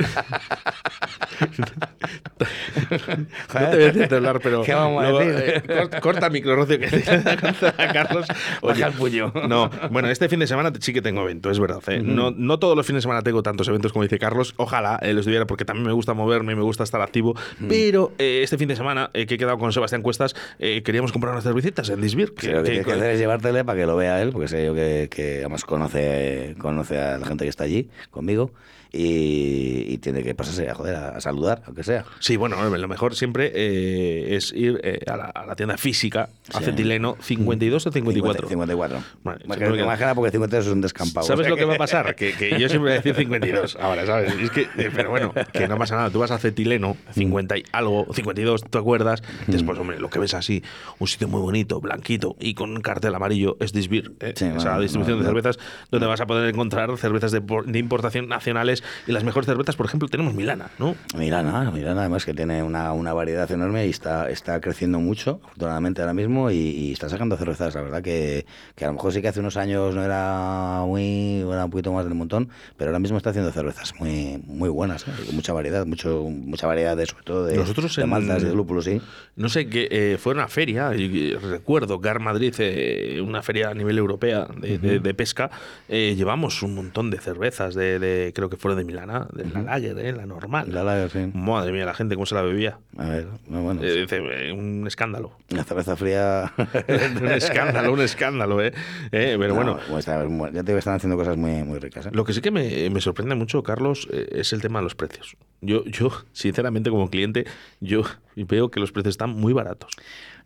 No 3.55 3.71
te 3.71 3.91
voy 3.93 4.03
a 4.03 4.17
hablar, 4.17 4.41
pero 4.41 4.63
¿Qué 4.63 4.75
vamos 4.75 5.05
a 5.05 5.11
luego, 5.11 5.19
decir? 5.19 5.55
eh, 5.57 5.63
cort- 5.67 6.01
corta 6.01 6.31
micro, 6.31 6.55
Rocío, 6.55 6.79
que 6.79 6.87
te 6.87 7.03
a 7.67 7.93
Carlos. 7.93 8.27
Baja 8.63 8.87
el 8.87 8.93
puño. 8.93 9.33
No, 9.49 9.71
bueno, 9.91 10.09
este 10.09 10.29
fin 10.29 10.39
de 10.39 10.47
semana 10.47 10.73
sí 10.79 10.93
que 10.93 11.03
tengo 11.03 11.23
evento, 11.23 11.51
es 11.51 11.59
verdad. 11.59 11.83
¿eh? 11.89 12.01
no, 12.01 12.31
no 12.31 12.59
todos 12.61 12.77
los 12.77 12.87
fines 12.87 12.99
de 12.99 13.03
semana 13.03 13.23
tengo 13.23 13.43
tantos 13.43 13.67
eventos 13.69 13.93
como 13.93 14.05
dice 14.05 14.19
Carlos. 14.21 14.55
Ojalá 14.57 14.99
eh, 15.03 15.13
los 15.13 15.25
tuviera 15.25 15.47
porque 15.47 15.65
también 15.65 15.87
me 15.87 15.93
gusta 15.93 16.15
moverme 16.15 16.53
y 16.53 16.57
me 16.57 16.63
gusta 16.63 16.85
estar 16.85 17.01
activo. 17.01 17.35
Pero 17.69 18.13
eh, 18.19 18.41
este 18.45 18.57
fin 18.57 18.69
de 18.69 18.77
semana 18.77 19.11
que 19.13 19.23
he 19.23 19.37
quedado 19.39 19.59
con 19.59 19.73
Sebastián 19.73 20.03
Cuestas, 20.03 20.35
queríamos 20.59 21.11
comprar 21.13 21.33
unas 21.33 21.43
cervecitas 21.45 21.89
en 21.91 22.01
Disbir. 22.01 22.35
Sí, 22.39 22.49
lo 22.53 22.63
que 22.63 22.69
tienes 22.71 22.87
que 22.87 22.93
hacer 22.93 23.11
es 23.11 23.19
llevártele 23.19 23.65
para 23.65 23.81
que 23.81 23.87
lo 23.87 23.97
vea 23.97 24.23
él, 24.23 24.31
porque 24.31 24.47
sé 24.47 24.65
yo 24.65 24.75
que, 24.75 25.09
que 25.11 25.39
además 25.41 25.65
conoce, 25.65 26.55
conoce 26.59 26.99
a 26.99 27.19
la 27.19 27.27
gente 27.27 27.45
que 27.45 27.48
está 27.49 27.65
allí 27.65 27.89
conmigo 28.11 28.51
y, 28.93 29.85
y 29.93 29.99
tiene 29.99 30.23
que 30.23 30.35
pasarse 30.35 30.69
a 30.69 30.75
joder, 30.75 30.95
a, 30.97 31.09
a 31.11 31.21
saludar, 31.21 31.63
aunque 31.67 31.85
sea. 31.85 32.05
Sí, 32.21 32.37
bueno, 32.37 32.57
lo 32.77 32.89
mejor 32.89 33.15
siempre 33.15 33.53
eh, 33.55 34.37
es 34.37 34.53
ir 34.53 34.81
eh, 34.83 35.01
a, 35.07 35.17
la, 35.17 35.25
a 35.27 35.47
la 35.47 35.57
tienda 35.57 35.77
física, 35.77 36.29
Sí. 36.49 36.57
acetileno 36.57 37.17
52 37.21 37.87
o 37.87 37.93
54. 37.93 38.49
54. 38.49 39.03
Vale, 39.23 39.45
más, 39.47 39.59
que, 39.59 39.85
más 39.85 39.99
que 39.99 40.05
nada 40.05 40.15
porque 40.15 40.31
53 40.31 40.67
es 40.67 40.73
un 40.73 40.81
descampado. 40.81 41.27
¿Sabes 41.27 41.41
O 41.41 41.43
sea 41.45 41.51
lo 41.51 41.57
que 41.57 41.65
va 41.67 41.75
a 41.75 41.79
pasar? 41.79 42.15
Que, 42.19 42.33
que 42.33 42.51
yo 42.59 42.69
siempre 42.69 42.79
voy 42.81 42.91
a 42.93 42.95
decir 42.95 43.15
52 43.15 43.77
ahora, 43.81 44.07
¿sabes? 44.07 44.33
Es 44.35 44.51
que, 44.51 44.63
eh, 44.63 44.91
pero 44.95 45.11
bueno, 45.11 45.33
que 45.53 45.69
no 45.69 45.77
pasa 45.77 45.97
nada. 45.97 46.11
Tú 46.11 46.19
vas 46.21 46.31
a 46.31 46.37
acetileno, 46.37 46.97
50 47.13 47.59
y 47.59 47.65
algo, 47.73 48.07
52, 48.13 48.65
¿te 48.65 48.79
acuerdas? 48.79 49.23
Después, 49.47 49.79
hombre, 49.79 50.01
lo 50.01 50.09
que 50.09 50.19
ves 50.19 50.33
así, 50.35 50.63
un 50.99 51.07
sitio 51.07 51.29
muy 51.29 51.41
bonito, 51.43 51.81
blanquito 51.81 52.35
y 52.41 52.55
con 52.55 52.71
un 52.71 52.81
cartel 52.81 53.15
amarillo, 53.15 53.57
es 53.61 53.73
Disbir. 53.73 54.13
¿eh? 54.21 54.33
Sí, 54.37 54.47
Esa 54.47 54.55
bueno, 54.55 54.81
distribución 54.81 55.19
no, 55.19 55.23
de 55.25 55.29
cervezas 55.29 55.59
donde 55.91 56.07
vas 56.07 56.21
a 56.21 56.27
poder 56.27 56.49
encontrar 56.49 56.97
cervezas 56.97 57.31
de, 57.33 57.41
de 57.67 57.79
importación 57.79 58.27
nacionales 58.29 58.78
y 59.07 59.13
las 59.13 59.25
mejores 59.25 59.47
cervezas, 59.47 59.77
por 59.77 59.87
ejemplo, 59.87 60.09
tenemos 60.09 60.35
Milana, 60.35 60.71
¿no? 60.79 60.95
Milana, 61.17 61.71
Milana 61.71 62.01
además 62.01 62.25
que 62.25 62.35
tiene 62.35 62.63
una, 62.63 62.93
una 62.93 63.13
variedad 63.13 63.51
enorme 63.51 63.87
y 63.87 63.91
está, 63.91 64.29
está 64.31 64.61
creciendo 64.61 64.99
mucho, 65.01 65.41
afortunadamente 65.45 66.01
ahora 66.01 66.15
mismo, 66.15 66.51
y, 66.51 66.57
y 66.57 66.93
está 66.93 67.09
sacando 67.09 67.37
cervezas, 67.37 67.75
la 67.75 67.83
verdad 67.83 68.03
que, 68.03 68.47
que 68.75 68.85
a 68.85 68.89
lo 68.89 68.95
mejor 68.95 69.13
sí 69.13 69.21
que 69.23 69.29
hace 69.29 69.41
unos 69.41 69.57
años 69.57 69.95
no 69.95 70.03
era 70.05 70.83
muy, 70.87 71.41
era 71.41 71.65
un 71.65 71.71
poquito 71.71 71.93
más 71.93 72.05
del 72.05 72.15
montón, 72.15 72.49
pero 72.77 72.91
ahora 72.91 72.99
mismo 72.99 73.17
está 73.17 73.31
haciendo 73.31 73.51
cervezas 73.53 73.95
muy, 73.99 74.43
muy 74.47 74.69
buenas, 74.69 75.07
¿eh? 75.09 75.13
con 75.27 75.35
mucha 75.35 75.53
variedad, 75.53 75.87
mucho, 75.87 76.25
mucha 76.29 76.67
variedad 76.67 76.97
de 76.97 77.07
sobre 77.07 77.25
todo 77.25 77.45
de, 77.47 77.57
Nosotros 77.57 77.95
de 77.97 78.03
en- 78.03 78.09
maltas 78.09 78.43
y 78.43 78.47
de 78.47 78.55
lúpulos, 78.55 78.85
sí. 78.85 79.01
No 79.37 79.49
sé, 79.49 79.69
que 79.69 79.89
eh, 79.91 80.19
fue 80.19 80.33
una 80.35 80.49
feria, 80.49 80.95
y, 80.95 81.33
eh, 81.33 81.39
recuerdo, 81.39 81.99
Gar 82.01 82.21
Madrid, 82.21 82.55
eh, 82.59 83.21
una 83.25 83.43
feria 83.43 83.71
a 83.71 83.75
nivel 83.75 83.99
europea 83.99 84.47
de, 84.61 84.79
de- 84.79 85.01
de 85.01 85.15
pesca, 85.15 85.51
eh, 85.89 86.15
llevamos 86.17 86.63
un 86.63 86.75
montón 86.75 87.11
de 87.11 87.19
cervezas, 87.19 87.75
de, 87.75 87.99
de- 87.99 88.33
creo 88.35 88.49
que 88.51 88.57
de 88.75 88.85
Milana, 88.85 89.29
de 89.33 89.45
la 89.47 89.63
Lager, 89.63 89.99
¿eh? 89.99 90.13
la 90.13 90.27
normal. 90.27 90.73
La 90.73 90.83
Lager, 90.83 91.11
sí. 91.11 91.31
Madre 91.35 91.73
mía, 91.73 91.85
la 91.85 91.95
gente 91.95 92.15
cómo 92.15 92.27
se 92.27 92.35
la 92.35 92.43
bebía. 92.43 92.79
A 92.97 93.09
ver, 93.09 93.29
no, 93.49 93.63
bueno. 93.63 93.81
Eh, 93.83 94.07
eh, 94.11 94.53
un 94.53 94.87
escándalo. 94.87 95.33
La 95.49 95.65
cerveza 95.65 95.97
fría. 95.97 96.53
un 97.21 97.29
escándalo, 97.29 97.93
un 97.93 98.01
escándalo, 98.01 98.63
¿eh? 98.63 98.73
Eh, 99.13 99.37
pero 99.39 99.55
No, 99.55 99.79
bueno, 99.89 100.29
bueno, 100.29 100.53
ya 100.53 100.63
te 100.63 100.77
están 100.77 100.95
haciendo 100.95 101.17
cosas 101.17 101.37
muy, 101.37 101.63
muy 101.63 101.79
ricas. 101.79 102.09
Lo 102.13 102.25
que 102.25 102.33
sí 102.33 102.41
que 102.41 102.51
me, 102.51 102.89
me 102.91 103.01
sorprende 103.01 103.35
mucho, 103.35 103.63
Carlos, 103.63 104.09
es 104.11 104.53
el 104.53 104.61
tema 104.61 104.81
de 104.81 104.85
los 104.85 104.95
precios. 104.95 105.37
Yo, 105.61 105.85
yo, 105.87 106.11
sinceramente, 106.33 106.89
como 106.91 107.11
cliente, 107.11 107.45
yo 107.81 108.03
veo 108.37 108.71
que 108.71 108.79
los 108.79 108.93
precios 108.93 109.15
están 109.15 109.31
muy 109.31 109.53
baratos. 109.53 109.91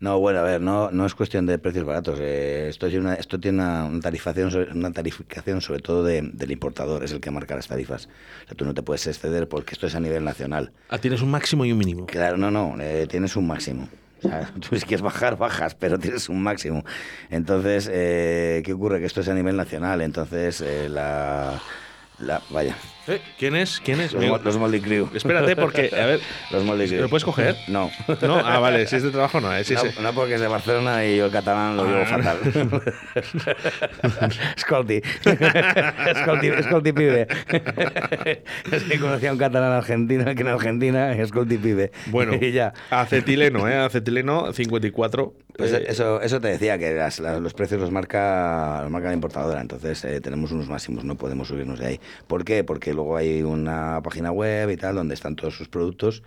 No, 0.00 0.18
bueno, 0.18 0.40
a 0.40 0.42
ver, 0.42 0.60
no, 0.60 0.90
no 0.90 1.04
es 1.06 1.14
cuestión 1.14 1.44
de 1.46 1.58
precios 1.58 1.84
baratos. 1.84 2.18
eh, 2.20 2.66
esto 2.68 2.88
tiene 2.88 3.04
una, 3.04 3.14
esto 3.14 3.38
tiene 3.38 3.58
una, 3.62 4.00
tarifación, 4.00 4.50
una 4.74 4.90
tarificación 4.90 5.60
sobre 5.60 5.80
todo 5.80 6.02
de- 6.02 6.22
del 6.32 6.50
importador, 6.50 7.04
es 7.04 7.12
el 7.12 7.20
que 7.20 7.30
marca 7.30 7.54
las 7.54 7.68
tarifas. 7.68 8.06
O 8.44 8.46
sea, 8.48 8.56
tú 8.56 8.64
no 8.64 8.72
te 8.74 8.82
puedes 8.82 9.06
exceder 9.06 9.48
porque 9.48 9.74
esto 9.74 9.86
es 9.86 9.94
a 9.94 10.00
nivel 10.00 10.24
nacional. 10.24 10.72
Ah, 10.88 10.98
tienes 10.98 11.20
un 11.22 11.30
máximo 11.30 11.64
y 11.66 11.72
un 11.72 11.78
mínimo. 11.78 12.06
Claro, 12.06 12.36
no, 12.38 12.50
no, 12.50 12.74
eh, 12.80 13.06
tienes 13.08 13.36
un 13.36 13.46
máximo. 13.46 13.88
O 14.24 14.28
sea, 14.28 14.50
tú 14.60 14.74
si 14.76 14.86
quieres 14.86 15.02
bajar, 15.02 15.36
bajas, 15.36 15.74
pero 15.74 15.98
tienes 15.98 16.28
un 16.30 16.42
máximo. 16.42 16.84
Entonces, 17.30 17.88
eh, 17.92 18.62
¿qué 18.64 18.72
ocurre? 18.72 18.98
Que 18.98 19.06
esto 19.06 19.20
es 19.20 19.28
a 19.28 19.34
nivel 19.34 19.56
nacional. 19.56 20.00
Entonces, 20.00 20.62
eh, 20.62 20.88
la, 20.88 21.60
la... 22.18 22.40
Vaya, 22.50 22.76
Eh, 23.09 23.20
¿Quién 23.38 23.57
es? 23.57 23.80
¿Quién 23.84 24.00
es? 24.00 24.12
los, 24.12 24.44
los 24.44 24.57
Moldy 24.59 24.80
Crew. 24.80 25.09
Espérate, 25.12 25.57
porque, 25.57 25.90
a 25.92 26.07
ver, 26.07 26.20
Los 26.53 26.62
Moldy 26.64 26.86
Crew. 26.86 27.00
¿lo 27.03 27.09
puedes 27.09 27.24
coger? 27.24 27.57
No. 27.66 27.90
No, 28.22 28.36
ah, 28.38 28.61
vale, 28.61 28.86
si 28.86 28.96
es 28.96 29.03
de 29.03 29.11
trabajo 29.11 29.40
no, 29.40 29.53
es 29.55 29.68
no, 29.70 29.80
ese. 29.82 30.00
no, 30.00 30.12
porque 30.12 30.34
es 30.34 30.40
de 30.40 30.46
Barcelona 30.46 31.05
y 31.05 31.16
yo 31.16 31.26
el 31.26 31.32
catalán 31.32 31.76
lo 31.76 31.84
llevo 31.84 32.03
Ah. 32.03 32.07
fatal. 32.07 32.38
Escolti. 34.57 35.03
Escolti, 35.24 36.46
Escolti 36.48 36.92
pibe. 36.92 37.26
es 38.70 38.82
que 38.84 38.98
conocía 39.00 39.30
a 39.30 39.32
un 39.32 39.38
catalán 39.38 39.72
argentino 39.72 40.24
que 40.34 40.42
en 40.42 40.48
Argentina 40.48 41.12
es 41.12 41.18
Escolti 41.20 41.59
pibe. 41.59 41.90
Bueno, 42.07 42.34
y 42.40 42.53
ya. 42.53 42.72
acetileno, 42.90 43.68
¿eh? 43.68 43.76
Acetileno 43.78 44.53
54. 44.53 45.34
Pues 45.57 45.72
eh, 45.72 45.84
eso, 45.88 46.20
eso 46.22 46.40
te 46.40 46.48
decía, 46.48 46.78
que 46.78 46.94
las- 46.94 47.18
las- 47.20 47.40
los 47.40 47.53
precios 47.53 47.80
los 47.80 47.90
marca, 47.90 48.80
los 48.82 48.90
marca 48.90 49.09
la 49.09 49.14
importadora, 49.14 49.61
entonces 49.61 50.03
eh, 50.05 50.20
tenemos 50.20 50.50
unos 50.53 50.68
máximos, 50.68 51.05
no 51.05 51.16
podemos 51.16 51.48
subirnos 51.48 51.78
de 51.78 51.86
ahí. 51.86 52.00
¿Por 52.26 52.44
qué? 52.44 52.64
Porque 52.64 52.91
luego 52.93 53.16
hay 53.16 53.43
una 53.43 54.01
página 54.03 54.30
web 54.32 54.70
y 54.70 54.76
tal 54.76 54.97
donde 54.97 55.14
están 55.14 55.36
todos 55.36 55.57
sus 55.57 55.68
productos 55.68 56.22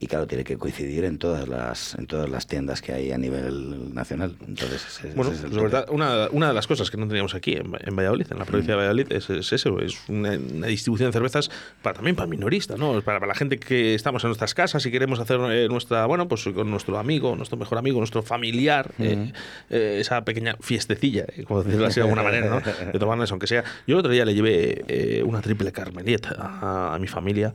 y 0.00 0.06
claro, 0.06 0.26
tiene 0.28 0.44
que 0.44 0.56
coincidir 0.56 1.04
en 1.04 1.18
todas 1.18 1.48
las, 1.48 1.94
en 1.96 2.06
todas 2.06 2.28
las 2.30 2.46
tiendas 2.46 2.80
que 2.82 2.92
hay 2.92 3.10
a 3.10 3.18
nivel 3.18 3.92
nacional. 3.94 4.36
Entonces, 4.46 4.84
ese- 4.86 5.08
ese 5.08 5.16
Bueno, 5.16 5.32
es 5.32 5.42
tope. 5.42 5.56
verdad, 5.60 5.86
una, 5.90 6.28
una 6.30 6.48
de 6.48 6.54
las 6.54 6.66
cosas 6.68 6.88
que 6.90 6.96
no 6.96 7.08
teníamos 7.08 7.34
aquí 7.34 7.54
en, 7.54 7.72
en 7.80 7.96
Valladolid, 7.96 8.26
en 8.30 8.38
la 8.38 8.44
provincia 8.44 8.74
de 8.74 8.78
Valladolid, 8.78 9.10
es, 9.10 9.28
es 9.28 9.52
eso, 9.52 9.80
es 9.80 9.98
una, 10.08 10.38
una 10.54 10.66
distribución 10.68 11.08
de 11.08 11.12
cervezas 11.12 11.50
para, 11.82 11.94
también 11.96 12.14
para 12.14 12.28
minoristas, 12.28 12.78
¿no? 12.78 12.92
Para, 13.02 13.18
para 13.18 13.26
la 13.26 13.34
gente 13.34 13.58
que 13.58 13.94
estamos 13.94 14.22
en 14.22 14.28
nuestras 14.28 14.54
casas 14.54 14.86
y 14.86 14.90
queremos 14.92 15.18
hacer 15.18 15.40
eh, 15.50 15.66
nuestra, 15.68 16.06
bueno, 16.06 16.28
pues 16.28 16.44
con 16.44 16.70
nuestro 16.70 16.96
amigo, 16.98 17.34
nuestro 17.34 17.58
mejor 17.58 17.78
amigo, 17.78 17.98
nuestro 17.98 18.22
familiar, 18.22 18.92
eh, 19.00 19.32
eh, 19.70 19.98
esa 20.00 20.24
pequeña 20.24 20.56
fiestecilla, 20.60 21.26
como 21.46 21.64
decirlo 21.64 21.86
así 21.86 21.96
de 21.96 22.02
alguna 22.02 22.22
manera, 22.22 22.48
¿no? 22.48 22.60
De 22.92 22.98
tomarnos, 23.00 23.30
aunque 23.32 23.48
sea. 23.48 23.64
Yo 23.86 23.94
el 23.96 23.98
otro 24.00 24.12
día 24.12 24.24
le 24.24 24.34
llevé 24.34 25.22
una 25.26 25.40
triple 25.40 25.72
carmeliet 25.72 26.26
a, 26.38 26.94
a 26.94 26.98
mi 27.00 27.08
familia. 27.08 27.52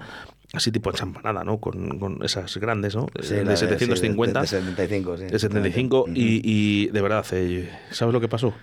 Así 0.56 0.72
tipo 0.72 0.92
champanada, 0.92 1.44
¿no? 1.44 1.58
Con, 1.58 1.98
con 1.98 2.24
esas 2.24 2.56
grandes, 2.58 2.96
¿no? 2.96 3.08
Sí, 3.22 3.34
de 3.34 3.44
de- 3.44 3.58
sí, 3.58 3.66
de- 3.66 3.72
750. 3.80 4.42
de 4.42 4.48
75, 4.48 5.18
sí. 5.18 5.24
De 5.26 5.40
75. 5.40 6.02
Ujú. 6.04 6.12
y, 6.14 6.42
y 6.44 6.88
de 6.90 7.02
verdad, 7.02 7.26
eh, 7.32 7.72
¿sabes 7.90 8.14
lo 8.14 8.22
que 8.22 8.28
pasó? 8.30 8.54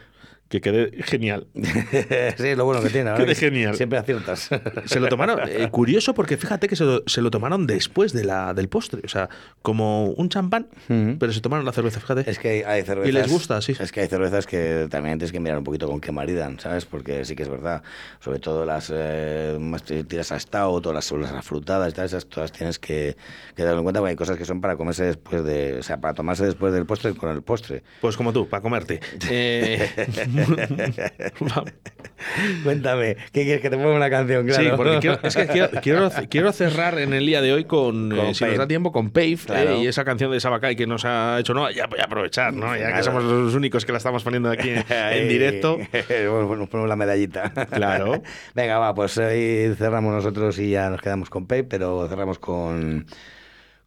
Que 0.50 0.60
quedé 0.60 0.90
genial. 1.04 1.46
sí, 1.54 2.48
es 2.48 2.58
lo 2.58 2.64
bueno 2.64 2.82
que 2.82 2.90
tiene. 2.90 3.10
ahora 3.10 3.24
Qué 3.24 3.30
que 3.30 3.34
genial. 3.36 3.76
Siempre 3.76 4.00
aciertas. 4.00 4.50
Se 4.84 4.98
lo 4.98 5.08
tomaron, 5.08 5.38
eh, 5.48 5.68
curioso 5.70 6.12
porque 6.12 6.36
fíjate 6.36 6.66
que 6.66 6.74
se 6.74 6.82
lo, 6.82 7.04
se 7.06 7.22
lo 7.22 7.30
tomaron 7.30 7.68
después 7.68 8.12
de 8.12 8.24
la, 8.24 8.52
del 8.52 8.68
postre, 8.68 9.00
o 9.04 9.08
sea, 9.08 9.28
como 9.62 10.06
un 10.06 10.28
champán, 10.28 10.66
pero 11.20 11.32
se 11.32 11.40
tomaron 11.40 11.64
la 11.64 11.70
cerveza, 11.70 12.00
fíjate. 12.00 12.28
Es 12.28 12.40
que 12.40 12.64
hay 12.66 12.82
cervezas. 12.82 13.08
Y 13.08 13.12
les 13.12 13.30
gusta, 13.30 13.62
sí. 13.62 13.76
Es 13.78 13.92
que 13.92 14.00
hay 14.00 14.08
cervezas 14.08 14.48
que 14.48 14.88
también 14.90 15.18
tienes 15.18 15.30
que 15.30 15.38
mirar 15.38 15.56
un 15.56 15.62
poquito 15.62 15.86
con 15.86 16.00
qué 16.00 16.10
maridan, 16.10 16.58
¿sabes? 16.58 16.84
Porque 16.84 17.24
sí 17.24 17.36
que 17.36 17.44
es 17.44 17.48
verdad. 17.48 17.84
Sobre 18.18 18.40
todo 18.40 18.64
las 18.64 18.90
eh, 18.92 19.56
más 19.60 19.84
tiras 19.84 20.32
a 20.32 20.40
stout 20.40 20.84
o 20.84 20.92
las, 20.92 21.12
las 21.12 21.30
afrutadas 21.30 21.92
y 21.92 21.94
tal, 21.94 22.06
esas 22.06 22.26
todas 22.26 22.50
tienes 22.50 22.80
que, 22.80 23.16
que 23.54 23.62
darlo 23.62 23.78
en 23.78 23.84
cuenta 23.84 24.00
porque 24.00 24.10
hay 24.10 24.16
cosas 24.16 24.36
que 24.36 24.44
son 24.44 24.60
para 24.60 24.76
comerse 24.76 25.04
después 25.04 25.44
de. 25.44 25.78
O 25.78 25.82
sea, 25.84 26.00
para 26.00 26.14
tomarse 26.14 26.44
después 26.44 26.72
del 26.72 26.86
postre 26.86 27.14
con 27.14 27.30
el 27.30 27.42
postre. 27.42 27.84
Pues 28.00 28.16
como 28.16 28.32
tú, 28.32 28.48
para 28.48 28.62
comerte. 28.62 28.98
Eh, 29.32 29.88
Cuéntame, 32.64 33.16
¿qué 33.32 33.44
quieres 33.44 33.62
que 33.62 33.70
te 33.70 33.76
ponga 33.76 33.94
una 33.94 34.10
canción? 34.10 34.46
Claro. 34.46 34.62
Sí, 34.62 34.70
porque 34.76 34.98
quiero, 35.00 35.18
es 35.22 35.34
que 35.36 35.46
quiero, 35.46 35.70
quiero, 35.82 36.10
quiero 36.28 36.52
cerrar 36.52 36.98
en 36.98 37.14
el 37.14 37.24
día 37.24 37.40
de 37.40 37.52
hoy 37.52 37.64
con, 37.64 38.12
eh, 38.12 38.34
si 38.34 38.44
nos 38.44 38.50
Pave. 38.52 38.58
da 38.58 38.68
tiempo, 38.68 38.92
con 38.92 39.10
Pave 39.10 39.38
Claro. 39.46 39.70
eh, 39.70 39.78
y 39.82 39.86
esa 39.86 40.04
canción 40.04 40.30
de 40.30 40.38
Sabacay 40.40 40.76
que 40.76 40.86
nos 40.86 41.04
ha 41.06 41.38
hecho, 41.40 41.54
no, 41.54 41.70
ya 41.70 41.86
voy 41.86 42.00
a 42.00 42.04
aprovechar, 42.04 42.52
¿no? 42.52 42.76
Ya 42.76 42.94
que 42.94 43.02
somos 43.02 43.24
los 43.24 43.54
únicos 43.54 43.84
que 43.86 43.92
la 43.92 43.98
estamos 43.98 44.22
poniendo 44.22 44.50
aquí 44.50 44.68
en, 44.70 44.84
en 44.90 45.28
directo. 45.28 45.78
nos 45.78 46.68
ponemos 46.68 46.88
la 46.88 46.96
medallita. 46.96 47.50
Claro. 47.70 48.22
Venga, 48.54 48.78
va, 48.78 48.94
pues 48.94 49.16
hoy 49.18 49.74
cerramos 49.78 50.12
nosotros 50.12 50.58
y 50.58 50.70
ya 50.70 50.90
nos 50.90 51.00
quedamos 51.00 51.30
con 51.30 51.46
Pep, 51.46 51.66
pero 51.68 52.06
cerramos 52.08 52.38
con. 52.38 53.06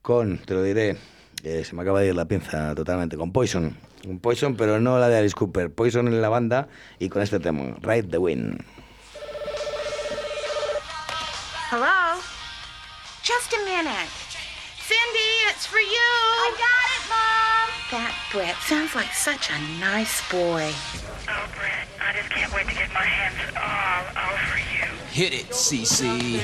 Con, 0.02 0.38
te 0.40 0.54
lo 0.54 0.62
diré, 0.64 0.98
eh, 1.46 1.64
se 1.64 1.74
me 1.76 1.82
acaba 1.84 2.02
de 2.02 2.08
ir 2.10 2.16
la 2.16 2.26
pinza 2.26 2.76
totalmente, 2.76 3.16
con 3.16 3.32
Poison. 3.32 3.74
Con 4.04 4.20
Poison, 4.20 4.56
pero 4.58 4.80
no 4.82 5.00
la 5.00 5.08
de 5.08 5.18
Alice 5.18 5.34
Cooper. 5.34 5.72
Poison 5.72 6.08
en 6.08 6.22
la 6.22 6.28
banda 6.28 6.68
y 7.00 7.08
con 7.08 7.22
este 7.22 7.40
tema, 7.40 7.76
Ride 7.82 8.10
the 8.10 8.18
Wind. 8.18 8.64
Hello? 11.70 12.20
Just 13.24 13.54
a 13.54 13.60
minute. 13.64 14.12
Cindy, 14.78 15.48
it's 15.50 15.66
for 15.66 15.80
you. 15.80 15.88
I 15.88 16.52
got 16.60 16.90
it, 16.92 17.04
Mom. 17.10 17.70
That 17.92 18.14
Brett 18.34 18.58
sounds 18.68 18.94
like 18.94 19.14
such 19.14 19.50
a 19.50 19.58
nice 19.80 20.22
boy. 20.30 20.74
Oh, 21.30 21.48
Brett, 21.56 21.88
I 22.02 22.14
just 22.14 22.30
can't 22.30 22.54
wait 22.54 22.68
to 22.68 22.76
get 22.76 22.92
my 22.94 23.06
hands 23.06 23.40
all 23.56 24.04
over 24.20 24.58
you. 24.60 24.84
Hit 25.12 25.34
it, 25.34 25.50
CC. 25.52 26.42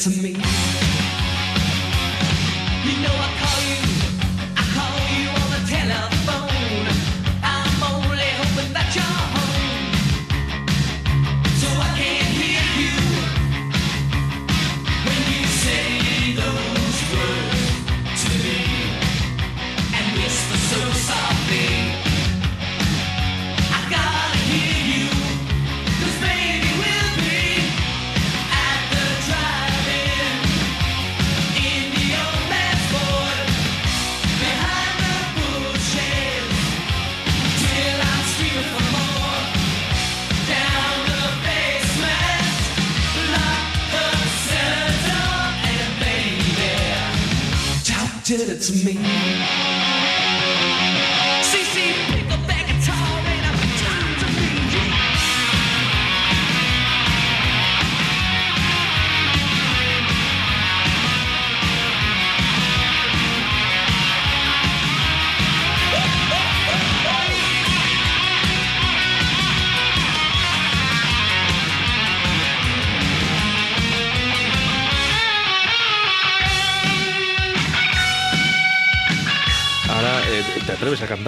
To 0.00 0.08
me. 0.08 0.79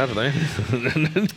Cantar 0.06 0.14
también. 0.14 1.28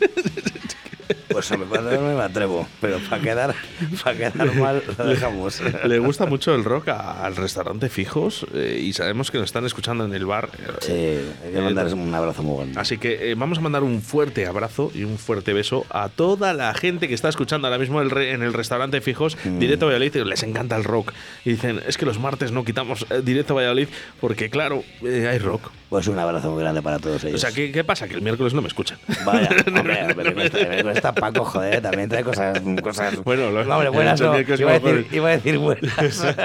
A 1.73 1.81
no 1.81 2.15
me 2.17 2.21
atrevo, 2.23 2.67
pero 2.81 2.99
para 3.09 3.21
quedar, 3.21 3.55
para 4.03 4.17
quedar 4.17 4.55
mal 4.55 4.83
lo 4.97 5.05
dejamos. 5.05 5.61
Le 5.85 5.99
gusta 5.99 6.25
mucho 6.25 6.53
el 6.55 6.63
rock 6.63 6.89
a- 6.89 7.25
al 7.25 7.35
restaurante 7.35 7.89
Fijos 7.89 8.45
eh, 8.53 8.79
y 8.81 8.93
sabemos 8.93 9.31
que 9.31 9.37
nos 9.37 9.45
están 9.45 9.65
escuchando 9.65 10.05
en 10.05 10.13
el 10.13 10.25
bar. 10.25 10.49
Sí, 10.81 10.91
hay 10.91 11.51
que 11.53 11.61
mandar 11.61 11.93
un 11.93 12.13
abrazo 12.13 12.43
muy 12.43 12.57
grande. 12.57 12.79
Así 12.79 12.97
que 12.97 13.31
eh, 13.31 13.35
vamos 13.35 13.57
a 13.57 13.61
mandar 13.61 13.83
un 13.83 14.01
fuerte 14.01 14.45
abrazo 14.45 14.91
y 14.93 15.03
un 15.03 15.17
fuerte 15.17 15.53
beso 15.53 15.85
a 15.89 16.09
toda 16.09 16.53
la 16.53 16.73
gente 16.73 17.07
que 17.07 17.13
está 17.13 17.29
escuchando 17.29 17.67
ahora 17.67 17.79
mismo 17.79 18.01
el 18.01 18.09
re- 18.11 18.31
en 18.33 18.43
el 18.43 18.53
restaurante 18.53 19.01
Fijos, 19.01 19.37
Mm. 19.45 19.59
Directo 19.59 19.85
Valladolid, 19.87 20.15
les 20.25 20.43
encanta 20.43 20.75
el 20.75 20.83
rock. 20.83 21.11
Y 21.43 21.51
dicen, 21.51 21.81
es 21.87 21.97
que 21.97 22.05
los 22.05 22.19
martes 22.19 22.51
no 22.51 22.63
quitamos 22.65 23.05
eh, 23.09 23.21
Directo 23.23 23.55
Valladolid 23.55 23.87
porque, 24.19 24.49
claro, 24.49 24.83
hay 25.03 25.37
rock. 25.39 25.69
Pues 25.89 26.07
un 26.07 26.17
abrazo 26.19 26.51
muy 26.51 26.61
grande 26.63 26.81
para 26.81 26.99
todos 26.99 27.23
ellos. 27.23 27.35
O 27.35 27.37
sea, 27.37 27.51
¿qué, 27.55 27.71
qué 27.71 27.83
pasa? 27.83 28.07
Que 28.07 28.15
el 28.15 28.21
miércoles 28.21 28.53
no 28.53 28.61
me 28.61 28.67
escuchan. 28.67 28.97
Vaya, 29.25 29.49
hombre, 29.67 30.13
me 30.15 30.33
cuesta, 30.33 30.57
me 30.67 30.83
cuesta 30.83 31.13
Paco, 31.13 31.54
joder, 31.55 31.81
también 31.81 32.09
trae 32.09 32.23
cosas, 32.23 32.59
cosas 32.81 33.15
Bueno, 33.23 33.51
lo- 33.51 33.63
no, 33.65 33.73
hombre, 33.75 33.89
buenas 33.89 34.19
no, 34.21 34.37
iba 34.39 34.71
a, 34.71 34.79
decir, 34.79 35.07
iba 35.11 35.29
a 35.29 35.31
decir 35.31 35.57
buenas. 35.57 36.23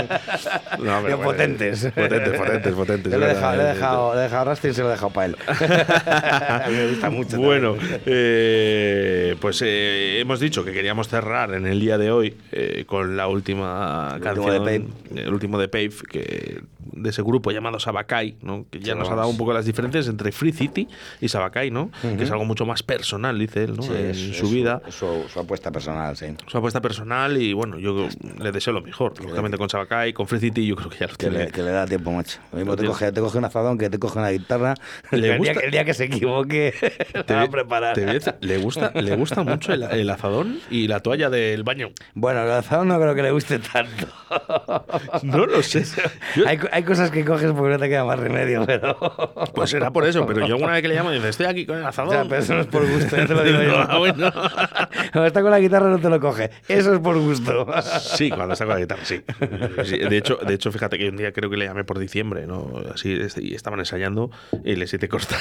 No, 0.81 0.97
hombre, 0.99 1.15
bueno, 1.15 1.23
potentes. 1.31 1.85
Potentes, 1.95 2.39
potentes, 2.39 2.73
potentes. 2.73 3.13
Yo 3.13 3.19
le 3.19 3.27
he 3.27 3.29
dejado, 3.35 3.57
le 3.57 3.63
he 3.63 3.67
dejado, 3.67 4.15
le 4.15 4.21
he 4.21 4.23
dejado 4.25 4.45
rastro 4.47 4.71
y 4.71 4.75
se 4.75 4.81
lo 4.83 4.89
he 4.89 4.93
dejado 4.93 5.11
para 5.11 5.27
él. 5.27 5.37
a 5.47 6.65
mí 6.69 6.75
me 6.77 6.89
gusta 6.89 7.11
mucho. 7.11 7.37
Bueno, 7.39 7.77
eh, 8.07 9.37
pues 9.41 9.63
eh, 9.65 10.21
hemos 10.21 10.41
dicho 10.41 10.65
que 10.65 10.73
queríamos 10.73 11.09
cerrar 11.09 11.53
en 11.55 11.67
el 11.67 11.81
día 11.81 11.99
de 11.99 12.11
hoy 12.11 12.37
eh, 12.53 12.85
con 12.87 13.17
la 13.17 13.29
última 13.29 14.13
El 14.17 14.23
canción, 14.23 14.47
último 14.47 14.65
de 14.65 15.23
el 15.23 15.33
último 15.33 15.59
de 15.59 15.69
Pave, 15.69 15.91
que, 16.11 16.61
de 16.93 17.11
ese 17.11 17.23
grupo 17.23 17.51
llamado 17.51 17.79
Sabacay, 17.81 18.37
¿no? 18.43 18.67
que 18.71 18.81
ya 18.81 18.93
Sí, 18.95 18.99
nos 18.99 19.09
ha 19.11 19.15
dado 19.15 19.29
un 19.29 19.37
poco 19.37 19.53
las 19.53 19.65
diferencias 19.65 20.07
entre 20.09 20.33
Free 20.33 20.53
City 20.53 20.89
y 21.21 21.29
Sabacay, 21.29 21.71
¿no? 21.71 21.91
que 22.03 22.23
es 22.25 22.31
algo 22.31 22.45
mucho 22.45 22.67
más 22.67 22.83
personal, 22.83 23.39
dice 23.39 23.65
él, 23.65 23.77
¿no? 23.77 23.83
Sí, 23.83 23.93
en 23.93 24.11
es- 24.11 24.37
su 24.37 24.47
es 24.47 24.51
vida. 24.53 24.83
su, 24.89 25.25
su 25.33 25.41
apuesta 25.41 25.71
personal, 25.71 26.17
sí. 26.17 26.27
Su 26.47 26.59
apuesta 26.59 26.81
personal 26.81 27.41
y 27.41 27.53
bueno, 27.53 27.79
yo 27.79 28.09
le 28.39 28.53
deseo 28.53 28.73
lo 28.73 28.83
mejor. 28.83 29.19
Lógicamente 29.23 29.57
con 29.59 29.69
Sabacay, 29.69 30.13
con 30.13 30.27
Free 30.27 30.41
City, 30.41 30.67
yo 30.67 30.77
creo 30.77 30.91
que 30.91 30.99
ya 30.99 31.07
lo 31.07 31.13
Que 31.15 31.29
tiene. 31.29 31.45
le, 31.47 31.51
que 31.51 31.63
le 31.63 31.71
da 31.71 31.87
tiempo, 31.87 32.11
macho. 32.13 32.39
Lo 32.53 32.59
mismo 32.59 32.73
Lo 32.73 32.77
te 32.77 32.87
coge, 32.87 33.13
te 33.13 33.21
coge 33.21 33.39
un 33.39 33.45
azadón 33.45 33.79
que 33.79 33.89
te 33.91 33.99
coge 33.99 34.19
una 34.19 34.31
guitarra. 34.31 34.75
Le 35.11 35.17
el, 35.19 35.23
día, 35.23 35.37
gusta- 35.39 35.55
que- 35.55 35.67
el 35.67 35.71
día 35.73 35.85
que 35.85 35.95
se 35.95 36.05
equivoque, 36.05 36.75
te 37.27 37.35
va 37.35 37.43
a 37.43 37.51
preparar. 37.51 37.97
le 38.41 38.59
gusta, 38.59 38.93
le 38.95 39.17
gusta 39.17 39.43
mucho 39.43 39.73
el, 39.73 39.83
el 39.85 40.11
azadón 40.11 40.59
y 40.71 40.89
la 40.89 41.01
toalla 41.01 41.31
del 41.31 41.63
baño. 41.63 41.91
Bueno, 42.15 42.43
el 42.43 42.51
azadón 42.51 42.89
no 42.89 43.01
creo 43.01 43.15
que 43.15 43.23
le 43.23 43.31
guste 43.31 43.59
tanto. 43.59 44.07
No 45.23 45.47
lo 45.47 45.63
sé. 45.63 45.85
Yo- 46.37 46.47
hay, 46.47 46.59
co- 46.59 46.69
hay 46.73 46.83
cosas 46.83 47.11
que 47.11 47.25
coges 47.25 47.53
porque 47.53 47.73
no 47.75 47.79
te 47.79 47.89
queda 47.89 48.05
más 48.05 48.19
remedio, 48.19 48.65
pero. 48.67 48.97
Pues 49.55 49.71
será 49.71 49.91
por 49.91 50.07
eso, 50.07 50.27
pero 50.27 50.47
yo 50.47 50.55
alguna 50.55 50.73
vez 50.73 50.83
que 50.83 50.89
le 50.89 50.95
llamo 50.95 51.11
dice, 51.11 51.29
estoy 51.29 51.47
aquí 51.47 51.67
con 51.67 51.79
el 51.79 51.85
azadón. 51.85 52.13
Ya, 52.13 52.25
pero 52.25 52.41
eso 52.43 52.55
no 52.55 52.61
es 52.61 52.67
por 52.67 52.89
gusto, 52.89 53.17
ya 53.17 53.27
te 53.27 53.35
lo 53.35 53.43
digo 53.45 53.63
yo. 53.63 53.85
No, 53.85 53.99
bueno. 53.99 54.33
Cuando 55.13 55.27
está 55.27 55.43
con 55.43 55.51
la 55.51 55.59
guitarra 55.61 55.89
no 55.91 55.99
te 55.99 56.09
lo 56.09 56.21
coge. 56.21 56.51
Eso 56.69 56.95
es 56.95 57.01
por 57.01 57.19
gusto. 57.19 57.67
Sí, 58.01 58.31
cuando 58.31 58.53
está 58.53 58.65
con 58.65 58.75
la 58.75 58.81
guitarra, 58.81 59.05
sí. 59.05 59.21
Sí, 59.85 59.99
De 59.99 60.17
hecho, 60.17 60.37
de 60.37 60.55
hecho, 60.55 60.71
fíjate 60.73 60.99
que 60.99 61.09
un 61.09 61.17
día 61.17 61.33
creo 61.33 61.51
que 61.51 61.57
le 61.57 61.65
llamé 61.67 61.85
por 61.85 61.99
diciembre, 61.99 62.47
¿no? 62.47 62.73
Así, 62.95 63.19
y 63.39 63.55
estaban 63.55 63.79
ensayando 63.81 64.31
y 64.65 64.77
les 64.77 64.93
hice 64.95 65.09
cortar 65.09 65.39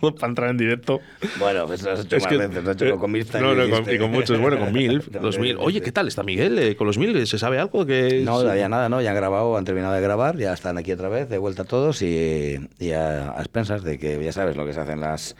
todo 0.00 0.14
para 0.14 0.28
entrar 0.30 0.50
en 0.50 0.56
directo. 0.58 1.00
Bueno, 1.38 1.66
pues 1.66 1.82
lo 1.82 1.92
has 1.92 2.00
hecho 2.04 2.16
Es 2.16 2.22
más 2.24 2.32
que- 2.32 2.38
veces. 2.38 2.64
Lo 2.64 2.70
has 2.70 2.82
hecho 2.82 2.98
con 2.98 3.12
Mirta. 3.12 3.40
No, 3.40 3.52
y 3.52 3.68
no, 3.68 3.82
con, 3.82 3.94
y 3.94 3.98
con 3.98 4.10
muchos, 4.10 4.38
bueno, 4.40 4.58
con 4.58 4.72
mil, 4.72 5.02
los 5.20 5.38
mil. 5.38 5.56
Oye, 5.60 5.80
¿qué 5.80 5.92
tal 5.92 6.08
está 6.08 6.22
Miguel 6.22 6.58
eh, 6.58 6.76
con 6.76 6.86
los 6.86 6.98
mil? 6.98 7.26
¿Se 7.26 7.38
sabe 7.38 7.58
algo? 7.58 7.86
que 7.86 8.22
No, 8.24 8.40
todavía 8.40 8.68
nada, 8.68 8.88
¿no? 8.88 9.00
Ya 9.00 9.10
han 9.10 9.16
grabado, 9.16 9.56
han 9.56 9.64
terminado 9.64 9.94
de 9.94 10.00
grabar, 10.00 10.36
ya 10.36 10.52
están 10.72 10.78
aquí 10.78 10.92
otra 10.92 11.08
vez, 11.10 11.28
de 11.28 11.36
vuelta 11.38 11.64
todos 11.64 12.00
y, 12.02 12.58
y 12.78 12.92
a, 12.92 13.32
a 13.32 13.40
expensas 13.40 13.82
de 13.84 13.98
que 13.98 14.22
ya 14.24 14.32
sabes 14.32 14.56
lo 14.56 14.64
que 14.64 14.72
se 14.72 14.80
hacen 14.80 15.00
las, 15.00 15.36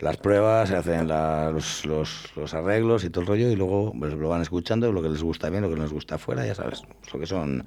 las 0.00 0.16
pruebas, 0.16 0.68
se 0.70 0.76
hacen 0.76 1.06
la- 1.06 1.50
los, 1.52 1.86
los, 1.86 2.32
los 2.36 2.52
arreglos 2.54 3.04
y 3.04 3.10
todo 3.10 3.20
el 3.22 3.26
rollo 3.28 3.48
y 3.48 3.54
luego 3.54 3.92
pues, 3.96 4.12
lo 4.14 4.28
van 4.28 4.42
escuchando, 4.42 4.90
lo 4.90 5.00
que 5.02 5.08
les 5.08 5.22
gusta 5.22 5.50
bien, 5.50 5.62
lo 5.62 5.68
que 5.70 5.76
no 5.76 5.82
les 5.82 5.92
gusta 5.92 6.18
fuera, 6.18 6.44
ya 6.44 6.54
sabes, 6.56 6.82
lo 7.12 7.20
que 7.20 7.26
son 7.26 7.64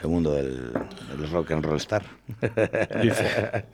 el 0.00 0.08
mundo 0.08 0.32
del, 0.34 0.72
del 0.72 1.30
rock 1.30 1.50
and 1.50 1.64
roll 1.64 1.76
star. 1.78 2.02
Dice. 3.02 3.26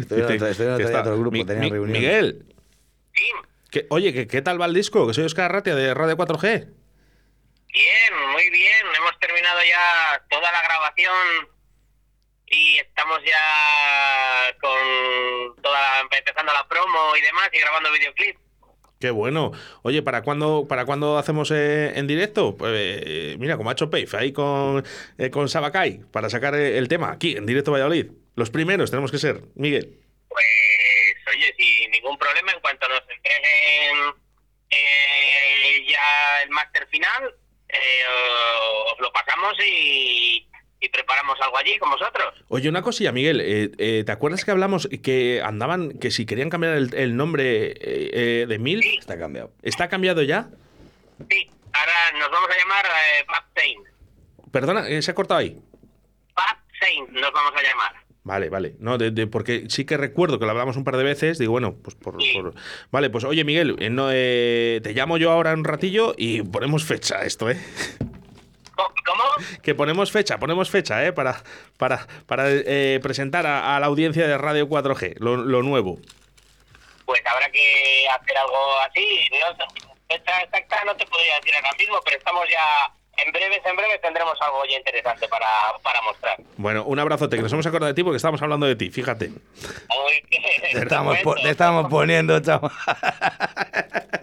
Estoy 0.00 0.20
en 0.20 0.26
Dice 0.28 0.34
otro, 0.34 0.46
estoy 0.48 0.66
en 0.66 0.76
que 0.76 0.84
otro, 0.84 0.86
está- 0.86 1.00
otro 1.00 1.18
grupo, 1.18 1.32
Mi- 1.32 1.44
tenían 1.46 1.64
Mi- 1.64 1.70
reunión. 1.70 1.92
Miguel. 1.98 2.44
Que- 3.70 3.86
oye, 3.88 4.12
¿qué, 4.12 4.26
¿qué 4.26 4.42
tal 4.42 4.60
va 4.60 4.66
el 4.66 4.74
disco? 4.74 5.06
Que 5.06 5.14
soy 5.14 5.24
Oscar 5.24 5.50
Ratia 5.50 5.74
de 5.74 5.94
Radio 5.94 6.16
4G. 6.16 6.42
Bien, 7.72 8.12
muy 8.32 8.50
bien. 8.50 8.84
Hemos 8.98 9.18
terminado 9.18 9.58
ya 9.66 10.22
toda 10.28 10.52
la 10.52 10.62
grabación 10.62 11.14
y 12.52 12.78
estamos 12.78 13.18
ya 13.24 14.54
con 14.60 15.62
toda 15.62 16.00
empezando 16.00 16.52
la 16.52 16.68
promo 16.68 17.16
y 17.16 17.22
demás 17.22 17.48
y 17.52 17.58
grabando 17.58 17.90
videoclip. 17.90 18.36
Qué 19.00 19.10
bueno. 19.10 19.50
Oye, 19.82 20.02
¿para 20.02 20.22
cuándo, 20.22 20.66
para 20.68 20.84
cuándo 20.84 21.18
hacemos 21.18 21.50
eh, 21.50 21.92
en 21.96 22.06
directo? 22.06 22.56
Pues, 22.56 22.70
eh, 22.74 23.36
mira, 23.38 23.56
como 23.56 23.70
ha 23.70 23.72
hecho 23.72 23.90
Pave, 23.90 24.06
ahí 24.12 24.32
con, 24.32 24.84
eh, 25.18 25.30
con 25.30 25.48
Sabacay, 25.48 26.02
para 26.12 26.30
sacar 26.30 26.54
eh, 26.54 26.78
el 26.78 26.86
tema 26.86 27.10
aquí, 27.10 27.36
en 27.36 27.46
directo 27.46 27.72
Valladolid. 27.72 28.12
Los 28.36 28.50
primeros 28.50 28.90
tenemos 28.90 29.10
que 29.10 29.18
ser, 29.18 29.42
Miguel. 29.56 29.98
Pues 30.28 30.46
oye, 31.34 31.52
sin 31.58 31.90
ningún 31.90 32.16
problema, 32.16 32.52
en 32.52 32.60
cuanto 32.60 32.88
nos 32.88 33.00
entreguen 33.00 34.14
eh, 34.70 35.86
ya 35.88 36.42
el 36.42 36.50
máster 36.50 36.86
final, 36.88 37.34
os 38.92 39.00
lo 39.00 39.12
pasamos 39.12 39.54
y, 39.66 40.46
y 40.82 40.88
preparamos 40.88 41.40
algo 41.40 41.56
allí 41.56 41.78
con 41.78 41.90
vosotros. 41.90 42.34
Oye, 42.48 42.68
una 42.68 42.82
cosilla, 42.82 43.12
Miguel. 43.12 43.40
eh, 43.40 43.70
eh, 43.78 44.02
¿Te 44.04 44.12
acuerdas 44.12 44.44
que 44.44 44.50
hablamos 44.50 44.88
que 45.02 45.40
andaban, 45.42 45.92
que 45.98 46.10
si 46.10 46.26
querían 46.26 46.50
cambiar 46.50 46.74
el, 46.74 46.92
el 46.94 47.16
nombre 47.16 47.66
eh, 47.68 47.74
eh, 47.80 48.46
de 48.48 48.58
Mil? 48.58 48.82
Está 48.98 49.16
cambiado. 49.18 49.52
¿Está 49.62 49.88
cambiado 49.88 50.22
ya? 50.22 50.48
Sí, 51.30 51.48
ahora 51.72 52.18
nos 52.18 52.30
vamos 52.30 52.50
a 52.50 52.58
llamar 52.58 52.84
eh, 52.84 53.24
Saint. 53.56 53.86
Perdona, 54.50 54.88
eh, 54.88 55.00
se 55.02 55.12
ha 55.12 55.14
cortado 55.14 55.38
ahí. 55.40 55.56
Pap 56.34 56.58
Saint 56.80 57.08
nos 57.10 57.32
vamos 57.32 57.52
a 57.56 57.62
llamar. 57.62 57.92
Vale, 58.24 58.48
vale. 58.50 58.76
No, 58.78 58.98
de- 58.98 59.10
de- 59.10 59.26
porque 59.26 59.64
sí 59.68 59.84
que 59.84 59.96
recuerdo 59.96 60.38
que 60.38 60.44
lo 60.44 60.50
hablamos 60.52 60.76
un 60.76 60.84
par 60.84 60.96
de 60.96 61.02
veces. 61.04 61.38
Digo, 61.38 61.52
bueno, 61.52 61.74
pues 61.82 61.94
por. 61.96 62.16
por- 62.34 62.54
Vale, 62.90 63.10
pues 63.10 63.24
oye, 63.24 63.44
Miguel, 63.44 63.76
eh, 63.78 63.90
no, 63.90 64.08
eh, 64.12 64.80
te 64.82 64.92
llamo 64.94 65.16
yo 65.16 65.30
ahora 65.32 65.52
un 65.54 65.64
ratillo 65.64 66.14
y 66.16 66.42
ponemos 66.42 66.84
fecha 66.84 67.18
a 67.18 67.24
esto, 67.24 67.50
¿eh? 67.50 67.58
Que 69.62 69.74
ponemos 69.74 70.10
fecha, 70.12 70.38
ponemos 70.38 70.70
fecha, 70.70 71.04
¿eh? 71.04 71.12
Para, 71.12 71.42
para, 71.76 72.06
para 72.26 72.44
eh, 72.48 73.00
presentar 73.02 73.46
a, 73.46 73.76
a 73.76 73.80
la 73.80 73.86
audiencia 73.86 74.26
de 74.26 74.38
Radio 74.38 74.68
4G, 74.68 75.16
lo, 75.18 75.36
lo 75.36 75.62
nuevo. 75.62 75.98
Pues 77.04 77.20
habrá 77.26 77.50
que 77.50 78.06
hacer 78.08 78.36
algo 78.38 78.78
así. 78.88 79.28
No, 79.32 79.66
fecha 80.08 80.42
exacta 80.42 80.84
no 80.84 80.96
te 80.96 81.04
podría 81.06 81.36
decir 81.36 81.54
ahora 81.54 81.70
mismo, 81.78 82.00
pero 82.04 82.16
estamos 82.18 82.48
ya. 82.48 82.92
En 83.18 83.30
breves, 83.30 83.60
en 83.66 83.76
breves 83.76 84.00
tendremos 84.00 84.40
algo 84.40 84.64
ya 84.64 84.78
interesante 84.78 85.28
para, 85.28 85.46
para 85.82 86.00
mostrar. 86.00 86.36
Bueno, 86.56 86.84
un 86.84 86.98
abrazote, 86.98 87.36
que 87.36 87.42
nos 87.42 87.52
hemos 87.52 87.66
acordado 87.66 87.88
de 87.88 87.94
ti 87.94 88.02
porque 88.02 88.16
estábamos 88.16 88.40
hablando 88.40 88.64
de 88.66 88.74
ti, 88.74 88.90
fíjate. 88.90 89.30
Te 90.72 90.78
estamos, 90.78 91.18
te 91.42 91.50
estamos 91.50 91.90
poniendo, 91.90 92.40
chaval. 92.40 92.70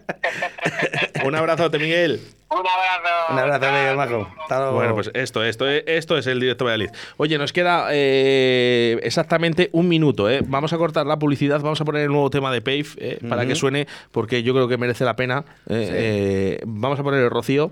Un 1.26 1.36
abrazote, 1.36 1.80
Miguel. 1.80 2.20
Un 2.50 2.58
abrazo. 2.58 3.34
Un 3.34 3.40
abrazo, 3.40 3.72
Miguel 3.72 3.96
Majo. 3.96 4.28
Hasta 4.42 4.58
luego. 4.60 4.74
Bueno, 4.74 4.96
pues 4.96 5.12
esto, 5.14 5.44
esto, 5.44 5.68
esto 5.68 6.18
es 6.18 6.26
el 6.28 6.40
directo 6.40 6.66
Valladolid. 6.66 6.90
Oye, 7.18 7.38
nos 7.38 7.54
queda 7.54 7.88
eh, 7.92 9.00
exactamente 9.04 9.70
un 9.74 9.88
minuto. 9.88 10.30
¿eh? 10.30 10.42
Vamos 10.46 10.74
a 10.74 10.78
cortar 10.78 11.06
la 11.06 11.20
publicidad, 11.20 11.62
vamos 11.62 11.80
a 11.82 11.86
poner 11.86 12.04
el 12.04 12.10
nuevo 12.10 12.30
tema 12.30 12.52
de 12.52 12.62
Pave 12.62 12.86
eh, 12.98 13.20
para 13.30 13.46
que 13.46 13.56
suene, 13.56 13.88
porque 14.12 14.42
yo 14.44 14.54
creo 14.54 14.68
que 14.68 14.78
merece 14.78 15.06
la 15.06 15.16
pena. 15.16 15.46
eh, 15.70 15.86
Sí. 15.86 15.94
eh, 15.96 16.62
vamos 16.66 17.00
a 17.00 17.04
poner 17.04 17.22
el 17.22 17.30
Rocío. 17.30 17.72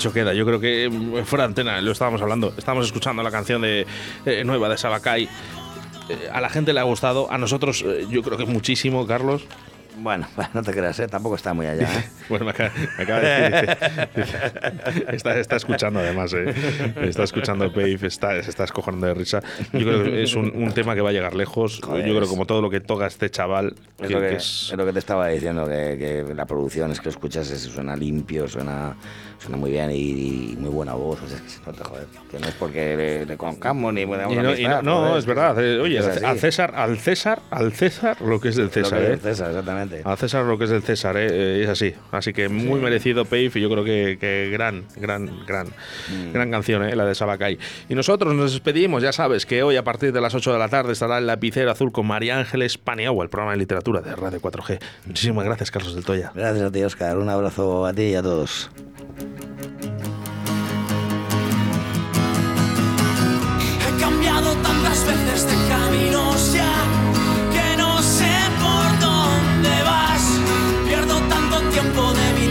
Dicho 0.00 0.12
queda. 0.14 0.32
Yo 0.32 0.46
creo 0.46 0.58
que 0.58 0.86
eh, 0.86 1.24
fuera 1.26 1.44
de 1.44 1.48
antena 1.48 1.80
lo 1.82 1.92
estábamos 1.92 2.22
hablando. 2.22 2.54
Estábamos 2.56 2.86
escuchando 2.86 3.22
la 3.22 3.30
canción 3.30 3.60
de 3.60 3.86
eh, 4.24 4.44
nueva 4.44 4.70
de 4.70 4.78
Sabacay. 4.78 5.24
Eh, 6.08 6.30
a 6.32 6.40
la 6.40 6.48
gente 6.48 6.72
le 6.72 6.80
ha 6.80 6.84
gustado. 6.84 7.30
A 7.30 7.36
nosotros, 7.36 7.84
eh, 7.86 8.06
yo 8.08 8.22
creo 8.22 8.38
que 8.38 8.46
muchísimo, 8.46 9.06
Carlos. 9.06 9.42
Bueno, 9.98 10.26
no 10.54 10.62
te 10.62 10.72
creas, 10.72 10.98
¿eh? 11.00 11.06
tampoco 11.06 11.36
está 11.36 11.52
muy 11.52 11.66
allá. 11.66 11.88
¿eh? 11.98 12.04
Bueno, 12.30 12.44
me 12.46 12.50
acaba, 12.52 12.70
me 12.96 13.02
acaba 13.04 13.20
de 13.20 13.50
decir. 13.50 13.76
está, 15.12 15.38
está 15.38 15.56
escuchando 15.56 15.98
además, 16.00 16.32
¿eh? 16.32 16.54
Está 17.02 17.24
escuchando 17.24 17.70
Pave, 17.72 17.98
está, 18.02 18.42
se 18.42 18.48
está 18.50 18.64
escojonando 18.64 19.06
de 19.08 19.14
risa. 19.14 19.42
Yo 19.72 19.80
creo 19.80 20.04
que 20.04 20.22
es 20.22 20.34
un, 20.34 20.50
un 20.54 20.72
tema 20.72 20.94
que 20.94 21.00
va 21.00 21.10
a 21.10 21.12
llegar 21.12 21.34
lejos. 21.34 21.80
Joder, 21.82 22.06
Yo 22.06 22.12
creo 22.12 22.22
es- 22.24 22.28
como 22.30 22.46
todo 22.46 22.62
lo 22.62 22.70
que 22.70 22.80
toca 22.80 23.06
este 23.06 23.30
chaval. 23.30 23.74
Es 23.98 24.08
que- 24.08 24.14
lo, 24.14 24.20
que, 24.20 24.28
que 24.28 24.36
es 24.36 24.68
es- 24.70 24.76
lo 24.76 24.86
que 24.86 24.92
te 24.92 24.98
estaba 24.98 25.28
diciendo, 25.28 25.66
que, 25.66 26.24
que 26.26 26.34
la 26.34 26.46
producción 26.46 26.90
es 26.92 27.00
que 27.00 27.06
lo 27.06 27.10
escuchas, 27.10 27.50
es- 27.50 27.62
suena 27.62 27.96
limpio, 27.96 28.48
suena, 28.48 28.94
suena 29.38 29.56
muy 29.56 29.70
bien 29.70 29.90
y, 29.90 30.52
y 30.52 30.56
muy 30.58 30.70
buena 30.70 30.94
voz. 30.94 31.20
O 31.22 31.28
sea, 31.28 31.38
que 31.40 31.48
se 31.48 31.60
nota, 31.66 31.84
joder, 31.84 32.06
que 32.30 32.38
no 32.38 32.46
es 32.46 32.54
porque 32.54 32.96
le, 32.96 33.26
le 33.26 33.36
conozcamos 33.36 33.92
ni 33.92 34.04
buena 34.04 34.24
no, 34.26 34.54
y 34.56 34.64
no- 34.64 34.82
no, 34.82 35.16
es 35.18 35.26
verdad. 35.26 35.62
eh, 35.62 35.78
oye, 35.80 35.98
Es 35.98 36.22
al- 36.22 36.38
César, 36.38 36.72
al 36.76 36.98
César, 36.98 37.42
al 37.50 37.72
César 37.72 38.20
lo 38.22 38.40
que 38.40 38.48
es 38.50 38.56
del 38.56 38.66
Lo 38.66 38.70
César. 38.72 38.98
que 38.98 39.04
es 39.04 39.08
¿eh? 39.08 39.10
del 39.10 39.20
César, 39.20 39.48
exactamente. 39.50 40.02
Al 40.04 40.16
César 40.18 40.44
lo 40.44 40.56
que 40.58 40.64
es 40.64 40.70
del 40.70 40.82
César. 40.82 41.16
Eh, 41.18 41.62
es 41.64 41.68
así. 41.68 41.94
Así 42.20 42.32
que 42.32 42.48
muy 42.48 42.78
merecido 42.80 43.24
Pave 43.24 43.50
y 43.54 43.60
yo 43.60 43.68
creo 43.68 43.82
que, 43.82 44.16
que 44.20 44.48
gran, 44.52 44.84
gran, 44.96 45.44
gran, 45.46 45.66
Mm. 46.10 46.32
gran 46.32 46.50
canción, 46.50 46.84
¿eh? 46.84 46.94
la 46.94 47.04
de 47.04 47.14
Sabacay. 47.14 47.58
Y 47.88 47.94
nosotros 47.94 48.34
nos 48.34 48.52
despedimos, 48.52 49.02
ya 49.02 49.12
sabes 49.12 49.44
que 49.46 49.62
hoy 49.62 49.76
a 49.76 49.82
partir 49.84 50.12
de 50.12 50.20
las 50.20 50.34
8 50.34 50.52
de 50.52 50.58
la 50.58 50.68
tarde 50.68 50.92
estará 50.92 51.18
el 51.18 51.26
lapicero 51.26 51.70
azul 51.70 51.92
con 51.92 52.06
María 52.06 52.38
Ángeles 52.38 52.78
Paniagua, 52.78 53.24
el 53.24 53.30
programa 53.30 53.52
de 53.52 53.58
literatura 53.58 54.00
de 54.00 54.14
Radio 54.14 54.40
4G. 54.40 54.78
Muchísimas 55.06 55.44
gracias, 55.44 55.70
Carlos 55.70 55.94
del 55.94 56.04
Toya. 56.04 56.30
Gracias 56.34 56.64
a 56.64 56.70
ti, 56.70 56.82
Oscar. 56.82 57.18
Un 57.18 57.28
abrazo 57.28 57.86
a 57.86 57.92
ti 57.92 58.02
y 58.02 58.14
a 58.14 58.22
todos. 58.22 58.70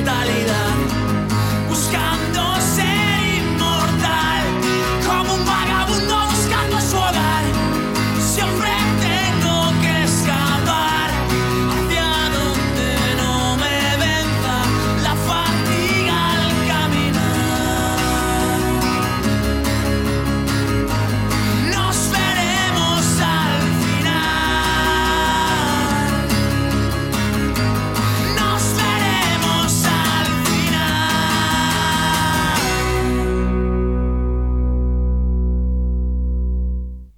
mentalidad. 0.09 0.48